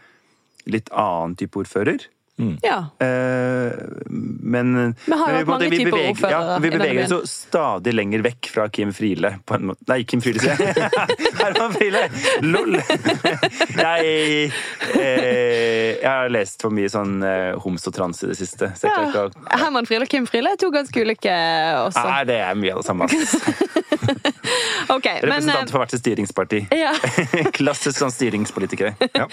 litt 0.69 0.89
annen 0.93 1.35
type 1.35 1.57
ordfører. 1.57 2.05
Ja. 2.61 2.85
Eh, 2.99 3.71
men 4.41 4.95
Vi 5.05 5.11
har 5.11 5.31
jo 5.31 5.37
hatt 5.37 5.47
måte, 5.47 5.69
vi 5.69 5.85
beveger, 5.85 6.31
ja, 6.31 6.57
vi 6.59 6.71
beveger 6.71 7.03
oss 7.03 7.11
jo 7.11 7.19
stadig 7.29 7.93
lenger 7.93 8.23
vekk 8.25 8.49
fra 8.53 8.67
Kim 8.69 8.93
Friele. 8.93 9.35
På 9.45 9.55
en 9.55 9.69
måte. 9.71 9.85
Nei, 9.91 10.03
Kim 10.09 10.23
Friele, 10.23 10.41
sier 10.41 10.57
jeg. 10.57 10.89
Herman 11.41 11.75
Friele! 11.75 12.03
Lol! 12.45 12.79
jeg, 13.85 14.51
eh, 14.97 15.99
jeg 16.01 16.07
har 16.07 16.31
lest 16.33 16.63
for 16.63 16.73
mye 16.73 16.89
sånn 16.91 17.21
eh, 17.25 17.51
homs 17.61 17.85
og 17.91 17.95
trans 17.97 18.23
i 18.25 18.31
det 18.31 18.39
siste. 18.39 18.71
Ja. 18.81 18.95
ikke 19.05 19.27
ja. 19.27 19.61
Herman 19.65 19.89
Friele 19.89 20.07
og 20.09 20.13
Kim 20.13 20.29
Friele 20.29 20.55
er 20.55 20.61
to 20.61 20.71
ganske 20.73 21.05
ulike 21.05 21.35
også. 21.85 22.05
Nei, 22.07 22.21
det 22.31 22.39
er 22.41 22.57
mye 22.57 22.75
av 22.75 22.81
det 22.81 22.89
samme. 22.89 23.09
okay, 24.95 25.21
Representant 25.21 25.67
men 25.67 25.73
for 25.73 25.83
hvert 25.83 25.93
sitt 25.93 26.05
styringsparti. 26.05 26.65
ja. 26.83 26.95
Klassisk 27.53 28.01
sånn 28.01 28.13
styringspolitikere. 28.13 28.95
ja. 29.13 29.29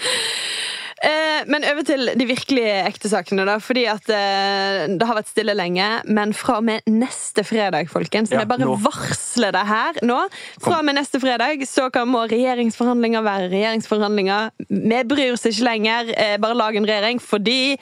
Eh, 1.03 1.45
Men 1.47 1.63
over 1.63 1.85
til 1.87 2.09
de 2.19 2.25
virkelig 2.27 2.65
ekte 2.83 3.09
sakene, 3.11 3.45
da. 3.47 3.57
Fordi 3.63 3.85
at 3.87 4.09
eh, 4.11 4.85
det 4.99 5.07
har 5.07 5.15
vært 5.19 5.31
stille 5.31 5.55
lenge. 5.55 5.87
Men 6.11 6.33
fra 6.35 6.57
og 6.59 6.65
med 6.67 6.85
neste 6.91 7.45
fredag, 7.47 7.87
folkens 7.91 8.31
Ja, 8.33 8.41
Jeg 8.43 8.51
bare 8.51 8.67
nå. 8.67 8.75
varsler 8.83 9.55
det 9.55 9.65
her 9.69 9.99
nå. 10.03 10.19
Fra 10.61 10.79
og 10.79 10.85
med 10.85 10.99
neste 10.99 11.21
fredag 11.23 11.63
så 11.69 11.89
kan 11.93 12.09
må 12.11 12.25
regjeringsforhandlinger 12.31 13.23
være 13.25 13.51
regjeringsforhandlinger. 13.53 14.51
Vi 14.69 15.03
bryr 15.07 15.33
oss 15.37 15.45
ikke 15.49 15.67
lenger. 15.69 16.11
Eh, 16.15 16.37
bare 16.37 16.57
lag 16.59 16.75
en 16.75 16.89
regjering 16.89 17.21
fordi! 17.23 17.77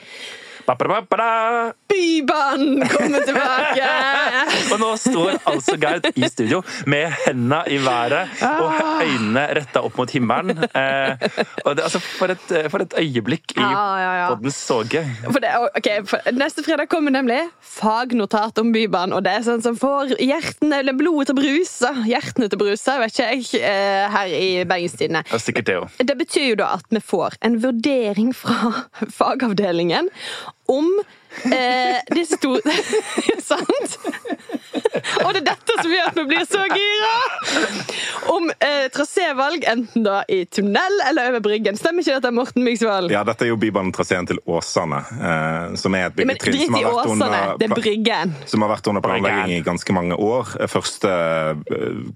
Bybanen 1.87 2.87
kommer 2.89 3.19
tilbake! 3.25 3.87
Og 4.73 4.79
nå 4.81 4.89
står 4.99 5.37
altså 5.47 5.77
Gerd 5.79 6.07
i 6.19 6.27
studio 6.29 6.59
med 6.89 7.13
henda 7.23 7.61
i 7.71 7.77
været 7.81 8.41
og 8.43 8.73
øynene 9.03 9.45
retta 9.57 9.81
opp 9.87 9.95
mot 9.99 10.11
himmelen. 10.11 10.51
Eh, 10.67 11.13
og 11.63 11.77
det, 11.77 11.85
altså, 11.85 12.01
for, 12.03 12.33
et, 12.33 12.51
for 12.71 12.83
et 12.83 12.93
øyeblikk 12.99 13.55
i 13.55 13.61
Ja, 13.61 13.85
ja, 14.01 14.11
ja. 14.19 14.27
poddens 14.33 14.57
såge. 14.67 15.03
For 15.23 15.39
det, 15.43 15.53
ok, 15.79 15.89
for 16.09 16.31
neste 16.35 16.63
fredag 16.65 16.89
kommer 16.91 17.15
nemlig 17.15 17.39
fagnotat 17.63 18.59
om 18.61 18.73
Bybanen. 18.75 19.15
Og 19.17 19.23
det 19.25 19.37
er 19.37 19.47
sånn 19.47 19.63
som 19.63 19.77
får 19.79 20.15
hjertene, 20.19 20.81
eller 20.83 20.97
blodet 20.99 21.29
til 21.31 21.37
å 21.37 21.41
bruse. 21.41 21.93
Hjertene 22.09 22.49
til 22.51 22.59
å 22.59 22.63
bruse, 22.65 22.97
vet 23.03 23.15
ikke 23.15 23.29
jeg, 23.31 23.63
eh, 23.71 24.03
her 24.17 24.35
i 24.35 24.51
Bergenstidene. 24.67 25.23
Ja, 25.31 25.41
sikkert 25.41 25.71
det. 25.71 25.79
Det 26.11 26.17
betyr 26.19 26.51
jo 26.51 26.59
da 26.63 26.73
at 26.81 26.87
vi 26.93 27.01
får 27.03 27.39
en 27.47 27.59
vurdering 27.63 28.33
fra 28.35 28.73
fagavdelingen 29.19 30.11
om 30.67 30.87
eh, 31.51 31.99
disse 32.15 32.37
to 32.43 32.55
Sant? 33.47 33.97
Og 35.23 35.29
det 35.33 35.41
er 35.41 35.45
dette 35.47 35.75
som 35.79 35.91
gjør 35.93 36.09
at 36.09 36.17
vi 36.17 36.25
blir 36.29 36.45
så 36.49 36.63
gira! 36.71 37.13
Om 38.33 38.49
eh, 38.51 38.87
trasévalg, 38.91 39.63
enten 39.69 40.03
da 40.05 40.17
i 40.31 40.41
tunnel 40.51 40.97
eller 41.07 41.31
over 41.31 41.43
Bryggen. 41.45 41.77
Stemmer 41.79 42.03
ikke 42.03 42.17
dette, 42.17 42.31
Morten 42.35 42.65
Myksvold? 42.65 43.11
ja, 43.13 43.21
dette 43.27 43.45
er 43.47 43.51
jo 43.53 43.59
Bybanetraseen 43.61 44.27
til 44.29 44.41
Åsane, 44.49 44.99
eh, 45.17 45.75
som 45.79 45.95
er 45.95 46.09
et 46.09 46.19
Ja, 46.19 46.27
byggetrinn 46.27 46.57
drit 46.57 46.67
som 46.67 46.77
har 46.79 46.87
vært 46.89 47.03
Åsane, 47.05 47.23
under 47.23 47.57
det 47.61 47.69
er 47.69 47.75
Bryggen. 47.77 48.35
som 48.51 48.65
har 48.65 48.73
vært 48.75 48.91
under 48.91 49.05
planlegging 49.05 49.53
i 49.57 49.61
ganske 49.65 49.95
mange 49.95 50.19
år. 50.19 50.55
Første 50.71 51.13
eh, 51.13 52.07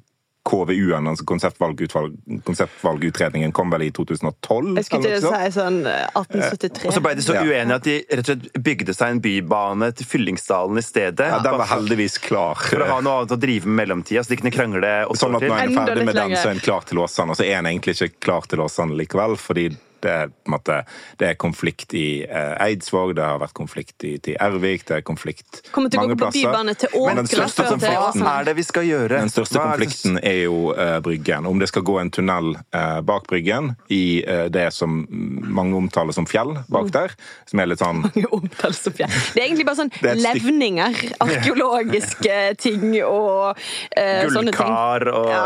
KVU-en, 0.47 1.07
altså 1.11 1.25
konseptvalgutvalg, 1.29 2.15
konseptvalgutredningen, 2.47 3.51
kom 3.53 3.69
vel 3.69 3.83
i 3.85 3.91
2012? 3.93 4.71
Jeg 4.79 4.87
skulle 4.87 5.11
til 5.11 5.27
å 5.29 5.33
si 5.35 5.51
sånn 5.55 5.77
eh, 5.85 6.07
1873. 6.17 6.87
Og 6.89 6.95
så 6.95 7.03
ble 7.05 7.13
de 7.19 7.25
så 7.25 7.35
Ja. 7.37 7.43
uenige 7.45 7.75
at 7.77 7.83
de 7.85 7.95
rett 8.09 8.23
og 8.23 8.31
slett 8.31 8.63
bygde 8.65 8.95
seg 8.97 9.15
en 9.15 9.21
bybane 9.21 9.91
til 9.97 10.09
Fyllingsdalen 10.09 10.81
i 10.81 10.85
stedet. 10.85 11.27
Ja, 11.29 11.39
den 11.45 11.57
var 11.61 11.69
heldigvis 11.71 12.17
klar. 12.21 12.55
For 12.57 12.81
å 12.81 12.89
ha 12.89 12.99
noe 13.05 13.21
annet 13.21 13.35
å 13.37 13.39
drive 13.41 13.65
med 13.69 13.71
i 13.71 13.85
mellomtida, 13.85 14.23
så 14.23 14.33
de 14.33 14.39
kunne 14.41 14.53
krangle 14.55 14.91
åtte 15.05 15.21
Sånn 15.21 15.35
at 15.37 15.41
når 15.45 15.51
en 15.51 15.77
er 15.77 15.85
ferdig 15.85 16.05
med 16.05 16.15
den, 16.15 16.35
så 16.37 16.49
er 16.49 16.57
en 16.57 16.65
klar 16.65 16.85
til 16.89 16.97
Åsane. 17.01 17.29
Og 17.33 17.37
så 17.37 17.45
er 17.45 17.59
en 17.59 17.69
egentlig 17.69 17.95
ikke 17.99 18.19
klar 18.25 18.47
til 18.49 18.59
Åsane 18.65 18.97
likevel, 18.97 19.37
fordi 19.37 19.69
det 20.01 20.11
er, 20.11 20.27
på 20.31 20.49
en 20.49 20.55
måte, 20.55 20.77
det 21.21 21.27
er 21.31 21.35
konflikt 21.39 21.93
i 21.97 22.23
eh, 22.25 22.55
Eidsvåg, 22.65 23.15
det 23.17 23.23
har 23.25 23.39
vært 23.41 23.53
konflikt 23.57 24.03
i, 24.07 24.15
til 24.23 24.35
Ervik, 24.41 24.85
det 24.89 24.97
er 24.99 25.05
konflikt 25.07 25.61
Kommer 25.71 25.89
til 25.93 25.99
å 25.99 26.03
mange 26.03 26.15
gå 26.15 26.19
på 26.19 26.25
plasser. 26.27 26.47
bybane 26.51 26.75
til 26.81 26.89
Men 27.05 27.21
den 27.21 27.27
største 27.31 27.65
konflikten- 27.69 28.25
Hva 28.25 28.33
er 28.41 28.47
det 28.49 28.55
vi 28.57 28.63
skal 28.67 28.83
gjøre? 28.89 29.19
Den 29.21 29.29
største 29.33 29.59
er 29.61 29.71
konflikten 29.75 30.19
er 30.23 30.37
jo 30.43 30.57
eh, 30.73 30.99
Bryggen. 31.05 31.45
Om 31.49 31.59
det 31.61 31.67
skal 31.71 31.83
gå 31.87 31.99
en 32.01 32.11
tunnel 32.11 32.55
eh, 32.73 33.01
bak 33.01 33.27
Bryggen 33.29 33.75
i 33.89 34.23
eh, 34.25 34.47
det 34.49 34.67
som 34.73 35.05
mange 35.09 35.75
omtaler 35.77 36.13
som 36.17 36.25
fjell 36.29 36.55
bak 36.69 36.81
Mm. 36.81 36.91
der, 36.91 37.11
som 37.45 37.59
er 37.61 37.67
litt 37.69 37.79
sånn 37.79 37.99
Omtales 38.35 38.79
som 38.83 38.93
fjell. 38.97 39.11
Det 39.35 39.41
er 39.41 39.45
egentlig 39.47 39.65
bare 39.67 39.79
sånn 39.83 39.91
er 40.01 40.17
levninger. 40.17 40.97
Arkeologiske 41.25 42.37
ting 42.61 42.95
og 43.05 43.57
eh, 43.97 44.25
sånne 44.31 44.51
ting. 44.51 44.57
Gullkar 44.57 45.07
og 45.13 45.29
Ja. 45.29 45.43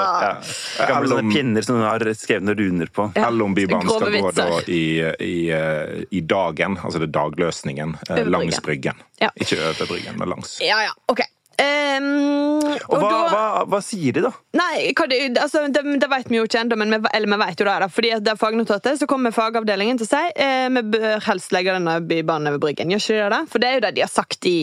ja. 0.80 0.88
gamle 0.90 1.10
sånne 1.12 1.34
pinner 1.34 1.66
som 1.66 1.76
hun 1.80 1.86
har 1.86 2.06
skrevet 2.16 2.46
noen 2.48 2.58
runer 2.60 2.92
på. 2.94 3.10
Ja, 3.16 3.28
Eller 3.28 3.46
om 3.46 3.54
Bybanen 3.58 3.90
skal 3.90 4.16
gå 4.16 4.32
da 4.36 4.45
vitser. 4.50 4.70
i, 4.70 4.82
i, 5.26 5.50
eh, 5.52 6.04
i 6.12 6.22
dagen, 6.22 6.78
altså 6.78 7.00
det 7.02 7.10
er 7.10 7.16
dagløsningen, 7.20 7.96
eh, 8.10 8.24
langs 8.30 8.60
Bryggen. 8.66 9.00
Ja. 9.22 9.30
Ikke 9.36 9.60
over 9.62 9.90
Bryggen, 9.94 10.18
men 10.20 10.30
langs. 10.30 10.60
Ja, 10.62 10.82
ja, 10.86 10.94
ok. 11.12 11.24
Um, 11.56 12.60
Og 12.92 12.98
hva, 13.00 13.10
da- 13.10 13.28
hva, 13.32 13.44
hva 13.72 13.78
sier 13.84 14.12
de, 14.18 14.26
da? 14.26 14.32
Nei, 14.60 14.90
det, 14.92 15.20
altså, 15.40 15.62
det, 15.72 15.84
det 16.02 16.10
vet 16.12 16.28
vi 16.28 16.36
jo 16.42 16.44
ikke 16.50 16.60
ennå, 16.66 16.76
eller 17.14 17.30
vi 17.32 17.38
vet 17.46 17.62
jo 17.62 17.68
det. 17.70 17.76
da 17.80 17.88
Fordi 17.88 18.12
at 18.12 18.26
det 18.26 18.34
er 18.34 18.42
fagnotatet, 18.42 19.00
så 19.00 19.08
kommer 19.08 19.32
fagavdelingen 19.32 20.02
til 20.02 20.08
å 20.10 20.12
si 20.12 20.24
eh, 20.36 20.68
vi 20.76 20.84
bør 20.98 21.24
helst 21.30 21.56
legge 21.56 21.72
denne 21.78 22.02
bybanen 22.04 22.52
over 22.52 22.60
Bryggen. 22.66 22.92
Gjør 22.92 23.06
ikke 23.06 23.22
det 23.22 23.32
det? 23.38 23.42
For 23.54 23.64
det 23.64 23.70
er 23.70 23.78
jo 23.80 23.86
det 23.88 23.94
de 23.96 24.04
har 24.04 24.12
sagt 24.12 24.50
i 24.52 24.58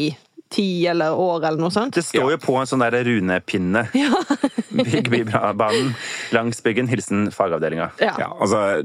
ti 0.52 0.86
eller 0.86 1.16
år, 1.16 1.46
eller 1.46 1.62
noe 1.62 1.72
sånt. 1.74 1.96
Det 1.96 2.04
står 2.06 2.34
jo 2.34 2.38
på 2.42 2.56
en 2.60 2.68
sånn 2.68 2.84
der 2.84 2.96
runepinne. 3.06 3.86
Bygg 4.72 5.10
Bybanen 5.12 5.92
langs 6.32 6.62
byggen. 6.64 6.88
Hilsen 6.88 7.26
fagavdelinga. 7.34 7.90
Ja. 8.00 8.14
Ja, 8.20 8.30
altså, 8.40 8.82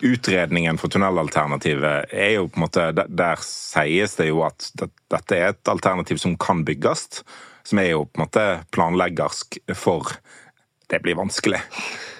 Utredningen 0.00 0.78
for 0.78 0.92
tunnelalternativet 0.92 2.12
er 2.14 2.32
jo 2.36 2.46
på 2.50 2.60
en 2.60 2.66
måte 2.66 2.88
Der, 2.96 3.10
der 3.10 3.42
sies 3.42 4.16
det 4.18 4.30
jo 4.30 4.42
at 4.46 4.70
dette 4.76 5.36
er 5.36 5.52
et 5.52 5.70
alternativ 5.70 6.20
som 6.22 6.36
kan 6.38 6.64
bygges. 6.66 7.22
som 7.66 7.78
er 7.82 7.90
jo 7.90 8.04
på 8.06 8.20
en 8.20 8.26
måte 8.26 8.44
planleggersk 8.74 9.58
for 9.74 10.14
det 10.86 11.02
blir 11.02 11.14
vanskelig. 11.14 11.62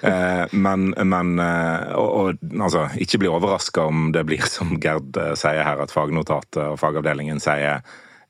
Eh, 0.02 0.44
men, 0.50 0.90
men 1.08 1.38
eh, 1.40 1.94
og, 1.96 2.11
og, 2.20 2.50
altså, 2.61 2.82
ikke 3.00 3.18
bli 3.22 3.30
overraska 3.32 3.86
om 3.88 4.11
det 4.12 4.26
blir 4.28 4.44
som 4.46 4.74
Gerd 4.76 5.16
eh, 5.16 5.32
sier 5.40 5.64
her, 5.64 5.80
at 5.82 5.90
fagnotatet 5.90 6.61
og 6.61 6.76
fagavdelingen 6.78 7.40
sier 7.42 7.80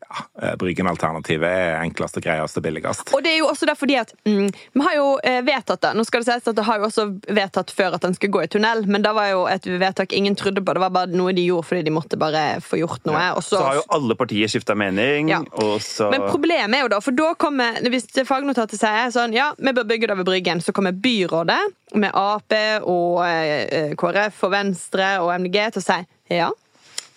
ja, 0.07 0.55
Bryggen-alternativet 0.61 1.49
er 1.51 1.81
enklest, 1.81 2.19
greiest 2.23 2.59
og 2.59 2.65
billigst. 2.65 3.13
Og 3.17 3.25
det 3.25 3.35
er 3.35 3.41
jo 3.41 3.51
også 3.51 3.69
derfor 3.69 3.91
at 3.97 4.13
mm, 4.27 4.49
Vi 4.73 4.85
har 4.85 4.97
jo 4.97 5.07
vedtatt 5.47 5.83
det. 5.83 5.93
Nå 5.97 6.05
skal 6.07 6.23
det 6.23 6.29
sies 6.31 6.49
at 6.51 6.57
det 6.57 6.65
har 6.67 6.81
jo 6.81 6.89
også 6.89 7.07
vedtatt 7.35 7.73
før 7.75 7.97
at 7.97 8.05
den 8.05 8.15
skulle 8.17 8.35
gå 8.35 8.45
i 8.45 8.51
tunnel, 8.51 8.85
men 8.87 9.05
det 9.05 9.13
var 9.17 9.31
jo 9.33 9.45
et 9.51 9.67
vedtak 9.67 10.13
ingen 10.17 10.37
trodde 10.39 10.63
på. 10.63 10.75
Det 10.77 10.83
var 10.83 10.95
bare 10.95 11.13
noe 11.15 11.35
de 11.37 11.47
gjorde 11.47 11.69
fordi 11.71 11.85
de 11.87 11.95
måtte 11.95 12.19
bare 12.21 12.45
få 12.65 12.81
gjort 12.81 13.05
noe. 13.09 13.19
Ja. 13.19 13.35
Så, 13.41 13.57
så, 13.57 13.63
har 13.65 13.81
jo 13.81 13.87
alle 13.97 14.19
partier 14.19 14.51
skifta 14.51 14.77
mening. 14.79 15.31
Ja. 15.33 15.43
Så... 15.83 16.11
Men 16.13 16.29
problemet 16.29 16.79
er 16.79 16.87
jo 16.87 16.93
da, 16.93 17.01
for 17.03 17.17
da 17.17 17.33
kommer 17.39 17.79
Hvis 17.91 18.09
fagnotatet 18.29 18.79
sier 18.81 19.11
sånn 19.15 19.35
ja, 19.37 19.51
vi 19.59 19.73
bør 19.77 19.87
bygge 19.89 20.11
det 20.11 20.19
ved 20.21 20.29
Bryggen, 20.29 20.63
så 20.65 20.75
kommer 20.77 20.97
byrådet 20.97 21.61
med 21.95 22.15
Ap 22.17 22.55
og 22.87 23.23
eh, 23.27 23.95
KrF 23.99 24.45
og 24.47 24.53
Venstre 24.53 25.11
og 25.23 25.33
MDG 25.41 25.59
til 25.77 25.83
å 25.83 25.87
si 25.87 25.99
ja. 26.35 26.51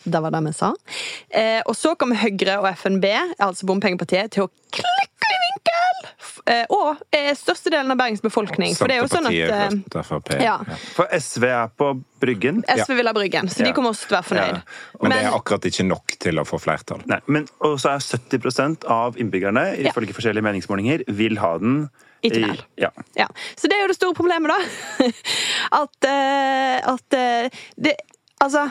Det 0.04 0.20
var 0.24 0.32
det 0.32 0.44
vi 0.46 0.54
sa. 0.56 0.74
Eh, 1.30 1.60
og 1.66 1.76
så 1.76 1.96
kommer 2.00 2.20
Høyre 2.20 2.60
og 2.62 2.70
FNB, 2.72 3.06
altså 3.38 3.68
bompengepartiet, 3.68 4.32
til 4.36 4.48
å 4.48 4.52
klikke 4.72 5.34
i 5.34 5.40
vinkel! 5.44 6.10
Eh, 6.50 6.64
og 6.74 7.02
eh, 7.14 7.30
størstedelen 7.38 7.92
av 7.94 8.00
Bergens 8.00 8.24
befolkning. 8.24 8.74
For 8.78 8.90
det 8.90 8.98
er 8.98 9.04
jo 9.04 9.10
sånn 9.12 9.28
at 9.30 10.32
eh, 10.34 10.44
Ja. 10.46 10.56
For 10.96 11.12
SV 11.14 11.46
er 11.50 11.70
på 11.76 11.92
Bryggen. 12.24 12.64
SV 12.64 12.96
vil 12.98 13.10
ha 13.10 13.14
Bryggen, 13.16 13.52
så 13.52 13.66
de 13.66 13.74
kommer 13.76 13.94
også 13.94 14.08
til 14.08 14.16
å 14.16 14.20
være 14.20 14.30
fornøyd. 14.32 14.60
Men, 14.60 15.04
men, 15.04 15.16
det 15.16 15.22
er 15.22 15.38
akkurat 15.38 15.70
ikke 15.70 15.88
nok 15.90 16.18
til 16.26 16.42
å 16.42 16.46
få 16.48 16.62
flertall. 16.64 17.04
Nei, 17.12 17.20
men 17.28 17.48
også 17.66 17.94
er 17.94 18.06
70% 18.06 18.88
av 18.90 19.20
innbyggerne 19.22 19.66
ifølge 19.84 20.16
forskjellige 20.18 20.48
meningsmålinger 20.48 21.06
vil 21.20 21.40
ha 21.44 21.56
den 21.62 21.82
i 22.26 22.32
tunnel. 22.34 22.60
Ja. 22.82 22.90
ja. 23.16 23.30
Så 23.56 23.70
det 23.72 23.78
er 23.78 23.86
jo 23.86 23.92
det 23.94 24.00
store 24.00 24.18
problemet, 24.18 24.52
da. 24.52 25.12
at, 25.84 26.14
at 26.96 27.20
det 27.80 28.00
Altså 28.40 28.70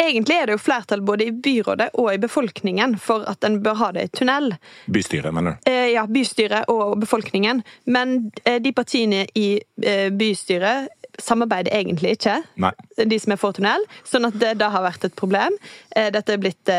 Egentlig 0.00 0.36
er 0.36 0.48
det 0.48 0.56
jo 0.56 0.62
flertall 0.62 1.02
både 1.04 1.26
i 1.28 1.32
byrådet 1.32 1.90
og 2.00 2.08
i 2.14 2.20
befolkningen 2.20 2.96
for 3.00 3.26
at 3.28 3.44
en 3.44 3.58
bør 3.64 3.76
ha 3.82 3.90
det 3.96 4.06
i 4.06 4.12
tunnel. 4.20 4.54
Bystyret, 4.88 5.34
mener 5.36 5.58
du? 5.58 5.70
Eh, 5.70 5.90
ja, 5.92 6.06
bystyret 6.08 6.70
og 6.72 6.96
befolkningen. 7.02 7.60
Men 7.84 8.30
eh, 8.44 8.56
de 8.64 8.72
partiene 8.72 9.26
i 9.36 9.60
eh, 9.84 10.08
bystyret 10.08 10.88
samarbeider 11.20 11.74
egentlig 11.76 12.14
ikke, 12.16 12.38
Nei. 12.62 12.70
de 12.96 13.18
som 13.20 13.34
er 13.34 13.40
for 13.40 13.52
tunnel. 13.52 13.84
Sånn 14.08 14.24
at 14.24 14.38
det 14.40 14.54
da 14.62 14.70
har 14.72 14.86
vært 14.86 15.04
et 15.04 15.16
problem. 15.18 15.56
Dette 15.90 16.32
er 16.32 16.40
blitt 16.40 16.70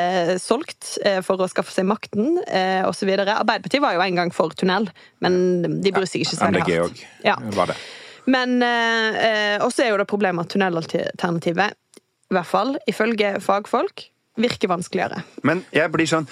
solgt 0.41 0.95
for 1.27 1.43
å 1.43 1.49
skaffe 1.51 1.75
seg 1.75 1.85
makten 1.85 2.39
osv. 2.87 3.11
Arbeiderpartiet 3.11 3.83
var 3.83 3.99
jo 3.99 4.01
en 4.01 4.17
gang 4.17 4.31
for 4.33 4.55
tunnel, 4.57 4.87
men 5.21 5.35
de 5.83 5.93
bryr 5.93 6.09
seg 6.09 6.23
ikke 6.23 6.39
særlig 6.39 6.63
hardt. 6.63 7.03
MDG 7.03 7.35
òg 7.35 7.53
var 7.59 7.73
det. 7.73 7.77
Men 8.33 8.57
også 8.63 9.85
er 9.85 9.91
jo 9.91 10.01
det 10.01 10.09
problemet 10.09 10.47
at 10.47 10.55
tunnelalternativet 10.55 11.77
i 12.31 12.37
hvert 12.37 12.47
fall 12.47 12.75
ifølge 12.89 13.35
fagfolk, 13.43 14.07
virker 14.39 14.71
vanskeligere. 14.71 15.21
Men 15.47 15.65
jeg 15.75 15.91
blir 15.91 16.07
sånn 16.07 16.27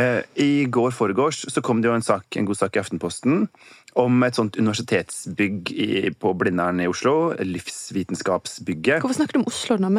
eh, 0.00 0.24
I 0.40 0.64
går 0.72 0.94
foregårs 0.96 1.44
så 1.52 1.62
kom 1.64 1.82
det 1.82 1.90
jo 1.90 1.96
en, 1.98 2.04
sak, 2.04 2.24
en 2.40 2.48
god 2.48 2.58
sak 2.62 2.76
i 2.78 2.80
Aftenposten 2.80 3.44
om 4.00 4.24
et 4.26 4.34
sånt 4.34 4.56
universitetsbygg 4.58 5.70
i, 5.70 5.88
på 6.18 6.32
Blindern 6.38 6.80
i 6.82 6.88
Oslo. 6.90 7.34
Livsvitenskapsbygget. 7.38 9.04
Hvorfor 9.04 9.20
snakker 9.20 9.36
du 9.36 9.42
om 9.44 9.50
Oslo 9.52 9.76
nå? 9.78 9.92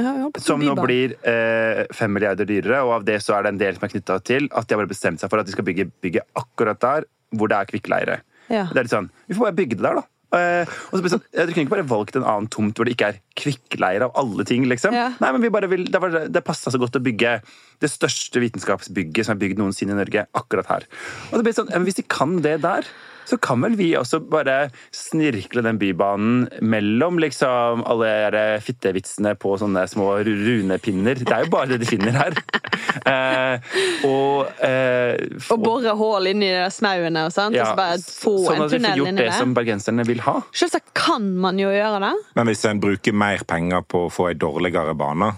Som 0.44 0.66
nå 0.66 0.76
blir 0.82 1.16
eh, 1.22 1.86
fem 1.96 2.12
milliarder 2.12 2.50
dyrere, 2.50 2.82
og 2.84 2.98
av 2.98 3.08
det 3.08 3.22
så 3.24 3.38
er 3.38 3.46
det 3.46 3.54
en 3.54 3.62
del 3.62 3.78
som 3.78 3.88
er 3.88 3.94
knytta 3.94 4.20
til 4.28 4.50
at 4.52 4.68
de 4.68 4.76
har 4.76 4.84
bare 4.84 4.92
bestemt 4.92 5.22
seg 5.22 5.32
for 5.32 5.40
at 5.40 5.48
de 5.48 5.56
skal 5.56 5.68
bygge 5.68 5.88
bygget 6.04 6.28
akkurat 6.42 6.82
der 6.82 7.08
hvor 7.36 7.52
det 7.52 7.62
er 7.62 7.70
kvikkleire. 7.70 8.20
Ja. 8.50 8.68
Det 8.72 8.78
er 8.78 8.86
litt 8.86 8.94
sånn, 8.94 9.10
Vi 9.30 9.38
får 9.38 9.48
bare 9.48 9.58
bygge 9.58 9.80
det 9.80 9.86
der, 9.88 10.02
da. 10.02 10.10
Uh, 10.34 10.66
og 10.90 11.00
så 11.00 11.14
sånn, 11.14 11.24
Du 11.32 11.52
kunne 11.54 11.64
ikke 11.66 11.76
bare 11.76 11.88
valgt 11.88 12.18
en 12.18 12.26
annen 12.26 12.50
tomt 12.52 12.76
hvor 12.76 12.88
det 12.88 12.96
ikke 12.96 13.12
er 13.14 13.20
kvikkleire 13.38 14.10
av 14.10 14.16
alle 14.20 14.46
ting. 14.48 14.66
liksom. 14.70 14.96
Ja. 14.98 15.12
Nei, 15.22 15.32
men 15.36 15.46
vi 15.46 15.54
bare 15.54 15.70
vil, 15.72 15.86
Det, 15.92 16.02
var, 16.02 16.16
det 16.28 16.46
passa 16.46 16.74
så 16.74 16.82
godt 16.82 16.98
å 16.98 17.04
bygge 17.04 17.38
det 17.84 17.92
største 17.92 18.42
vitenskapsbygget 18.44 19.28
som 19.28 19.36
er 19.36 19.44
bygd 19.44 19.62
noensinne 19.62 19.96
i 19.96 20.00
Norge, 20.00 20.26
akkurat 20.36 20.72
her. 20.72 20.88
Og 21.32 21.40
det 21.40 21.46
blir 21.48 21.58
sånn, 21.58 21.72
Hvis 21.86 22.00
de 22.02 22.08
kan 22.08 22.40
det 22.46 22.58
der, 22.66 22.90
så 23.26 23.38
kan 23.42 23.62
vel 23.66 23.76
vi 23.80 23.92
også 23.98 24.20
bare 24.30 24.70
snirkle 24.94 25.64
den 25.66 25.80
bybanen 25.82 26.46
mellom 26.62 27.20
liksom 27.22 27.84
alle 27.88 28.44
fittevitsene 28.64 29.36
på 29.40 29.56
sånne 29.62 29.86
små 29.90 30.12
runepinner. 30.26 31.22
Det 31.22 31.34
er 31.34 31.46
jo 31.46 31.54
bare 31.54 31.74
det 31.74 31.82
de 31.84 31.90
finner 31.90 32.16
her. 32.16 32.38
eh, 33.12 33.78
og 34.08 34.62
eh, 34.66 35.16
få... 35.42 35.58
Og 35.58 35.66
bore 35.66 35.96
hull 35.98 36.32
inni 36.32 36.52
de 36.54 36.68
smauene 36.74 37.28
og 37.28 37.34
sånt, 37.36 37.58
ja, 37.58 37.66
og 37.66 37.74
så 37.74 37.80
bare 37.80 38.02
få 38.02 38.36
sånn 38.46 38.66
en 38.66 38.76
tunnel 38.76 38.76
inni 38.76 38.76
det. 38.76 38.76
Sånn 38.76 38.76
at 38.76 38.76
vi 38.76 38.84
får 38.86 39.02
gjort 39.02 39.24
det 39.24 39.32
som 39.40 39.56
bergenserne 39.58 40.08
vil 40.08 40.26
ha. 40.28 40.36
Selvsagt 40.56 40.94
kan 40.98 41.32
man 41.42 41.62
jo 41.62 41.72
gjøre 41.74 42.04
det. 42.08 42.14
Men 42.38 42.52
hvis 42.52 42.66
en 42.70 42.84
bruker 42.84 43.16
mer 43.26 43.46
penger 43.48 43.86
på 43.90 44.06
å 44.08 44.14
få 44.14 44.30
ei 44.32 44.38
dårligere 44.40 44.96
bane 44.98 45.34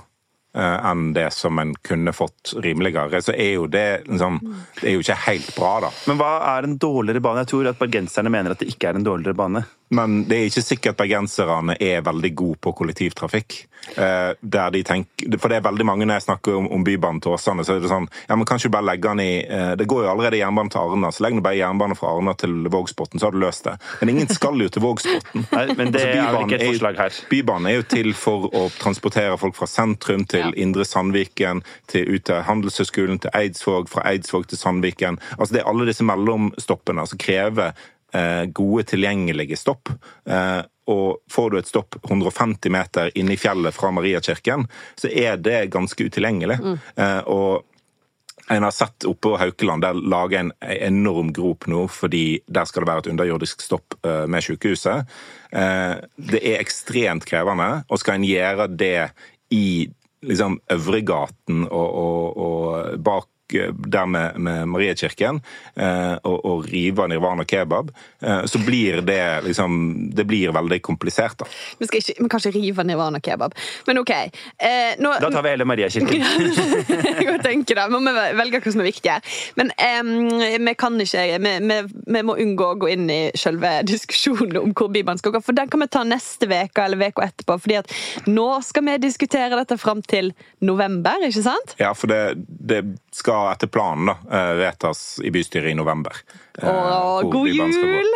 enn 0.58 1.12
det 1.14 1.30
som 1.36 1.60
en 1.62 1.74
kunne 1.86 2.14
fått 2.16 2.56
rimeligere, 2.64 3.22
så 3.22 3.36
er 3.36 3.54
jo 3.58 3.68
det 3.72 4.04
liksom, 4.08 4.40
Det 4.80 4.90
er 4.90 4.98
jo 4.98 5.06
ikke 5.06 5.20
helt 5.28 5.50
bra, 5.56 5.74
da. 5.88 5.92
Men 6.10 6.22
hva 6.22 6.32
er 6.56 6.68
en 6.68 6.78
dårligere 6.82 7.24
bane? 7.24 7.44
Jeg 7.46 7.54
tror 7.54 7.72
at 7.72 7.82
bergenserne 7.82 8.34
mener 8.34 8.56
at 8.56 8.64
det 8.64 8.72
ikke 8.74 8.92
er 8.92 9.00
en 9.00 9.06
dårligere 9.06 9.38
bane. 9.38 9.66
Men 9.90 10.24
det 10.28 10.36
er 10.36 10.50
ikke 10.50 10.66
sikkert 10.66 11.00
bergenserne 11.00 11.78
er 11.80 12.04
veldig 12.04 12.32
gode 12.36 12.60
på 12.60 12.74
kollektivtrafikk. 12.76 13.62
Eh, 13.96 14.34
der 14.42 14.72
de 14.74 14.82
tenker, 14.84 15.38
for 15.40 15.48
det 15.48 15.62
er 15.62 15.64
veldig 15.64 15.86
mange 15.88 16.08
når 16.08 16.20
jeg 16.20 16.26
snakker 16.26 16.58
om, 16.60 16.66
om 16.76 16.84
Bybanen 16.84 17.22
til 17.24 17.32
Åsane, 17.38 17.64
så 17.64 17.78
er 17.78 17.80
det 17.80 17.92
sånn 17.92 18.10
ja, 18.28 18.36
men 18.36 18.44
kanskje 18.50 18.72
bare 18.74 18.84
legge 18.90 19.08
den 19.08 19.22
i 19.24 19.46
eh, 19.46 19.76
Det 19.80 19.88
går 19.88 20.04
jo 20.04 20.10
allerede 20.12 20.42
jernbane 20.42 20.74
til 20.74 20.82
Arna, 20.82 21.12
så 21.14 21.24
legg 21.24 21.38
nå 21.38 21.44
bare 21.46 21.60
jernbane 21.60 21.96
fra 21.96 22.12
Arna 22.18 22.34
til 22.36 22.68
Vågsbotn, 22.74 23.22
så 23.22 23.30
har 23.30 23.38
du 23.38 23.40
løst 23.40 23.64
det. 23.70 23.78
Men 24.02 24.12
ingen 24.12 24.28
skal 24.34 24.60
jo 24.60 24.68
til 24.74 24.84
Vågsbotn. 24.84 25.46
men 25.78 25.94
det 25.96 26.04
altså, 26.04 26.34
er 26.34 26.42
ikke 26.42 26.60
et 26.60 26.66
forslag 26.74 27.00
her. 27.00 27.22
Bybanen 27.32 27.72
er 27.72 27.78
jo 27.78 27.88
til 27.96 28.12
for 28.18 28.50
å 28.52 28.66
transportere 28.76 29.40
folk 29.40 29.56
fra 29.56 29.70
sentrum 29.72 30.28
til 30.28 30.47
ja. 30.54 30.64
Indre 30.64 30.86
Sandviken, 30.86 31.64
til, 31.92 32.08
ut 32.16 32.26
til 32.30 32.42
Handelshøyskolen, 32.48 33.20
til 33.24 33.34
Eidsvåg, 33.36 33.90
fra 33.92 34.06
Eidsvåg 34.12 34.48
til 34.48 34.62
Sandviken. 34.62 35.20
Altså 35.38 35.54
Det 35.54 35.62
er 35.62 35.70
alle 35.70 35.88
disse 35.90 36.08
mellomstoppene 36.08 37.08
som 37.08 37.22
krever 37.22 37.76
Eh, 38.14 38.46
gode, 38.46 38.84
tilgjengelige 38.84 39.58
stopp. 39.58 39.90
Eh, 40.30 40.62
og 40.88 41.18
får 41.32 41.50
du 41.50 41.58
et 41.60 41.68
stopp 41.68 41.98
150 42.04 42.72
meter 42.72 43.12
inne 43.20 43.36
i 43.36 43.40
fjellet 43.40 43.76
fra 43.76 43.92
Mariakirken, 43.92 44.64
så 44.96 45.12
er 45.12 45.36
det 45.44 45.66
ganske 45.74 46.08
utilgjengelig. 46.08 46.56
Mm. 46.64 46.78
Eh, 46.96 47.20
og 47.28 48.48
en 48.48 48.64
har 48.64 48.72
sett 48.72 49.04
oppe 49.04 49.28
på 49.28 49.38
Haukeland, 49.42 49.84
der 49.84 50.00
lager 50.00 50.40
en 50.40 50.54
enorm 50.64 51.34
grop 51.36 51.68
nå, 51.68 51.84
fordi 51.92 52.40
der 52.48 52.70
skal 52.70 52.86
det 52.86 52.92
være 52.94 53.04
et 53.04 53.10
underjordisk 53.12 53.66
stopp 53.66 53.98
med 54.08 54.46
sykehuset. 54.46 55.04
Det 55.52 56.40
er 56.40 56.62
ekstremt 56.62 57.28
krevende, 57.28 57.82
og 57.92 58.00
skal 58.00 58.16
en 58.16 58.28
gjøre 58.30 58.70
det 58.72 59.10
i 59.52 59.90
liksom 60.26 60.60
Øvregaten 60.74 61.66
og, 61.68 61.90
og, 61.94 62.38
og 62.38 63.00
bak 63.04 63.28
der 63.48 64.06
med, 64.06 64.40
med 64.40 64.68
Mariekirken 64.68 65.42
eh, 65.76 66.16
og, 66.24 66.46
og 66.46 66.66
rive 66.72 67.08
Nirvana 67.08 67.46
kebab, 67.48 67.92
eh, 68.22 68.46
så 68.46 68.60
blir 68.60 69.02
det 69.02 69.42
liksom 69.46 69.78
Det 70.16 70.26
blir 70.28 70.52
veldig 70.52 70.82
komplisert, 70.82 71.38
da. 71.40 71.46
Vi 71.80 71.88
skal 71.88 72.02
ikke, 72.02 72.16
vi 72.24 72.30
kan 72.30 72.42
ikke 72.44 72.60
rive 72.60 72.84
Nirvana 72.84 73.20
kebab, 73.24 73.56
men 73.88 74.02
OK. 74.02 74.12
Eh, 74.12 74.98
nå, 75.00 75.14
da 75.22 75.32
tar 75.32 75.46
vi 75.46 75.54
hele 75.54 75.68
Mariekirken. 75.68 76.26
jeg 77.20 77.28
kan 77.28 77.42
tenke 77.44 77.78
det. 77.78 77.88
Må 77.92 78.02
vi 78.04 78.14
velge 78.38 78.62
hva 78.64 78.74
som 78.74 78.84
er 78.84 78.90
viktig 78.90 79.12
her. 79.12 79.38
Men 79.60 79.72
eh, 79.78 80.58
vi 80.68 80.76
kan 80.80 81.00
ikke 81.02 81.26
vi, 81.44 81.54
vi, 81.70 81.80
vi, 82.08 82.24
må 82.26 82.38
unngå 82.42 82.72
å 82.74 82.80
gå 82.82 82.92
inn 82.96 83.08
i 83.14 83.22
selve 83.38 83.78
diskusjonen 83.88 84.58
om 84.62 84.76
hvor 84.78 84.92
Bibelen 84.94 85.20
skal 85.22 85.36
gå, 85.36 85.42
for 85.44 85.58
den 85.58 85.72
kan 85.72 85.84
vi 85.84 85.90
ta 85.94 86.04
neste 86.08 86.50
uke 86.50 86.84
eller 86.84 87.12
uka 87.12 87.28
etterpå. 87.28 87.60
fordi 87.64 87.80
at 87.82 87.94
nå 88.28 88.48
skal 88.66 88.86
vi 88.88 88.98
diskutere 89.04 89.56
dette 89.60 89.78
fram 89.80 90.02
til 90.04 90.34
november, 90.60 91.22
ikke 91.28 91.46
sant? 91.46 91.76
Ja, 91.82 91.94
for 91.98 92.12
det, 92.12 92.22
det 92.48 92.84
skal 93.16 93.37
etter 93.52 93.70
planen 93.72 94.12
da, 94.12 94.18
eh, 94.32 94.54
vedtas 94.62 95.20
i 95.24 95.32
bystyret 95.34 95.72
i 95.72 95.78
november. 95.78 96.16
Eh, 96.60 96.70
Å, 96.70 97.22
god 97.32 97.50
jul! 97.50 98.16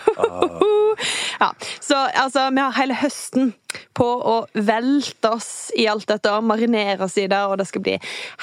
ja, 1.40 1.54
så 1.80 1.96
altså, 1.96 2.50
vi 2.50 2.60
har 2.60 2.76
hele 2.78 2.96
høsten 2.96 3.52
på 3.96 4.06
å 4.06 4.36
velte 4.54 5.34
oss 5.36 5.50
i 5.76 5.86
alt 5.90 6.08
dette 6.08 6.32
og 6.32 6.46
marinere 6.48 7.04
oss 7.04 7.18
i 7.20 7.26
det, 7.30 7.40
og 7.46 7.58
det 7.60 7.66
skal 7.68 7.84
bli 7.84 7.98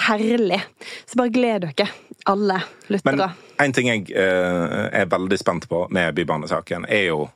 herlig. 0.07 0.61
Så 1.05 1.19
bare 1.19 1.33
gled 1.33 1.67
dere, 1.67 1.89
alle 2.29 2.61
lyttere. 2.91 3.31
Men 3.31 3.65
en 3.65 3.75
ting 3.75 3.89
jeg 3.89 4.07
eh, 4.13 4.77
er 5.01 5.09
veldig 5.11 5.39
spent 5.39 5.67
på 5.69 5.85
med 5.93 6.15
Bybanesaken, 6.17 6.87
er 6.89 7.09
jo 7.09 7.27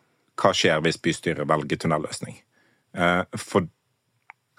hva 0.41 0.53
skjer 0.57 0.81
hvis 0.85 0.99
bystyret 1.01 1.49
velger 1.49 1.81
tunnelløsning? 1.81 2.39
Eh, 2.97 3.21
for 3.39 3.67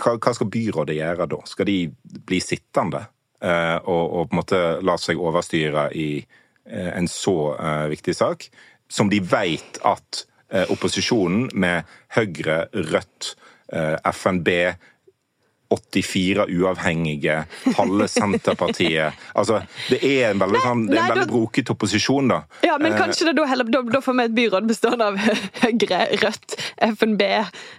hva, 0.03 0.16
hva 0.16 0.35
skal 0.35 0.51
byrådet 0.53 0.97
gjøre 0.99 1.28
da? 1.30 1.41
Skal 1.49 1.68
de 1.68 1.78
bli 2.26 2.41
sittende? 2.43 3.05
Eh, 3.43 3.78
og, 3.90 4.05
og, 4.14 4.28
på 4.28 4.36
en 4.36 4.38
måte 4.38 4.61
la 4.86 4.95
seg 5.01 5.18
overstyre 5.18 5.88
i 5.99 6.11
eh, 6.20 6.90
en 6.95 7.09
så 7.11 7.36
eh, 7.57 7.86
viktig 7.90 8.14
sak, 8.14 8.47
som 8.93 9.11
de 9.11 9.22
vet 9.24 9.80
at 9.88 10.26
opposisjonen 10.68 11.47
med 11.57 11.88
Høyre, 12.12 12.66
Rødt, 12.76 13.30
FNB 14.05 14.51
84 15.73 16.47
uavhengige, 16.53 17.39
halve 17.79 18.09
Senterpartiet 18.09 19.12
Altså, 19.39 19.62
det 19.89 19.99
er 20.05 20.31
en 20.33 20.41
veldig, 20.43 20.61
sånn, 20.62 20.83
det 20.91 20.99
er 20.99 21.03
en 21.07 21.12
veldig 21.14 21.27
da- 21.27 21.33
broket 21.33 21.70
opposisjon, 21.73 22.29
da. 22.33 22.41
Ja, 22.66 22.77
men 22.79 22.93
Eh, 22.93 22.99
kanskje 23.01 23.29
det 23.31 23.37
da 23.39 23.47
heller 23.49 23.64
Da, 23.73 23.81
da 23.95 24.01
får 24.05 24.16
vi 24.18 24.25
et 24.29 24.35
byråd 24.37 24.66
bestående 24.68 25.07
av 25.12 25.16
Høyre, 25.62 26.01
Rødt, 26.23 26.57
FNB, 26.93 27.23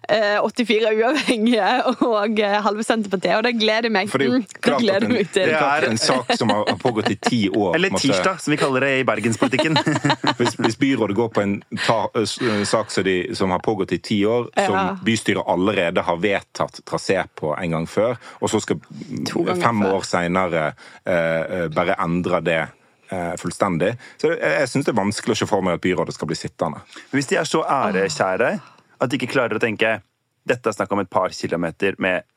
eh, 0.10 0.38
84 0.42 0.94
uavhengige 0.98 1.68
og 2.08 2.40
eh, 2.40 2.56
halve 2.66 2.84
Senterpartiet, 2.88 3.36
og 3.38 3.44
det 3.46 3.54
gleder 3.62 3.92
meg. 3.94 4.10
For 4.10 4.18
det 4.22 4.28
er 4.28 4.32
jo 4.32 4.34
Mm, 4.34 4.46
det 4.64 4.74
at 4.74 4.82
gleder 4.82 5.04
en, 5.06 5.12
jeg 5.12 5.28
meg 5.28 5.34
det 5.36 5.54
er 5.54 5.86
en 5.92 6.00
sak 6.02 6.32
som 6.40 6.50
har 6.50 6.78
pågått 6.82 7.10
i 7.14 7.16
ti 7.22 7.40
år 7.50 7.76
Eller 7.78 7.94
tirsdag, 7.94 8.40
som 8.42 8.52
vi 8.54 8.58
kaller 8.58 8.86
det 8.88 8.92
i 9.02 9.04
bergenspolitikken. 9.08 9.78
Hvis, 10.40 10.56
hvis 10.58 10.78
byrådet 10.82 11.16
går 11.18 11.30
på 11.36 11.42
en 11.44 11.54
ta, 11.86 12.00
sak 12.66 12.90
som, 12.92 13.04
de, 13.06 13.16
som 13.38 13.52
har 13.54 13.60
pågått 13.64 13.92
i 13.94 14.00
ti 14.04 14.18
år, 14.26 14.48
som 14.58 14.74
Ja. 14.74 14.98
bystyret 15.06 15.44
allerede 15.48 16.02
har 16.08 16.18
vedtatt 16.24 16.80
trasé 16.90 17.20
på 17.38 17.54
en 17.60 17.76
gang 17.76 17.83
før, 17.90 18.16
og 18.42 18.52
så 18.52 18.62
skal 18.64 18.80
fem 18.84 19.84
før. 19.84 19.98
år 19.98 20.08
seinere 20.08 20.64
eh, 21.06 21.68
bare 21.74 21.98
endre 22.04 22.42
det 22.46 22.62
eh, 22.62 23.34
fullstendig. 23.42 23.94
Så 24.22 24.34
jeg, 24.34 24.40
jeg 24.42 24.72
syns 24.72 24.88
det 24.88 24.94
er 24.96 25.02
vanskelig 25.02 25.38
å 25.38 25.42
se 25.44 25.50
for 25.50 25.66
meg 25.66 25.80
at 25.80 25.86
byrådet 25.86 26.16
skal 26.18 26.32
bli 26.32 26.40
sittende. 26.40 26.84
Hvis 27.14 27.32
de 27.32 27.40
er 27.42 27.50
så 27.50 27.64
ærekjære 27.64 28.56
at 29.04 29.12
de 29.12 29.20
ikke 29.20 29.34
klarer 29.36 29.60
å 29.60 29.64
tenke 29.64 29.98
dette 30.44 30.70
er 30.70 30.76
snakk 30.76 30.92
om 30.92 31.00
et 31.04 31.12
par 31.12 31.32
kilometer 31.32 31.96
med 32.04 32.28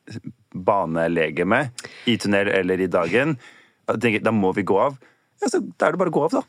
banelegeme 0.55 1.65
i 2.07 2.15
tunnel 2.19 2.49
eller 2.53 2.79
i 2.79 2.87
dagen, 2.91 3.35
tenker, 3.87 4.23
da 4.23 4.31
må 4.31 4.53
vi 4.55 4.63
gå 4.67 4.77
av. 4.79 4.95
Ja, 5.41 5.49
så 5.51 5.59
Da 5.59 5.87
er 5.87 5.95
det 5.95 6.01
bare 6.01 6.13
å 6.13 6.15
gå 6.15 6.23
av, 6.23 6.37
da. 6.39 6.43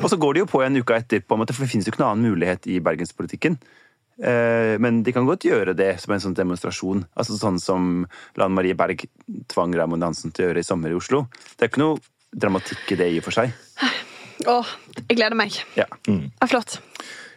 Og 0.00 0.08
så 0.10 0.16
går 0.16 0.34
de 0.34 0.42
jo 0.42 0.50
på 0.50 0.62
en 0.64 0.80
uke 0.80 0.96
etter, 0.96 1.20
på 1.20 1.36
en 1.36 1.42
måte, 1.42 1.54
for 1.54 1.64
det 1.64 1.70
finnes 1.70 1.86
jo 1.86 1.92
ikke 1.92 2.02
noen 2.02 2.16
annen 2.16 2.32
mulighet 2.32 2.66
i 2.72 2.80
bergenspolitikken. 2.80 3.58
Eh, 4.22 4.78
Men 4.78 5.02
de 5.02 5.12
kan 5.12 5.26
godt 5.26 5.46
gjøre 5.48 5.74
det 5.74 6.00
som 6.00 6.14
en 6.14 6.22
sånn 6.22 6.36
demonstrasjon. 6.38 7.04
Altså 7.16 7.38
Sånn 7.38 7.60
som 7.60 8.06
Lan 8.36 8.54
Marie 8.54 8.74
Berg 8.78 9.06
tvang 9.50 9.74
Raymond 9.74 10.02
Hansen 10.06 10.30
til 10.32 10.46
å 10.46 10.48
gjøre 10.50 10.62
i 10.62 10.66
sommer 10.66 10.90
i 10.94 10.98
Oslo. 10.98 11.26
Det 11.56 11.66
er 11.66 11.72
ikke 11.72 11.82
noe 11.82 11.98
dramatikk 12.34 12.92
i 12.94 12.98
det 13.00 13.10
i 13.14 13.18
og 13.20 13.26
for 13.28 13.36
seg. 13.36 13.52
Åh, 14.50 14.66
jeg 15.08 15.16
gleder 15.16 15.38
meg. 15.38 15.54
Ja. 15.78 15.86
Det 16.06 16.30
er 16.42 16.50
flott. 16.50 16.78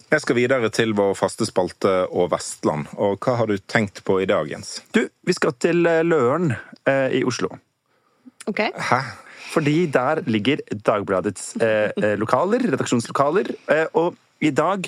Jeg 0.07 0.23
skal 0.23 0.37
videre 0.37 0.69
til 0.71 0.93
vår 0.95 1.13
faste 1.19 1.45
spalte 1.45 1.93
og 2.07 2.29
Vestland. 2.31 2.87
Og 2.95 3.19
hva 3.19 3.35
har 3.41 3.49
du 3.51 3.57
tenkt 3.59 4.03
på 4.07 4.21
i 4.23 4.27
dag, 4.29 4.47
Jens? 4.49 4.77
Du, 4.95 5.01
vi 5.27 5.35
skal 5.35 5.53
til 5.59 5.83
eh, 5.85 5.99
Løren 6.07 6.53
eh, 6.87 7.17
i 7.19 7.23
Oslo. 7.27 7.49
Ok. 8.47 8.61
Hæ? 8.89 9.01
Fordi 9.51 9.85
der 9.91 10.21
ligger 10.27 10.61
Dagbladets 10.71 11.53
eh, 11.59 11.91
eh, 11.99 12.15
lokaler, 12.19 12.63
redaksjonslokaler. 12.71 13.51
Eh, 13.73 13.85
og 13.99 14.15
i 14.43 14.53
dag, 14.55 14.87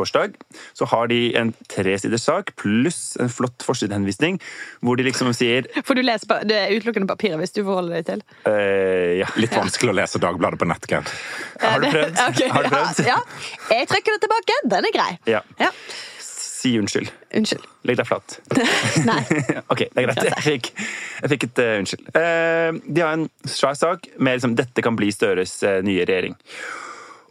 torsdag, 0.00 0.34
så 0.76 0.88
har 0.90 1.12
de 1.12 1.20
en 1.38 1.52
tresiders 1.70 2.26
sak 2.26 2.54
pluss 2.60 3.14
en 3.20 3.30
flott 3.32 3.62
forsidehenvisning 3.66 4.40
hvor 4.80 4.98
de 4.98 5.06
liksom 5.06 5.30
sier 5.36 5.68
For 5.84 5.98
du 5.98 6.02
leser 6.04 6.44
det 6.48 6.56
er 6.56 6.74
utelukkende 6.74 7.08
papiret 7.10 7.38
hvis 7.40 7.54
du 7.56 7.62
forholder 7.62 8.00
deg 8.00 8.08
til. 8.10 8.26
Uh, 8.48 9.20
Ja. 9.20 9.26
Litt 9.40 9.52
vanskelig 9.54 9.92
å 9.92 9.96
lese 9.96 10.20
Dagbladet 10.22 10.60
på 10.60 10.66
nettgad. 10.70 11.08
Har 11.60 11.82
du 11.82 11.88
prøvd? 11.90 12.20
okay. 12.28 12.48
Har 12.52 12.64
du 12.64 12.70
prøvd? 12.72 13.00
Ja, 13.04 13.18
ja. 13.18 13.76
Jeg 13.76 13.88
trekker 13.90 14.16
det 14.16 14.22
tilbake. 14.24 14.56
Den 14.72 14.88
er 14.88 14.94
grei. 14.94 15.10
Ja. 15.28 15.40
Ja. 15.60 15.70
Si 16.20 16.74
unnskyld. 16.78 17.08
Unnskyld. 17.36 17.64
Legg 17.88 17.96
deg 18.00 18.08
flat. 18.08 18.36
Nei. 19.10 19.20
Ok, 19.72 19.86
det 19.86 20.02
er 20.02 20.06
greit. 20.08 20.22
Jeg 20.28 20.44
fikk, 20.44 20.70
jeg 21.22 21.32
fikk 21.34 21.46
et 21.48 21.62
uh, 21.62 21.70
unnskyld. 21.80 22.10
Uh, 22.16 22.80
de 22.84 23.04
har 23.04 23.16
en 23.16 23.26
svær 23.48 23.76
sak 23.80 24.08
med 24.18 24.38
liksom, 24.38 24.56
dette 24.58 24.84
kan 24.84 24.98
bli 24.98 25.10
Støres 25.14 25.56
uh, 25.64 25.78
nye 25.86 26.04
regjering. 26.08 26.36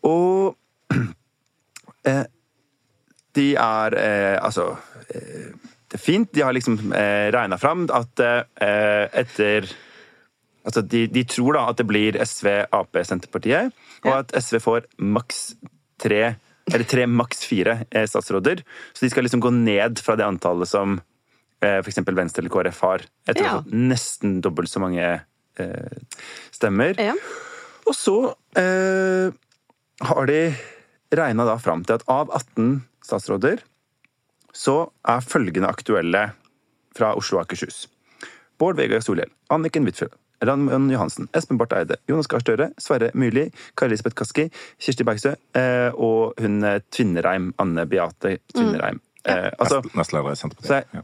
Og 0.09 0.55
eh, 2.09 2.23
de 3.39 3.47
er 3.55 3.95
eh, 3.97 4.35
Altså 4.43 4.69
eh, 5.15 5.49
Det 5.89 5.97
er 5.97 6.03
fint. 6.03 6.29
De 6.35 6.43
har 6.45 6.53
liksom 6.53 6.77
eh, 6.93 7.29
regna 7.33 7.57
fram 7.57 7.87
at 7.95 8.21
eh, 8.21 9.05
etter 9.23 9.69
Altså, 10.67 10.81
de, 10.85 11.05
de 11.09 11.21
tror 11.25 11.55
da 11.55 11.61
at 11.71 11.77
det 11.79 11.85
blir 11.87 12.17
SV, 12.19 12.47
Ap, 12.75 12.97
Senterpartiet, 13.07 13.71
og 14.03 14.11
at 14.11 14.33
SV 14.43 14.57
får 14.61 14.83
maks 15.01 15.39
tre 16.03 16.19
eller 16.69 16.83
tre, 16.85 17.05
maks 17.09 17.39
fire 17.47 17.77
eh, 17.89 18.03
statsråder. 18.05 18.59
Så 18.93 19.05
de 19.05 19.09
skal 19.09 19.25
liksom 19.25 19.41
gå 19.41 19.49
ned 19.55 19.97
fra 20.03 20.17
det 20.19 20.27
antallet 20.27 20.69
som 20.69 20.99
eh, 21.63 21.79
f.eks. 21.79 22.01
Venstre 22.11 22.43
eller 22.43 22.53
KrF 22.53 22.81
har. 22.85 23.05
Etter 23.31 23.47
å 23.47 23.47
Ja. 23.47 23.55
nesten 23.71 24.35
dobbelt 24.45 24.69
så 24.69 24.83
mange 24.83 25.07
eh, 25.07 25.97
stemmer. 26.53 26.99
Ja. 27.01 27.15
Og 27.89 27.95
så 27.97 28.17
eh, 28.59 29.31
har 30.11 30.29
de 30.29 30.39
regna 31.17 31.47
da 31.49 31.55
fram 31.63 31.87
til 31.87 31.97
at 31.97 32.05
av 32.11 32.29
18 32.35 32.83
statsråder, 33.09 33.61
så 34.55 34.77
er 35.07 35.21
følgende 35.25 35.69
aktuelle 35.69 36.27
fra 36.97 37.11
Oslo 37.17 37.37
og 37.39 37.45
Akershus. 37.47 37.83
Bård 38.59 38.75
Vegar 38.79 39.03
Solhjell, 39.05 39.29
Anniken 39.53 39.85
Huitfeldt, 39.87 40.15
Raymond 40.43 40.91
Johansen, 40.93 41.27
Espen 41.35 41.57
Barth 41.59 41.75
Eide, 41.75 41.97
Jonas 42.07 42.27
Gahr 42.31 42.39
Støre, 42.43 42.69
Sverre 42.79 43.09
Myrli, 43.13 43.49
Kari 43.77 43.91
Elisabeth 43.91 44.15
Kaski, 44.15 44.45
Kirsti 44.79 45.03
Bergstø 45.07 45.33
eh, 45.59 45.91
og 45.99 46.39
hun 46.39 46.61
eh, 46.63 46.77
Tvinnereim, 46.95 47.49
Anne 47.59 47.83
Beate 47.91 48.37
Tvinnereim. 48.53 49.01
Eh, 49.27 49.49
altså, 49.59 49.81
Nest- 49.83 49.97
Nestleder 49.99 50.31
i 50.31 50.39
Senterpartiet. 50.39 50.71
er, 50.77 50.83
Ja. 50.95 51.01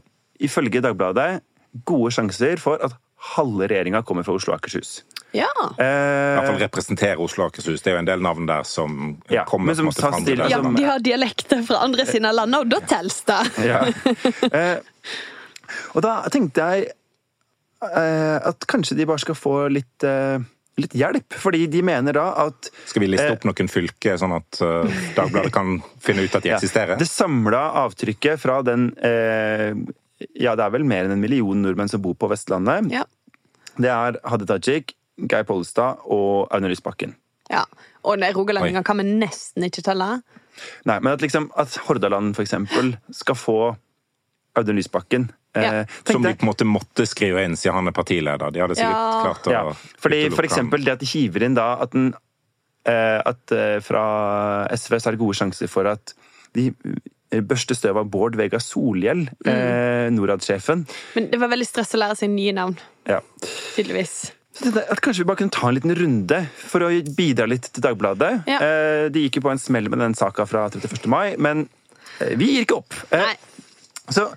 ifølge 0.48 0.80
Dagbladet 0.84 1.42
gode 1.84 2.10
sjanser 2.16 2.56
for 2.60 2.80
at 2.84 2.96
halve 3.36 3.68
regjeringa 3.68 4.00
kommer 4.08 4.24
fra 4.24 4.32
Oslo 4.38 4.54
og 4.54 4.60
Akershus. 4.62 5.02
Ja. 5.32 5.48
I 5.76 5.82
hvert 5.82 6.46
fall 6.46 6.60
representere 6.62 7.16
Oslo 7.20 7.44
og 7.44 7.50
Akershus. 7.52 7.82
Det 7.82 7.90
er 7.92 7.96
jo 7.96 8.02
en 8.04 8.08
del 8.08 8.22
navn 8.24 8.46
der 8.48 8.62
som 8.64 9.16
Ja, 9.30 9.44
kommer 9.44 9.74
som 9.76 9.86
på 9.86 9.90
en 9.90 9.92
måte 9.92 10.00
fra 10.04 10.12
andre 10.16 10.24
til- 10.30 10.38
Ja, 10.38 10.44
av 10.44 10.50
altså, 10.50 10.62
landet. 10.62 10.80
de 10.80 10.84
har 10.90 10.98
dialekter 11.04 11.62
fra 11.66 11.76
andre 11.84 12.06
siden 12.06 12.26
av 12.30 12.34
landet, 12.34 12.60
og 12.60 12.68
da 12.68 12.80
telles 12.80 13.18
det. 13.26 13.40
ja. 13.66 13.80
eh, 14.52 14.78
og 15.94 16.02
da 16.06 16.14
tenkte 16.32 16.62
jeg 16.70 16.86
eh, 17.82 18.36
at 18.48 18.66
kanskje 18.70 18.96
de 18.96 19.06
bare 19.08 19.18
skal 19.22 19.34
få 19.36 19.54
litt, 19.72 20.04
eh, 20.06 20.38
litt 20.80 20.92
hjelp. 20.96 21.36
Fordi 21.42 21.66
de 21.72 21.82
mener 21.84 22.12
da 22.16 22.26
at 22.46 22.70
Skal 22.86 23.02
vi 23.04 23.08
liste 23.12 23.26
Eh, 23.26 23.32
opp 23.36 23.44
noen 23.48 23.68
fylker, 23.68 24.16
sånn 24.20 24.34
at 24.36 24.60
eh, 24.62 24.96
Dagbladet 25.16 25.52
kan 25.52 25.82
finne 26.00 26.24
ut 26.24 26.34
at 26.36 26.42
de 26.42 26.48
Ja. 26.54 26.56
eksisterer? 26.60 26.96
Det 27.00 27.08
samla 27.08 27.72
avtrykket 27.84 28.40
fra 28.40 28.62
den 28.62 28.90
eh, 29.02 29.74
Ja, 30.40 30.54
det 30.56 30.64
er 30.64 30.70
vel 30.72 30.84
mer 30.88 31.04
enn 31.04 31.12
en 31.12 31.20
million 31.20 31.60
nordmenn 31.60 31.90
som 31.92 32.00
bor 32.00 32.14
på 32.16 32.28
Vestlandet. 32.30 32.88
Ja. 32.90 33.04
Det 33.76 33.90
er 33.92 34.16
Hadia 34.24 34.46
Tajik, 34.56 34.94
Geir 35.18 35.44
Pollestad 35.48 36.02
og 36.04 36.48
Aune 36.52 36.68
Lysbakken. 36.72 37.14
ja. 37.50 37.64
Og 38.06 38.20
rogalendinger 38.22 38.84
kan 38.86 38.98
vi 38.98 39.02
nesten 39.18 39.64
ikke 39.66 39.82
telle. 39.82 40.22
Nei, 40.86 41.00
men 41.00 41.12
at 41.12 41.20
liksom 41.24 41.48
at 41.58 41.74
Hordaland 41.88 42.36
for 42.36 42.44
eksempel 42.44 42.92
skal 43.10 43.34
få 43.34 43.56
Audun 44.56 44.76
Lysbakken 44.78 45.30
Ja. 45.56 45.80
eh, 45.82 45.86
Som 46.04 46.22
de 46.22 46.34
på 46.34 46.44
en 46.44 46.50
måte 46.52 46.64
måtte 46.68 47.06
skrive 47.08 47.42
inn 47.44 47.56
siden 47.56 47.74
han 47.74 47.88
er 47.88 47.92
partileder. 47.92 48.52
De 48.52 48.60
hadde 48.60 48.76
sikkert 48.76 48.92
Ja. 48.94 49.22
klart 49.24 49.42
å 49.48 49.50
Ja, 49.52 49.72
fordi 49.98 50.30
for 50.30 50.42
eksempel 50.44 50.84
det 50.84 50.92
at 50.92 51.00
de 51.00 51.06
hiver 51.06 51.42
inn 51.42 51.54
da 51.54 51.78
at, 51.82 51.90
den, 51.90 52.14
eh, 52.84 53.22
at 53.26 53.50
eh, 53.52 53.80
fra 53.80 54.68
SV 54.70 54.96
så 55.00 55.06
er 55.08 55.10
det 55.16 55.18
gode 55.18 55.34
sjanser 55.34 55.68
for 55.68 55.86
at 55.86 56.14
de 56.54 56.70
børste 56.70 57.42
børster 57.42 57.74
støv 57.74 57.96
av 57.98 58.06
Bård 58.08 58.36
Vegar 58.36 58.60
Solhjell, 58.60 59.28
eh, 59.44 60.08
Norad-sjefen. 60.10 60.86
Men 61.16 61.30
det 61.30 61.40
var 61.40 61.48
veldig 61.48 61.66
stress 61.66 61.92
å 61.94 61.98
lære 61.98 62.16
seg 62.16 62.30
nye 62.30 62.52
navn, 62.52 62.78
Ja. 63.04 63.20
tydeligvis. 63.74 64.30
Så 64.56 64.72
at 64.80 65.00
Kanskje 65.04 65.24
vi 65.24 65.28
bare 65.28 65.40
kunne 65.42 65.54
ta 65.54 65.68
en 65.68 65.76
liten 65.76 65.94
runde 65.98 66.42
for 66.56 66.86
å 66.86 66.90
bidra 67.16 67.48
litt 67.50 67.68
til 67.70 67.84
Dagbladet. 67.84 68.32
Ja. 68.48 68.60
Eh, 68.64 69.06
de 69.12 69.26
gikk 69.26 69.40
jo 69.40 69.46
på 69.48 69.52
en 69.52 69.60
smell 69.62 69.90
med 69.92 70.00
den 70.02 70.16
saka 70.16 70.46
fra 70.48 70.66
31. 70.72 71.08
mai, 71.12 71.34
men 71.36 71.66
eh, 72.20 72.36
vi 72.40 72.54
gir 72.54 72.66
ikke 72.66 72.80
opp. 72.80 72.96
Eh, 73.10 73.20
Nei. 73.20 73.34
Så 74.14 74.30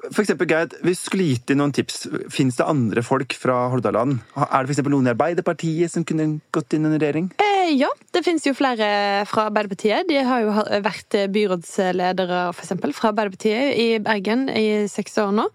for 0.00 0.22
eksempel, 0.22 0.48
Gerd, 0.48 0.74
hvis 0.80 1.02
du 1.02 1.06
skulle 1.10 1.26
gitt 1.28 1.52
inn 1.52 1.60
noen 1.60 1.74
tips, 1.76 2.06
fins 2.32 2.56
det 2.56 2.64
andre 2.64 3.02
folk 3.04 3.34
fra 3.36 3.66
Hordaland? 3.68 4.16
Er 4.32 4.62
det 4.62 4.70
for 4.70 4.74
eksempel 4.74 4.94
noen 4.94 5.10
i 5.10 5.12
Arbeiderpartiet 5.12 5.92
som 5.92 6.06
kunne 6.08 6.40
gått 6.56 6.72
inn 6.72 6.86
i 6.86 6.90
en 6.90 6.96
regjering? 6.96 7.28
Eh, 7.44 7.74
ja, 7.76 7.90
det 8.16 8.24
finnes 8.26 8.46
jo 8.48 8.54
flere 8.56 8.88
fra 9.28 9.50
Arbeiderpartiet. 9.50 10.08
De 10.08 10.22
har 10.24 10.46
jo 10.46 10.56
vært 10.86 11.18
byrådsledere 11.36 12.46
for 12.56 12.64
eksempel, 12.64 12.96
fra 12.96 13.12
Arbeiderpartiet 13.12 13.76
i 13.76 13.88
Bergen 14.02 14.48
i 14.48 14.66
seks 14.90 15.20
år 15.20 15.36
nå. 15.36 15.46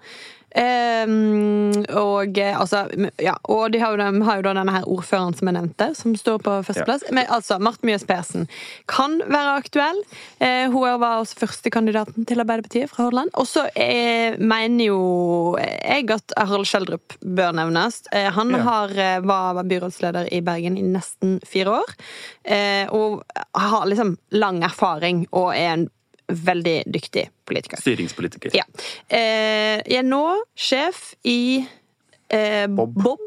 Eh, 0.56 1.06
og 2.00 2.38
eh, 2.40 2.56
altså 2.56 2.86
Ja, 3.22 3.34
og 3.52 3.72
de 3.74 3.80
har 3.82 3.92
jo, 3.96 4.00
de 4.00 4.24
har 4.26 4.40
jo 4.40 4.46
da 4.46 4.54
denne 4.56 4.74
her 4.76 4.88
ordføreren 4.88 5.36
som 5.38 5.50
jeg 5.50 5.58
nevnte, 5.58 5.90
som 5.98 6.16
står 6.18 6.40
på 6.46 6.54
førsteplass. 6.68 7.04
Men 7.16 7.28
altså, 7.34 7.58
Marte 7.60 7.86
Mjøs 7.88 8.06
Persen 8.08 8.48
kan 8.92 9.18
være 9.28 9.58
aktuell. 9.62 10.00
Eh, 10.40 10.66
hun 10.72 10.86
var 11.02 11.20
også 11.22 11.40
førstekandidaten 11.44 12.26
til 12.30 12.42
Arbeiderpartiet 12.44 12.92
fra 12.92 13.06
Hordaland. 13.08 13.34
Og 13.40 13.48
så 13.50 13.66
eh, 13.76 14.38
mener 14.40 14.88
jo 14.90 15.00
jeg 15.60 16.10
at 16.16 16.36
Harald 16.40 16.68
Schjelderup 16.70 17.18
bør 17.22 17.56
nevnes. 17.60 18.02
Eh, 18.16 18.30
han 18.36 18.54
Ja. 18.56 18.62
har, 18.64 18.92
var 19.26 19.64
byrådsleder 19.68 20.30
i 20.34 20.40
Bergen 20.46 20.78
i 20.78 20.84
nesten 20.86 21.40
fire 21.46 21.82
år. 21.82 21.96
Eh, 22.46 22.88
og 22.94 23.24
har 23.58 23.86
liksom 23.90 24.16
lang 24.32 24.64
erfaring 24.64 25.26
og 25.32 25.52
er 25.56 25.74
en 25.74 25.88
veldig 26.28 26.76
dyktig 26.90 27.28
politiker. 27.46 27.82
Styringspolitiker. 27.82 28.56
Ja. 28.58 28.66
Eh, 29.08 29.82
jeg 29.86 30.02
er 30.02 30.08
nå 30.08 30.24
sjef 30.58 31.14
i 31.28 31.66
Eh, 32.36 32.66
Bob. 32.68 32.94
Bob. 33.00 33.20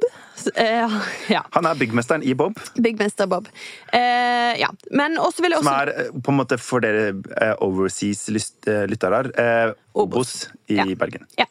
Eh, 0.55 0.97
ja. 1.33 1.41
Han 1.57 1.67
er 1.67 1.75
byggmesteren 1.81 2.23
i 2.23 2.35
Bob, 2.39 2.59
Byggmester 2.79 3.27
Bob. 3.31 3.49
Eh, 3.93 4.55
ja. 4.61 4.69
Men 4.95 5.17
også 5.19 5.43
vil 5.43 5.55
jeg 5.57 5.65
som 5.65 5.73
er 5.75 5.91
eh, 5.95 6.11
på 6.25 6.31
en 6.33 6.39
måte 6.39 6.59
for 6.63 6.85
dere 6.85 7.09
eh, 7.43 7.55
overseas-lyttere 7.65 9.21
eh, 9.35 9.73
Obos 9.99 10.49
i 10.71 10.77
Ja. 10.79 10.85
Bergen. 11.01 11.25
Ja. 11.41 11.47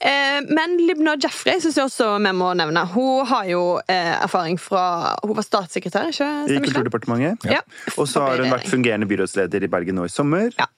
Eh, 0.00 0.40
men 0.48 0.76
Libna 0.86 1.16
Jeffrey 1.20 1.60
syns 1.60 1.76
jeg 1.78 1.84
også 1.90 2.14
vi 2.24 2.32
må 2.36 2.52
nevne. 2.56 2.86
Hun 2.94 3.26
har 3.28 3.44
jo 3.50 3.64
eh, 3.88 4.14
erfaring 4.24 4.56
fra 4.60 4.84
Hun 5.22 5.34
var 5.36 5.44
statssekretær, 5.46 6.08
ikke 6.14 6.30
I? 6.48 6.60
Kulturdepartementet. 6.64 7.44
Ja. 7.50 7.60
Og 7.98 8.08
så 8.08 8.24
har 8.24 8.40
hun 8.40 8.52
vært 8.54 8.70
fungerende 8.70 9.08
byrådsleder 9.10 9.66
i 9.68 9.70
Bergen 9.72 10.00
nå 10.00 10.06
i 10.08 10.12
sommer. 10.12 10.48
Ja. 10.58 10.70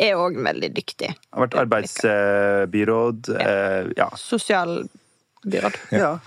Er 0.00 0.16
òg 0.16 0.38
veldig 0.42 0.70
dyktig. 0.74 1.10
Har 1.34 1.46
vært 1.46 1.56
arbeidsbyråd. 1.64 3.28
eh, 3.38 3.92
Ja. 3.98 4.10
Sosialbyråd. 5.44 5.78
ja. 5.90 6.18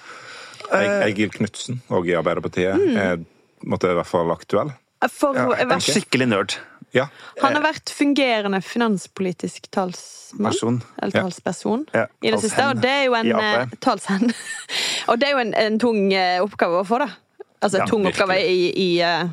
Eg- 0.74 1.04
Egil 1.12 1.30
Knutsen, 1.30 1.82
òg 1.92 2.08
i 2.08 2.14
Arbeiderpartiet, 2.16 2.80
er 2.98 3.20
måtte 3.68 3.92
i 3.92 3.94
hvert 3.98 4.08
fall 4.08 4.32
aktuell. 4.32 4.72
For, 5.12 5.36
ja. 5.36 5.50
jeg 5.60 5.68
En 5.72 5.82
skikkelig 5.84 6.28
nerd. 6.32 6.56
Ja. 6.94 7.08
han 7.42 7.56
har 7.58 7.64
vært 7.64 7.90
fungerende 7.90 8.62
finanspolitisk 8.62 9.66
talsmann. 9.74 10.52
Person. 10.54 10.84
Eller 11.02 11.12
talsperson. 11.26 11.86
Ja, 11.94 12.06
I 12.22 12.30
det 12.32 12.40
talshen 12.40 12.50
siste. 12.50 12.68
Og 12.70 12.82
det 12.84 12.90
er 12.92 13.04
jo 13.08 13.14
en 13.18 13.32
eh, 13.34 13.68
talshen. 13.82 14.34
og 15.10 15.20
det 15.20 15.28
er 15.28 15.32
jo 15.34 15.40
en, 15.42 15.54
en 15.58 15.80
tung 15.82 16.14
eh, 16.14 16.38
oppgave 16.44 16.80
å 16.84 16.86
få, 16.88 17.00
da. 17.02 17.10
Altså 17.64 17.80
en 17.80 17.84
Ja, 17.84 17.88
tung 17.90 18.06
virkelig. 18.06 18.24
oppgave 18.24 18.38
i, 18.46 18.70
i 18.78 19.02
eh, 19.02 19.26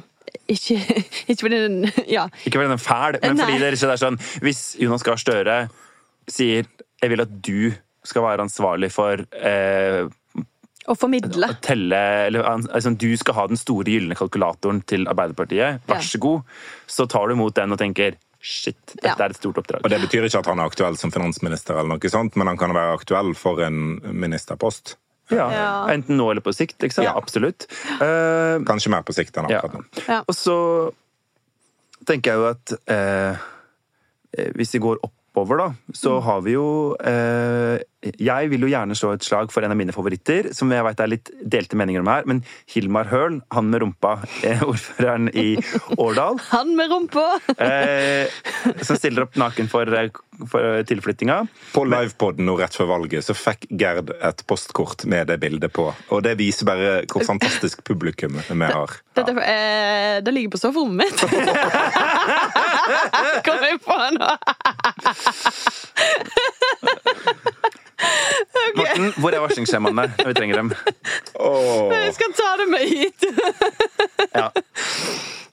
ikke, 0.48 0.78
ikke 1.30 1.40
fordi 1.44 1.60
den 1.66 1.78
Ja. 2.08 2.26
Ikke 2.44 2.56
fordi 2.58 2.70
den 2.70 2.76
er 2.78 2.82
fæl, 2.82 3.20
men 3.22 3.36
Nei. 3.36 3.44
fordi 3.44 3.60
det 3.60 3.90
er 3.92 4.02
sånn 4.02 4.18
Hvis 4.42 4.62
Jonas 4.80 5.02
Gahr 5.06 5.20
Støre 5.20 5.60
sier 6.30 6.64
'jeg 7.00 7.10
vil 7.12 7.20
at 7.20 7.36
du 7.44 7.72
skal 8.05 8.22
være 8.24 8.44
ansvarlig 8.46 8.88
for 8.94 9.20
eh, 9.36 10.07
Å 10.90 10.96
formidle. 10.96 11.51
å 11.53 11.59
telle 11.61 11.98
eller, 12.26 12.42
altså, 12.48 12.94
Du 12.98 13.11
skal 13.20 13.34
ha 13.36 13.46
den 13.51 13.57
store 13.61 13.84
gylne 13.92 14.16
kalkulatoren 14.16 14.80
til 14.88 15.05
Arbeiderpartiet, 15.11 15.82
vær 15.86 16.01
så 16.03 16.18
god. 16.18 16.42
Så 16.88 17.07
tar 17.09 17.28
du 17.28 17.34
imot 17.36 17.55
den 17.55 17.72
og 17.72 17.78
tenker 17.78 18.16
shit, 18.40 18.78
dette 18.96 19.05
Ja. 19.05 19.14
er 19.26 19.30
et 19.34 19.36
stort 19.36 19.59
oppdrag. 19.61 19.84
Og 19.84 19.90
Det 19.92 20.01
betyr 20.01 20.24
ikke 20.24 20.38
at 20.40 20.46
han 20.46 20.59
er 20.59 20.70
aktuell 20.70 20.96
som 20.96 21.11
finansminister, 21.12 21.76
eller 21.76 21.92
noe 21.98 22.09
sånt, 22.11 22.34
men 22.40 22.46
han 22.48 22.57
kan 22.57 22.72
være 22.72 22.96
aktuell 22.96 23.34
for 23.36 23.61
en 23.61 24.01
ministerpost. 24.01 24.96
Ja, 25.30 25.51
Ja. 25.53 25.86
Enten 25.92 26.16
nå 26.16 26.30
eller 26.32 26.40
på 26.40 26.51
sikt. 26.57 26.78
Ikke 26.82 26.94
sant? 26.96 27.05
Ja. 27.05 27.12
Absolutt. 27.20 27.66
Uh, 28.01 28.64
Kanskje 28.64 28.90
mer 28.90 29.03
på 29.07 29.12
sikt 29.14 29.36
enn 29.36 29.44
akkurat 29.46 29.76
nå. 29.76 29.84
Ja. 30.09 30.22
Og 30.26 30.34
så 30.34 30.57
tenker 32.09 32.32
jeg 32.32 32.40
jo 32.40 32.46
at 32.48 32.72
eh, 32.88 33.36
eh, 34.38 34.51
hvis 34.57 34.72
vi 34.74 34.80
går 34.80 34.98
oppover, 35.30 35.56
da, 35.56 35.94
så 35.94 36.18
har 36.20 36.42
vi 36.42 36.56
jo 36.56 36.96
eh, 37.06 37.80
Jeg 38.18 38.48
vil 38.50 38.64
jo 38.64 38.70
gjerne 38.70 38.96
slå 38.96 39.12
et 39.14 39.24
slag 39.24 39.52
for 39.52 39.62
en 39.62 39.72
av 39.74 39.78
mine 39.78 39.92
favoritter, 39.94 40.50
som 40.56 40.70
jeg 40.72 40.84
vet 40.86 41.00
er 41.00 41.10
litt 41.10 41.30
delte 41.40 41.78
meninger 41.78 42.02
om 42.02 42.10
her, 42.10 42.26
men 42.26 42.42
Hilmar 42.70 43.10
Høl, 43.10 43.40
han 43.54 43.70
med 43.70 43.84
rumpa, 43.84 44.16
eh, 44.46 44.62
ordføreren 44.70 45.30
i 45.34 45.54
Årdal, 45.98 46.40
Han 46.50 46.74
med 46.76 46.90
rumpa! 46.90 47.26
eh, 47.58 48.32
som 48.82 48.98
stiller 48.98 49.28
opp 49.28 49.38
naken 49.40 49.70
for, 49.70 49.86
eh, 49.94 50.10
for 50.50 50.82
tilflyttinga. 50.88 51.42
På 51.74 51.84
livepoden 51.86 52.48
nå 52.48 52.56
rett 52.58 52.76
før 52.76 52.90
valget 52.94 53.26
så 53.26 53.36
fikk 53.36 53.68
Gerd 53.70 54.10
et 54.16 54.44
postkort 54.48 55.04
med 55.10 55.30
det 55.30 55.38
bildet 55.42 55.72
på. 55.76 55.90
Og 56.10 56.24
det 56.26 56.36
viser 56.40 56.68
bare 56.68 56.92
hvor 57.10 57.24
fantastisk 57.26 57.84
publikum 57.86 58.40
vi 58.40 58.66
har. 58.66 58.98
Dette, 59.16 59.36
eh, 59.44 60.18
det 60.24 60.34
ligger 60.34 60.56
på 60.56 60.62
soverommet 60.64 61.04
mitt. 61.04 61.18
Kom 63.46 63.64
jeg 63.66 63.80
på 63.84 63.96
nå? 64.16 64.30
Morten, 68.76 69.10
hvor 69.20 69.34
er 69.34 69.42
varslingsskjemaene 69.42 70.06
når 70.16 70.30
vi 70.30 70.36
trenger 70.38 70.60
dem? 70.62 70.70
Oh. 71.36 71.90
Jeg 71.92 72.14
skal 72.16 72.32
ta 72.38 72.48
det 72.60 72.68
med 72.72 72.86
hit. 72.88 73.26
Ja. 74.36 74.46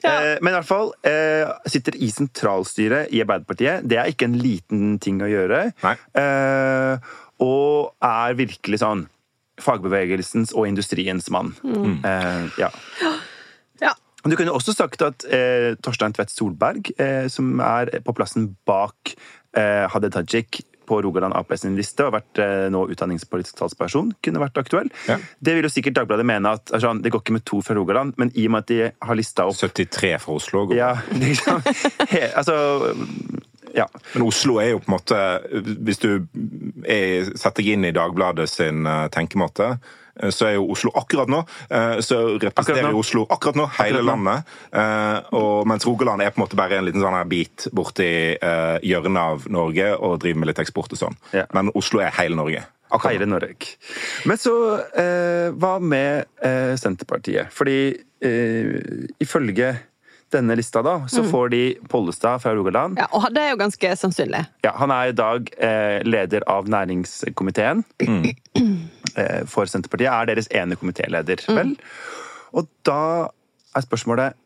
Eh, 0.08 0.38
Men 0.40 0.54
i 0.54 0.56
hvert 0.60 0.70
fall 0.70 0.92
eh, 1.10 1.50
sitter 1.70 1.98
i 2.00 2.10
sentralstyret 2.14 3.12
i 3.16 3.22
Arbeiderpartiet. 3.26 3.84
Det 3.90 3.98
er 4.00 4.12
ikke 4.12 4.30
en 4.30 4.38
liten 4.40 4.96
ting 5.04 5.20
å 5.26 5.30
gjøre. 5.32 5.66
Eh, 5.84 7.14
og 7.44 7.94
er 8.06 8.38
virkelig 8.40 8.80
sånn 8.84 9.08
fagbevegelsens 9.62 10.54
og 10.54 10.68
industriens 10.70 11.28
mann. 11.34 11.52
Eh, 12.06 12.62
ja. 12.62 12.70
Ja. 14.28 14.32
Du 14.34 14.40
kunne 14.40 14.56
også 14.56 14.76
sagt 14.76 15.02
at 15.06 15.24
eh, 15.32 15.74
Torstein 15.80 16.16
Tvedt 16.16 16.34
Solberg, 16.34 16.92
eh, 17.00 17.28
som 17.32 17.62
er 17.64 17.94
på 18.04 18.16
plassen 18.18 18.52
bak 18.68 19.16
eh, 19.56 19.86
Hadia 19.88 20.12
Tajik 20.12 20.62
på 20.88 21.02
Rogaland 21.02 21.36
Ap 21.36 21.52
sin 21.60 21.76
liste 21.76 22.06
og 22.08 22.16
vært 22.16 22.40
eh, 22.42 22.68
nå 22.72 22.86
utdanningspolitisk 22.94 23.60
talsperson, 23.60 24.14
kunne 24.24 24.42
vært 24.42 24.60
aktuell. 24.62 24.90
Ja. 25.10 25.20
Det 25.44 25.58
vil 25.58 25.68
jo 25.68 25.72
sikkert 25.74 25.98
Dagbladet 26.00 26.28
mene 26.28 26.56
at 26.58 26.72
altså, 26.76 26.94
det 27.04 27.12
går 27.14 27.24
ikke 27.26 27.36
med 27.36 27.46
to 27.48 27.60
fra 27.66 27.76
Rogaland, 27.78 28.16
men 28.22 28.32
i 28.36 28.48
og 28.48 28.56
med 28.56 28.66
at 28.66 28.72
de 28.72 28.80
har 29.10 29.20
lista 29.20 29.48
opp 29.50 29.60
73 29.60 30.14
fra 30.24 30.38
Oslo. 30.40 30.66
går. 30.70 30.80
ja, 30.80 30.94
liksom, 31.26 31.62
he, 32.08 32.28
altså 32.34 32.58
Ja. 33.76 33.86
Men 34.14 34.24
Oslo 34.24 34.62
er 34.64 34.72
jo 34.72 34.80
på 34.80 34.88
en 34.88 34.94
måte 34.96 35.18
Hvis 35.86 36.00
du 36.00 36.08
er, 36.88 37.28
setter 37.36 37.60
deg 37.60 37.74
inn 37.76 37.86
i 37.86 37.92
Dagbladet 37.94 38.48
sin 38.50 38.88
eh, 38.88 39.10
tenkemåte, 39.14 39.76
så 40.34 40.48
er 40.50 40.54
jo 40.56 40.66
Oslo 40.74 40.92
akkurat 40.98 41.30
nå 41.30 41.44
eh, 41.70 42.00
Så 42.02 42.18
representerer 42.42 42.88
Akkurat 42.88 42.94
nå. 42.96 43.00
Oslo 43.04 43.26
akkurat 43.30 43.60
nå 43.60 43.66
hele 43.78 44.00
Akkurat 44.00 44.06
nå. 44.06 44.12
landet. 44.12 44.56
eh, 44.72 45.36
Og 45.38 45.68
mens 45.70 45.86
Rogaland 45.88 46.22
er 46.26 46.32
på 46.34 46.42
en 46.42 46.46
måte 46.48 46.58
bare 46.60 46.80
en 46.80 46.88
liten 46.88 47.04
sånn 47.04 47.16
her 47.18 47.28
bit 47.30 47.68
borti 47.76 48.08
eh, 48.38 48.78
hjørnet 48.88 49.22
av 49.22 49.46
Norge 49.54 49.92
og 49.98 50.18
driver 50.24 50.40
med 50.44 50.52
litt 50.52 50.64
eksport 50.64 50.96
og 50.98 51.02
sånn. 51.04 51.18
Ja. 51.38 51.46
Men 51.54 51.70
Oslo 51.78 52.02
er 52.02 52.14
hele 52.18 52.36
Norge. 52.40 52.64
Akkurat 52.88 53.18
Hele. 53.18 53.26
Norge. 53.28 53.74
Men 54.26 54.38
så 54.40 54.54
eh, 54.96 55.50
hva 55.60 55.74
med 55.84 56.24
eh, 56.40 56.74
Senterpartiet? 56.80 57.50
Fordi 57.52 57.80
eh, 58.24 59.08
ifølge 59.20 59.74
denne 60.34 60.56
lista, 60.60 60.82
da, 60.84 61.00
så 61.08 61.24
får 61.24 61.50
de 61.54 61.62
Pollestad 61.90 62.42
fra 62.44 62.54
Rogaland. 62.56 63.00
Ja, 63.00 63.08
og 63.16 63.30
det 63.36 63.44
er 63.44 63.54
jo 63.54 63.60
ganske 63.62 63.94
sannsynlig. 64.00 64.44
Ja, 64.66 64.74
han 64.76 64.92
er 64.92 65.12
i 65.12 65.16
dag 65.16 65.52
eh, 65.64 66.00
leder 66.04 66.44
av 66.52 66.68
næringskomiteen 66.72 67.84
eh, 68.04 69.46
for 69.48 69.70
Senterpartiet. 69.72 70.12
Er 70.12 70.32
deres 70.32 70.52
ene 70.52 70.76
komitéleder, 70.80 71.44
vel? 71.48 71.76
Og 72.58 72.68
da 72.88 73.00
er 73.76 73.88
spørsmålet 73.88 74.38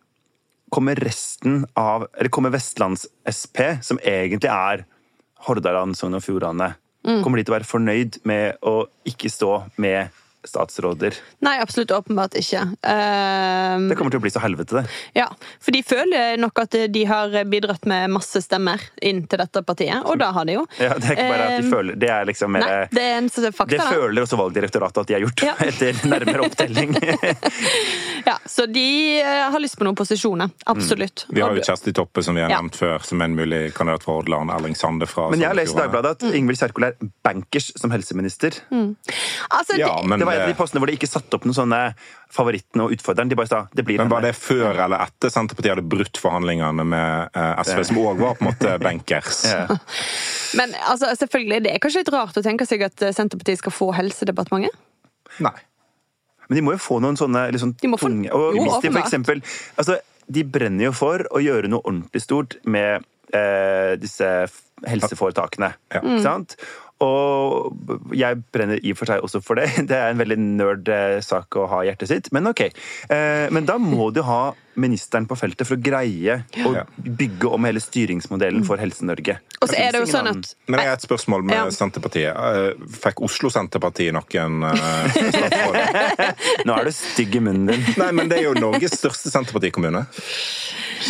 Kommer 0.71 0.95
resten 0.95 1.65
av 1.75 2.05
Eller 2.15 2.29
kommer 2.31 2.53
Vestlands-SP, 2.53 3.57
som 3.83 3.99
egentlig 4.07 4.47
er 4.47 4.85
Hordaland, 5.43 5.97
Sogn 5.99 6.15
og 6.15 6.23
Fjordane, 6.23 6.69
kommer 7.01 7.39
de 7.39 7.43
til 7.43 7.51
å 7.51 7.55
være 7.57 7.67
fornøyd 7.67 8.19
med 8.29 8.61
å 8.61 8.85
ikke 9.09 9.31
stå 9.33 9.55
med 9.81 10.13
statsråder? 10.47 11.15
Nei, 11.45 11.55
absolutt 11.61 11.91
åpenbart 11.95 12.33
ikke. 12.39 12.61
Uh, 12.81 13.87
Det 13.91 13.97
kommer 13.99 14.11
til 14.13 14.19
å 14.21 14.23
bli 14.23 14.31
så 14.33 14.41
helvete, 14.43 14.81
det. 14.81 14.85
ja, 15.19 15.27
For 15.61 15.71
de 15.75 15.81
føler 15.85 16.37
nok 16.41 16.59
at 16.63 16.75
de 16.91 17.03
har 17.05 17.35
bidratt 17.45 17.85
med 17.89 18.09
masse 18.15 18.41
stemmer 18.43 18.81
inn 19.01 19.23
til 19.29 19.41
dette 19.41 19.61
partiet, 19.67 20.01
og 20.05 20.17
da 20.21 20.31
har 20.35 20.45
de 20.49 20.57
jo. 20.59 20.65
Ja, 20.81 20.95
det 20.97 21.11
er 21.11 21.17
ikke 21.17 21.29
bare 21.31 21.45
at 21.45 21.51
de 21.51 21.61
Ehm, 21.61 21.71
føler 21.71 21.95
Det 21.99 22.09
er 22.09 22.25
liksom 22.25 22.51
mer 22.55 22.63
Nei, 22.65 22.87
det 22.91 23.01
er 23.03 23.17
en 23.19 23.29
fakta, 23.29 23.65
Det 23.71 23.81
føler 23.81 24.21
også 24.25 24.37
Valgdirektoratet 24.39 25.01
at 25.03 25.07
de 25.07 25.13
har 25.13 25.21
gjort, 25.25 25.43
Ja. 25.45 25.55
etter 25.69 26.01
nærmere 26.09 26.45
opptelling. 26.49 26.95
Ja, 28.25 28.35
så 28.45 28.65
de 28.69 29.19
eh, 29.21 29.49
har 29.51 29.59
lyst 29.59 29.77
på 29.79 29.85
noen 29.87 29.95
posisjoner. 29.97 30.49
Absolutt. 30.69 31.25
Vi 31.33 31.41
har 31.41 31.55
jo 31.57 31.63
Kjersti 31.65 31.89
Toppe, 31.97 32.21
som 32.23 32.35
vi 32.37 32.43
har 32.43 32.51
Ja. 32.51 32.59
nevnt 32.61 32.75
før, 32.77 33.01
som 33.03 33.21
en 33.25 33.33
mulig 33.35 33.73
kandidat 33.73 34.03
for 34.05 34.19
Hordaland. 34.19 34.51
Erling 34.53 34.75
Sande 34.77 35.07
fra 35.09 35.29
Men 35.31 35.41
jeg 35.41 35.49
har 35.49 35.57
lest 35.57 35.73
i. 35.73 35.79
Dagbladet 35.79 36.11
at 36.19 36.35
Ingvild 36.37 36.59
Kjerkol 36.61 36.85
er 36.91 36.95
bankers 37.25 37.71
som 37.81 37.89
helseminister. 37.91 38.59
Altså, 38.71 39.77
Ja, 39.79 40.01
men, 40.05 40.19
Det 40.21 40.27
var 40.31 40.37
en 40.37 40.41
av 40.41 40.49
de 40.49 40.53
det, 40.53 40.57
postene 40.59 40.81
hvor 40.81 40.89
de 40.91 40.95
ikke 40.97 41.09
satte 41.11 41.37
opp 41.37 41.45
noen 41.47 41.57
sånne 41.57 41.79
favorittene 42.31 42.85
og 42.87 42.95
utfordreren. 42.95 43.31
De 43.31 43.37
bare 43.39 43.51
sa 43.51 43.59
det 43.75 43.85
blir 43.87 43.99
men 44.01 44.09
var 44.11 44.23
det 44.25 44.31
før 44.39 44.79
eller 44.85 45.03
etter 45.05 45.33
Senterpartiet 45.33 45.75
hadde 45.75 45.85
brutt 45.91 46.17
forhandlingene 46.23 46.85
med 46.87 47.37
eh, 47.37 47.63
SV, 47.67 47.81
som 47.91 47.99
òg 48.03 48.21
var 48.23 48.37
på 48.39 48.45
en 48.47 48.51
måte 48.53 48.75
bankers? 48.83 49.43
Ja. 49.51 49.65
men 50.57 50.73
altså, 50.87 51.11
selvfølgelig, 51.19 51.61
det 51.67 51.73
er 51.75 51.83
kanskje 51.83 52.01
litt 52.05 52.13
rart 52.15 52.37
å 52.39 52.43
tenke 52.45 52.65
seg 52.69 52.87
at 52.87 53.03
eh, 53.05 53.13
Senterpartiet 53.15 53.59
skal 53.61 53.75
få 53.75 53.91
Helsedepartementet? 53.97 54.75
Nei. 55.43 55.53
Men 56.49 56.57
de 56.59 56.63
må 56.67 56.73
jo 56.75 56.81
få 56.83 56.97
noen 57.03 57.15
sånne 57.19 57.45
liksom, 57.55 57.75
De 57.79 57.87
må 57.87 57.95
få- 57.99 58.09
tunge 58.11 58.27
Og 58.35 58.57
Jo, 58.57 58.65
hvis 58.65 58.81
de 58.83 58.89
for 58.91 58.99
eksempel 58.99 59.39
altså, 59.79 59.95
De 60.27 60.41
brenner 60.43 60.89
jo 60.89 60.91
for 60.95 61.23
å 61.31 61.39
gjøre 61.39 61.69
noe 61.71 61.79
ordentlig 61.85 62.23
stort 62.25 62.57
med 62.67 63.05
eh, 63.31 63.93
disse 64.01 64.27
helseforetakene. 64.87 65.69
Ja. 65.93 66.01
Ikke 66.01 66.21
sant? 66.25 66.55
Og 67.01 68.13
jeg 68.15 68.41
brenner 68.53 68.81
i 68.81 68.93
og 68.93 68.99
for 68.99 69.09
seg 69.09 69.23
også 69.25 69.41
for 69.43 69.59
det. 69.59 69.69
Det 69.91 69.97
er 69.97 70.11
en 70.13 70.19
veldig 70.21 70.37
nerd 70.41 70.91
eh, 70.91 71.19
sak 71.25 71.57
å 71.57 71.67
ha 71.71 71.81
i 71.83 71.89
hjertet 71.89 72.11
sitt, 72.11 72.29
men 72.35 72.49
ok. 72.51 72.67
Eh, 73.11 73.47
men 73.53 73.65
da 73.67 73.77
må 73.81 74.11
du 74.13 74.21
ha 74.27 74.51
ministeren 74.79 75.25
på 75.27 75.35
feltet 75.35 75.67
for 75.67 75.75
å 75.75 75.83
greie 75.83 76.37
å 76.63 76.71
bygge 77.03 77.49
om 77.51 77.65
hele 77.67 77.81
styringsmodellen 77.83 78.63
for 78.63 78.79
Helse-Norge. 78.79 79.35
Og 79.59 79.67
så 79.67 79.75
er 79.81 79.91
det 79.91 80.03
jo 80.05 80.07
sånn 80.07 80.29
at 80.31 80.53
Men 80.71 80.79
jeg 80.79 80.91
har 80.93 80.95
et 80.95 81.03
spørsmål 81.03 81.43
med 81.43 81.57
Ja. 81.57 81.65
Senterpartiet. 81.75 82.31
Eh, 82.31 82.87
Fikk 83.01 83.19
Oslo 83.27 83.51
Senterparti 83.51 84.07
noen 84.15 84.63
statsråder? 84.71 86.33
Nå 86.69 86.77
er 86.77 86.87
du 86.87 86.95
stygg 86.95 87.35
i 87.35 87.43
munnen 87.43 87.73
din. 87.73 87.83
Nei, 87.99 88.11
men 88.15 88.31
det 88.31 88.39
er 88.39 88.47
jo 88.47 88.55
Norges 88.61 88.95
største 89.01 89.33
Senterpartikommune. 89.33 90.05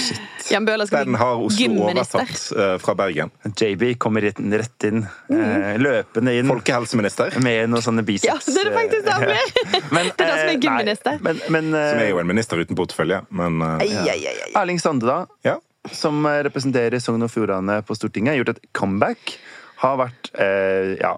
Jan 0.01 0.30
Bøhler 0.67 0.89
skal 0.89 1.05
Den 1.07 1.15
har 1.19 1.39
Oslo 1.39 1.63
gymminister. 1.63 2.21
overtatt 2.21 2.59
uh, 2.59 2.75
fra 2.83 2.95
Bergen. 2.99 3.31
JB 3.47 3.95
kommer 4.01 4.25
rett, 4.27 4.39
rett 4.39 4.87
inn, 4.89 5.05
uh, 5.31 5.71
løpende 5.79 6.35
inn. 6.37 6.51
Folkehelseminister, 6.51 7.39
Med 7.43 7.71
noen 7.71 7.85
sånne 7.85 8.03
biceps. 8.07 8.27
Ja, 8.27 8.53
det 8.53 8.65
er 8.65 8.69
det 8.69 8.75
faktisk 8.75 9.07
det 9.07 9.15
han 9.15 9.27
blir! 9.31 9.47
Det 10.11 10.25
er 10.25 10.29
da 10.29 10.35
som 10.35 10.43
er 10.43 10.53
eh, 10.53 10.59
gymminister. 10.61 11.17
Men, 11.23 11.39
men 11.53 11.73
eh, 11.77 11.87
som 11.93 12.03
er 12.03 12.09
jo 12.11 12.19
en 12.21 12.29
minister 12.29 12.61
uten 12.61 12.77
portefølje. 12.77 13.21
Men 13.31 13.61
eh, 13.65 13.87
ai. 13.87 14.19
Erling 14.59 14.79
Sande, 14.81 15.07
da, 15.07 15.23
ja. 15.47 15.57
som 15.95 16.21
eh, 16.29 16.41
representerer 16.47 17.01
Sogn 17.01 17.25
og 17.25 17.31
Fjordane 17.33 17.79
på 17.87 17.97
Stortinget, 17.97 18.35
har 18.35 18.41
gjort 18.41 18.55
et 18.57 18.63
comeback. 18.77 19.35
Har 19.81 19.97
vært 20.03 20.31
eh, 20.37 20.95
ja, 21.01 21.15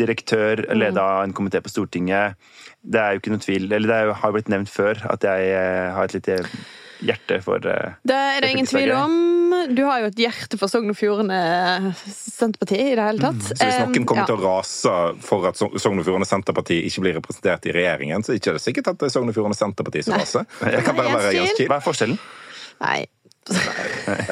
direktør, 0.00 0.64
leda 0.76 1.06
en 1.24 1.34
komité 1.36 1.62
på 1.64 1.72
Stortinget. 1.72 2.36
Det 2.80 3.00
er 3.00 3.14
jo 3.14 3.22
ikke 3.22 3.32
noe 3.34 3.44
tvil, 3.44 3.66
eller 3.70 3.88
det 3.90 3.96
er 3.96 4.08
jo, 4.08 4.18
har 4.20 4.32
jo 4.32 4.36
blitt 4.38 4.52
nevnt 4.52 4.72
før 4.72 5.00
at 5.12 5.24
jeg 5.26 5.50
eh, 5.56 5.88
har 5.96 6.08
et 6.08 6.16
lite 6.16 6.38
hjerte 7.04 7.40
for 7.44 7.64
uh, 7.64 7.96
Det 8.06 8.16
er 8.16 8.44
det 8.44 8.52
ingen 8.54 8.68
tvil 8.68 8.92
om. 8.96 9.14
Du 9.76 9.82
har 9.86 10.02
jo 10.04 10.10
et 10.10 10.20
hjerte 10.20 10.58
for 10.60 10.72
Sogn 10.72 10.92
og 10.92 10.98
Fjordane 10.98 11.92
Senterparti 12.06 12.78
i 12.80 12.96
det 12.98 13.06
hele 13.06 13.22
tatt. 13.22 13.46
Så 13.50 13.58
hvis 13.58 13.78
noen 13.82 14.08
kommer 14.08 14.28
til 14.28 14.36
ja. 14.36 14.40
å 14.40 14.58
rase 14.58 14.96
for 15.26 15.48
at 15.50 15.60
Sog- 15.60 15.78
Sogn 15.82 16.02
og 16.02 16.08
Fjordane 16.08 16.28
Senterparti 16.28 16.80
ikke 16.88 17.06
blir 17.06 17.16
representert 17.20 17.70
i 17.70 17.74
regjeringen, 17.76 18.24
så 18.24 18.32
er 18.32 18.38
det 18.38 18.44
ikke 18.44 18.62
sikkert 18.62 18.92
at 18.94 19.00
det 19.00 19.10
er 19.10 19.16
Sogn 19.16 19.32
og 19.32 19.38
Fjordane 19.38 19.58
Senterparti 19.58 20.04
som 20.06 20.18
raser. 20.18 20.46
Det 20.80 20.84
kan 20.86 20.98
bare 20.98 21.16
være 21.16 21.34
Jens 21.38 21.56
Kiel. 21.58 21.70
Hva 21.70 21.80
er 21.80 21.88
forskjellen? 21.88 22.20
Nei. 22.80 23.00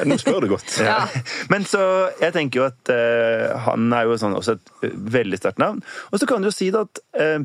Nå 0.07 0.17
spør 0.21 0.43
du 0.45 0.51
godt. 0.53 0.75
Ja. 0.89 1.03
Men 1.51 1.65
så, 1.67 1.81
jeg 2.21 2.33
tenker 2.35 2.61
jo 2.61 2.67
at 2.69 2.91
uh, 2.93 3.57
han 3.67 3.89
er 3.93 4.07
jo 4.07 4.17
sånn, 4.21 4.35
også 4.37 4.57
et 4.57 4.73
eh, 4.87 4.95
veldig 5.19 5.39
sterkt 5.39 5.61
navn. 5.61 5.81
Og 6.13 6.21
så 6.21 6.29
kan 6.29 6.41
du 6.41 6.49
jo 6.49 6.55
si 6.55 6.69
det 6.73 6.85
at 6.87 7.01
eh, 7.19 7.41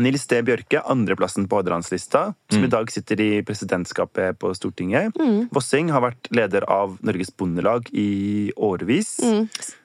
Nils 0.00 0.26
D. 0.30 0.40
Bjørke, 0.46 0.82
andreplassen 0.90 1.46
på 1.48 1.60
Hordalandslista, 1.60 2.26
som 2.52 2.66
i 2.66 2.70
dag 2.72 2.90
sitter 2.92 3.20
i 3.22 3.30
presidentskapet 3.46 4.38
på 4.40 4.50
Stortinget. 4.56 5.16
Vossing 5.54 5.92
har 5.94 6.04
vært 6.04 6.30
leder 6.34 6.66
av 6.70 6.98
Norges 7.06 7.32
Bondelag 7.36 7.88
i 7.92 8.52
årevis. 8.56 9.16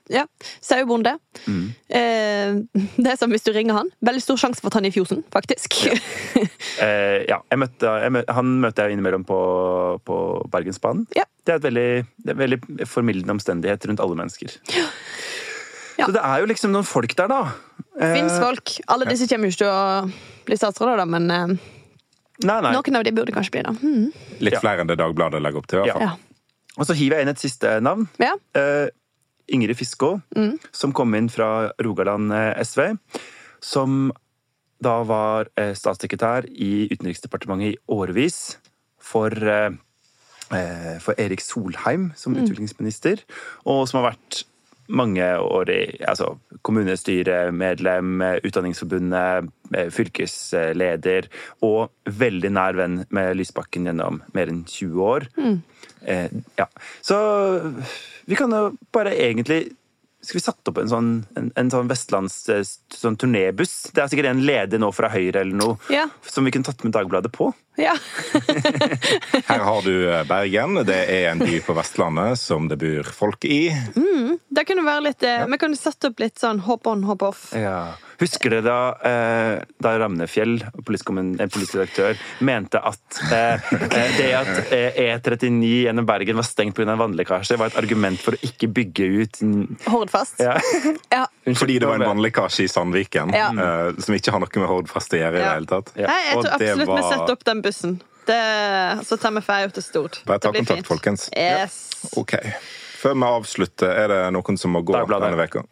Ja. 0.09 0.25
Sauebonde. 0.61 1.17
Mm. 1.45 1.65
Eh, 1.87 2.81
det 3.03 3.11
er 3.11 3.17
som 3.19 3.31
hvis 3.31 3.45
du 3.45 3.51
ringer 3.53 3.77
han. 3.77 3.91
Veldig 4.05 4.23
stor 4.25 4.39
sjanse 4.41 4.63
for 4.63 4.71
at 4.71 4.79
han 4.79 4.87
er 4.87 4.93
i 4.93 4.97
fjosen, 4.97 5.23
faktisk. 5.33 5.79
Eh, 6.79 7.25
ja, 7.27 7.41
jeg 7.51 7.59
møtte, 7.59 7.89
jeg 7.99 8.11
møtte, 8.15 8.33
han 8.37 8.51
møter 8.63 8.87
jeg 8.87 8.95
innimellom 8.95 9.25
på, 9.27 9.39
på 10.07 10.17
Bergensbanen. 10.51 11.01
Ja. 11.17 11.25
Det 11.43 11.51
er 11.51 11.57
et 11.59 11.65
veldig, 11.65 11.89
det 12.23 12.31
er 12.31 12.37
veldig 12.39 12.59
formildende 12.87 13.35
omstendighet 13.35 13.87
rundt 13.89 13.99
alle 14.03 14.15
mennesker. 14.15 14.53
Ja. 14.71 16.05
Så 16.05 16.13
det 16.15 16.23
er 16.23 16.39
jo 16.39 16.47
liksom 16.47 16.71
noen 16.71 16.87
folk 16.87 17.11
der, 17.19 17.27
da. 17.31 17.41
Eh, 17.99 18.13
Fins 18.15 18.37
folk. 18.39 18.77
Alle 18.87 19.05
disse 19.09 19.27
kommer 19.27 19.49
jo 19.49 19.55
ikke 19.55 19.63
til 19.65 19.71
å 19.73 20.45
bli 20.47 20.55
statsråder, 20.57 20.97
da, 21.01 21.05
men 21.05 21.29
eh, 21.31 21.47
Nei, 22.47 22.61
nei. 22.63 22.71
noen 22.71 22.95
av 22.95 23.03
de 23.03 23.11
burde 23.11 23.33
kanskje 23.35 23.51
bli 23.57 23.63
det. 23.67 23.73
Hmm. 23.81 24.05
Litt 24.39 24.53
Ja. 24.55 24.61
flere 24.63 24.81
enn 24.85 24.87
det 24.87 24.97
Dagbladet 25.01 25.41
legger 25.43 25.59
opp 25.59 25.67
til. 25.67 25.79
i 25.83 25.89
hvert 25.89 25.97
fall. 25.97 26.01
Ja. 26.01 26.15
Og 26.79 26.87
så 26.87 26.95
hiver 26.95 27.17
jeg 27.19 27.27
inn 27.27 27.33
et 27.33 27.41
siste 27.43 27.81
navn. 27.83 28.07
ja. 28.19 28.33
Uh, 28.55 28.87
Ingrid 29.51 29.75
Fiskå, 29.75 30.21
som 30.71 30.91
kom 30.93 31.15
inn 31.17 31.27
fra 31.27 31.71
Rogaland 31.81 32.29
SV. 32.61 32.99
Som 33.65 34.11
da 34.79 35.01
var 35.03 35.49
statssekretær 35.73 36.45
i 36.53 36.85
Utenriksdepartementet 36.93 37.73
i 37.73 37.77
årevis 37.89 38.57
for, 39.01 39.33
for 41.01 41.13
Erik 41.17 41.41
Solheim 41.41 42.11
som 42.15 42.37
utviklingsminister. 42.37 43.23
Og 43.65 43.87
som 43.89 44.03
har 44.03 44.11
vært 44.11 44.43
mange 44.89 45.25
år 45.37 45.69
i 45.69 45.81
altså, 46.07 46.31
kommunestyremedlem, 46.65 48.21
Utdanningsforbundet, 48.43 49.49
eh, 49.77 49.89
fylkesleder 49.93 51.27
og 51.65 51.91
veldig 52.09 52.51
nær 52.55 52.77
venn 52.79 53.03
med 53.13 53.35
Lysbakken 53.37 53.85
gjennom 53.89 54.21
mer 54.33 54.49
enn 54.51 54.63
20 54.65 55.03
år. 55.05 55.27
Eh, 56.05 56.29
ja. 56.57 56.65
Så 57.05 57.17
vi 58.25 58.35
kan 58.39 58.51
jo 58.55 58.71
bare 58.95 59.13
egentlig 59.17 59.75
Skal 60.21 60.35
vi 60.35 60.41
satt 60.43 60.67
opp 60.67 60.77
en 60.81 60.89
sånn, 60.91 61.09
en, 61.39 61.45
en 61.55 61.69
sånn 61.71 61.87
vestlands 61.87 62.33
eh, 62.51 62.59
sånn 62.91 63.15
turnébuss? 63.15 63.93
Det 63.95 64.01
er 64.03 64.09
sikkert 64.11 64.27
en 64.33 64.41
leder 64.43 64.81
nå 64.83 64.89
fra 64.91 65.07
Høyre 65.13 65.45
eller 65.45 65.55
noe, 65.55 65.77
Ja. 65.87 66.09
som 66.27 66.43
vi 66.43 66.51
kunne 66.51 66.67
tatt 66.67 66.83
med 66.83 66.91
Dagbladet 66.91 67.31
på. 67.31 67.53
Ja. 67.79 67.95
Her 69.49 69.63
har 69.65 69.81
du 69.85 69.93
eh, 70.11 70.23
Bergen. 70.29 70.79
Det 70.87 70.99
er 71.09 71.29
en 71.31 71.41
by 71.43 71.59
på 71.65 71.75
Vestlandet 71.77 72.39
som 72.41 72.67
det 72.69 72.77
bor 72.81 73.07
folk 73.15 73.45
i. 73.49 73.61
Det 74.49 74.65
kunne 74.67 74.85
være 74.85 75.05
litt 75.09 75.25
ja. 75.25 75.45
Vi 75.49 75.59
kunne 75.61 75.79
satt 75.79 76.09
opp 76.09 76.19
litt 76.21 76.39
sånn 76.41 76.61
hop 76.67 76.87
on, 76.89 77.03
hop 77.07 77.25
off. 77.29 77.49
Ja. 77.57 77.95
Husker 78.19 78.51
dere 78.51 78.65
da, 78.65 78.79
eh, 79.07 79.61
da 79.79 79.93
Ramnefjell, 80.01 80.57
politisk, 80.83 81.07
kommun- 81.07 81.37
eh, 81.39 81.47
redaktør, 81.47 82.17
mente 82.43 82.81
at 82.83 83.19
eh, 83.31 83.69
eh, 83.71 84.09
det 84.17 84.29
at 84.35 84.73
eh, 84.75 84.99
E39 85.15 85.69
gjennom 85.85 86.07
Bergen 86.09 86.35
var 86.35 86.47
stengt 86.47 86.75
pga. 86.75 86.97
vannlekkasje, 86.99 87.55
var 87.61 87.71
et 87.71 87.77
argument 87.79 88.19
for 88.19 88.35
å 88.35 88.41
ikke 88.43 88.67
bygge 88.75 89.07
ut 89.23 89.39
Hordfast. 89.87 90.43
ja. 90.43 90.57
Ja. 91.15 91.25
Fordi 91.55 91.79
det 91.79 91.87
var 91.87 91.95
en 92.01 92.07
vannlekkasje 92.09 92.63
i 92.63 92.67
Sandviken 92.71 93.33
Ja. 93.33 93.49
uh, 93.55 93.93
som 94.01 94.15
ikke 94.15 94.31
har 94.35 94.39
noe 94.43 94.49
med 94.61 94.67
Hordfast 94.69 95.13
å 95.13 95.17
gjøre. 95.21 95.35
i 95.37 95.41
det 95.41 95.49
hele 95.53 95.65
tatt. 95.65 95.91
Ja. 95.95 96.07
Nei, 96.07 96.19
jeg 96.27 96.35
tror 96.43 96.51
absolutt 96.53 96.79
vi 96.79 96.85
var- 96.93 97.09
setter 97.11 97.31
opp 97.37 97.43
den 97.45 97.61
bussen. 97.61 98.01
Det, 98.29 98.41
så 99.07 99.17
tar 99.17 99.31
vi 99.31 99.41
ferja 99.41 99.71
til 99.73 99.83
Stord. 99.83 100.19
Bare 100.25 100.39
ta 100.39 100.51
kontakt, 100.53 100.83
fint. 100.83 100.87
folkens. 100.87 101.29
Yes. 101.33 101.79
Ok. 102.17 102.35
Før 102.99 103.13
vi 103.15 103.23
avslutter, 103.25 103.89
er 103.95 104.07
det 104.11 104.19
noen 104.35 104.57
som 104.59 104.71
må 104.75 104.81
gå 104.83 104.91
Dagbladet. 104.93 105.31
denne 105.31 105.39
veka? 105.39 105.63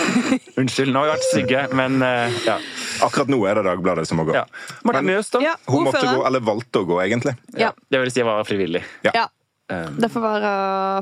Unnskyld, 0.60 0.90
nå 0.94 1.02
har 1.02 1.10
jeg 1.10 1.14
vært 1.14 1.26
stygge, 1.28 1.64
men 1.76 2.00
uh, 2.02 2.38
ja. 2.46 2.56
Akkurat 3.04 3.28
nå 3.30 3.38
er 3.46 3.60
det 3.60 3.64
Dagbladet 3.68 4.06
som 4.08 4.16
må 4.20 4.24
gå. 4.28 4.34
ja. 4.34 4.46
Martin 4.88 5.06
Mjøs, 5.10 5.28
da? 5.30 5.42
Ja, 5.44 5.54
Hun 5.68 5.84
måtte 5.86 6.00
gå, 6.08 6.24
eller 6.26 6.40
valgte 6.40 6.82
å 6.82 6.88
gå, 6.88 6.96
egentlig. 7.04 7.36
Ja. 7.60 7.70
Det 7.90 8.00
vil 8.00 8.10
si 8.10 8.22
jeg 8.22 8.26
var 8.26 8.42
frivillig. 8.48 8.82
Ja. 9.06 9.12
ja. 9.14 9.26
Um, 9.70 10.00
Det 10.02 10.10
får 10.10 10.24
være, 10.24 10.52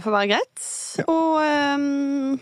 får 0.05 0.13
være 0.19 0.29
greit. 0.35 0.67
Og 1.09 1.39
ehm, 1.41 2.41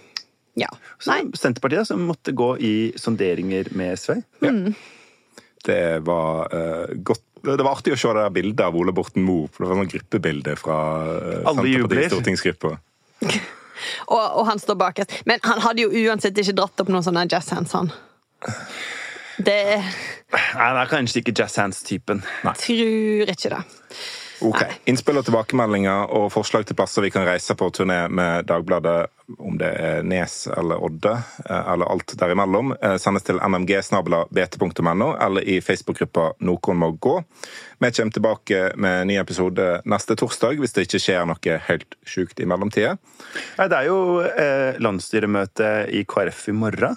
ja. 0.56 0.70
så 0.98 1.12
Nei. 1.12 1.22
Senterpartiet, 1.36 1.88
som 1.88 2.04
måtte 2.08 2.34
gå 2.36 2.50
i 2.58 2.74
sonderinger 2.98 3.70
med 3.76 3.98
SV. 4.00 4.16
Det 5.66 5.82
var 6.06 6.52
uh, 6.54 6.96
godt 6.96 7.22
det 7.46 7.62
var 7.62 7.76
artig 7.76 7.92
å 7.94 7.98
se 8.00 8.10
det 8.10 8.22
der 8.24 8.32
bildet 8.34 8.62
av 8.64 8.74
Ole 8.74 8.90
Borten 8.96 9.22
Moe. 9.22 9.46
for 9.52 9.62
Det 9.62 9.68
var 9.70 9.78
sånn 9.78 9.90
gruppebilde 9.92 10.56
fra 10.58 10.78
uh, 11.06 11.52
Senterpartiets 11.52 12.14
stortingsgruppe. 12.14 12.72
Og, 14.06 14.22
og 14.40 14.46
han 14.48 14.60
står 14.60 14.78
bakerst. 14.80 15.18
Men 15.28 15.42
han 15.44 15.60
hadde 15.60 15.84
jo 15.84 16.04
uansett 16.06 16.38
ikke 16.40 16.54
dratt 16.56 16.80
opp 16.80 16.92
noen 16.92 17.04
sånne 17.04 17.26
jazz 17.28 17.50
hands, 17.52 17.74
han. 17.76 17.90
Det 19.36 19.56
Nei, 20.32 20.40
Han 20.56 20.78
er 20.80 20.88
kanskje 20.90 21.20
ikke 21.20 21.34
jazz 21.36 21.58
hands-typen. 21.60 22.22
tror 22.62 23.32
ikke 23.34 23.52
det. 23.52 23.60
Ok. 24.40 24.60
Nei. 24.60 24.72
Innspill 24.92 25.16
og 25.20 25.24
tilbakemeldinger 25.26 26.12
og 26.16 26.28
forslag 26.34 26.66
til 26.68 26.76
plasser 26.76 27.04
vi 27.04 27.10
kan 27.14 27.24
reise 27.26 27.56
på 27.56 27.68
turné 27.74 28.02
med 28.12 28.46
Dagbladet, 28.48 29.08
om 29.38 29.56
det 29.58 29.70
er 29.80 30.02
Nes 30.06 30.44
eller 30.52 30.82
Odde, 30.84 31.14
eh, 31.48 31.72
eller 31.72 31.88
alt 31.90 32.14
derimellom, 32.20 32.74
eh, 32.76 32.96
sendes 33.02 33.24
til 33.26 33.40
nmg.bt.no 33.40 35.08
eller 35.26 35.48
i 35.48 35.60
Facebook-gruppa 35.64 36.28
Noen 36.46 36.82
må 36.82 36.90
gå. 37.00 37.16
Vi 37.78 37.90
kommer 37.90 38.12
tilbake 38.12 38.60
med 38.76 39.00
en 39.00 39.08
ny 39.08 39.16
episode 39.20 39.80
neste 39.84 40.16
torsdag, 40.16 40.60
hvis 40.60 40.76
det 40.76 40.86
ikke 40.86 41.02
skjer 41.02 41.26
noe 41.28 41.58
helt 41.68 41.98
sjukt 42.06 42.40
i 42.40 42.48
mellomtida. 42.48 42.96
Det 43.56 43.72
er 43.72 43.88
jo 43.88 44.20
eh, 44.20 44.78
landsstyremøte 44.82 45.88
i 45.96 46.04
KrF 46.08 46.48
i 46.52 46.56
morgen. 46.56 46.96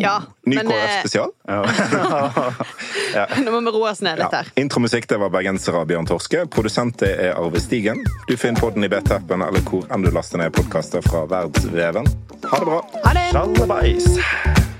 Ja, 0.00 0.22
Ny 0.46 0.56
men 0.56 0.66
eh, 0.66 0.72
KrF-spesial. 0.72 1.30
nå 3.44 3.50
må 3.54 3.60
vi 3.62 3.74
roe 3.76 3.90
oss 3.92 4.02
ned 4.02 4.18
litt 4.18 4.32
Ja. 4.32 4.42
her. 4.42 4.50
Intromusikk 4.58 5.06
det 5.10 5.20
var 5.22 5.30
bergenser 5.30 5.78
av 5.78 5.86
Bjørn 5.90 6.08
Torske. 6.10 6.44
Produsent 6.50 6.98
det 7.02 7.12
er 7.28 7.38
Arve 7.38 7.60
Stigen. 7.62 8.02
Du 8.26 8.34
finner 8.36 8.60
podden 8.60 8.84
i 8.84 8.90
BT-appen 8.90 9.44
eller 9.46 9.62
hvor 9.68 9.86
enn 9.92 10.02
du 10.02 10.10
laster 10.10 10.42
ned 10.42 10.52
podkaster 10.56 11.04
fra 11.06 11.24
Verdsveven. 11.30 12.10
Ha 12.50 12.58
det 12.58 12.66
bra! 12.66 12.82
Ha 13.06 13.16
det! 13.16 14.71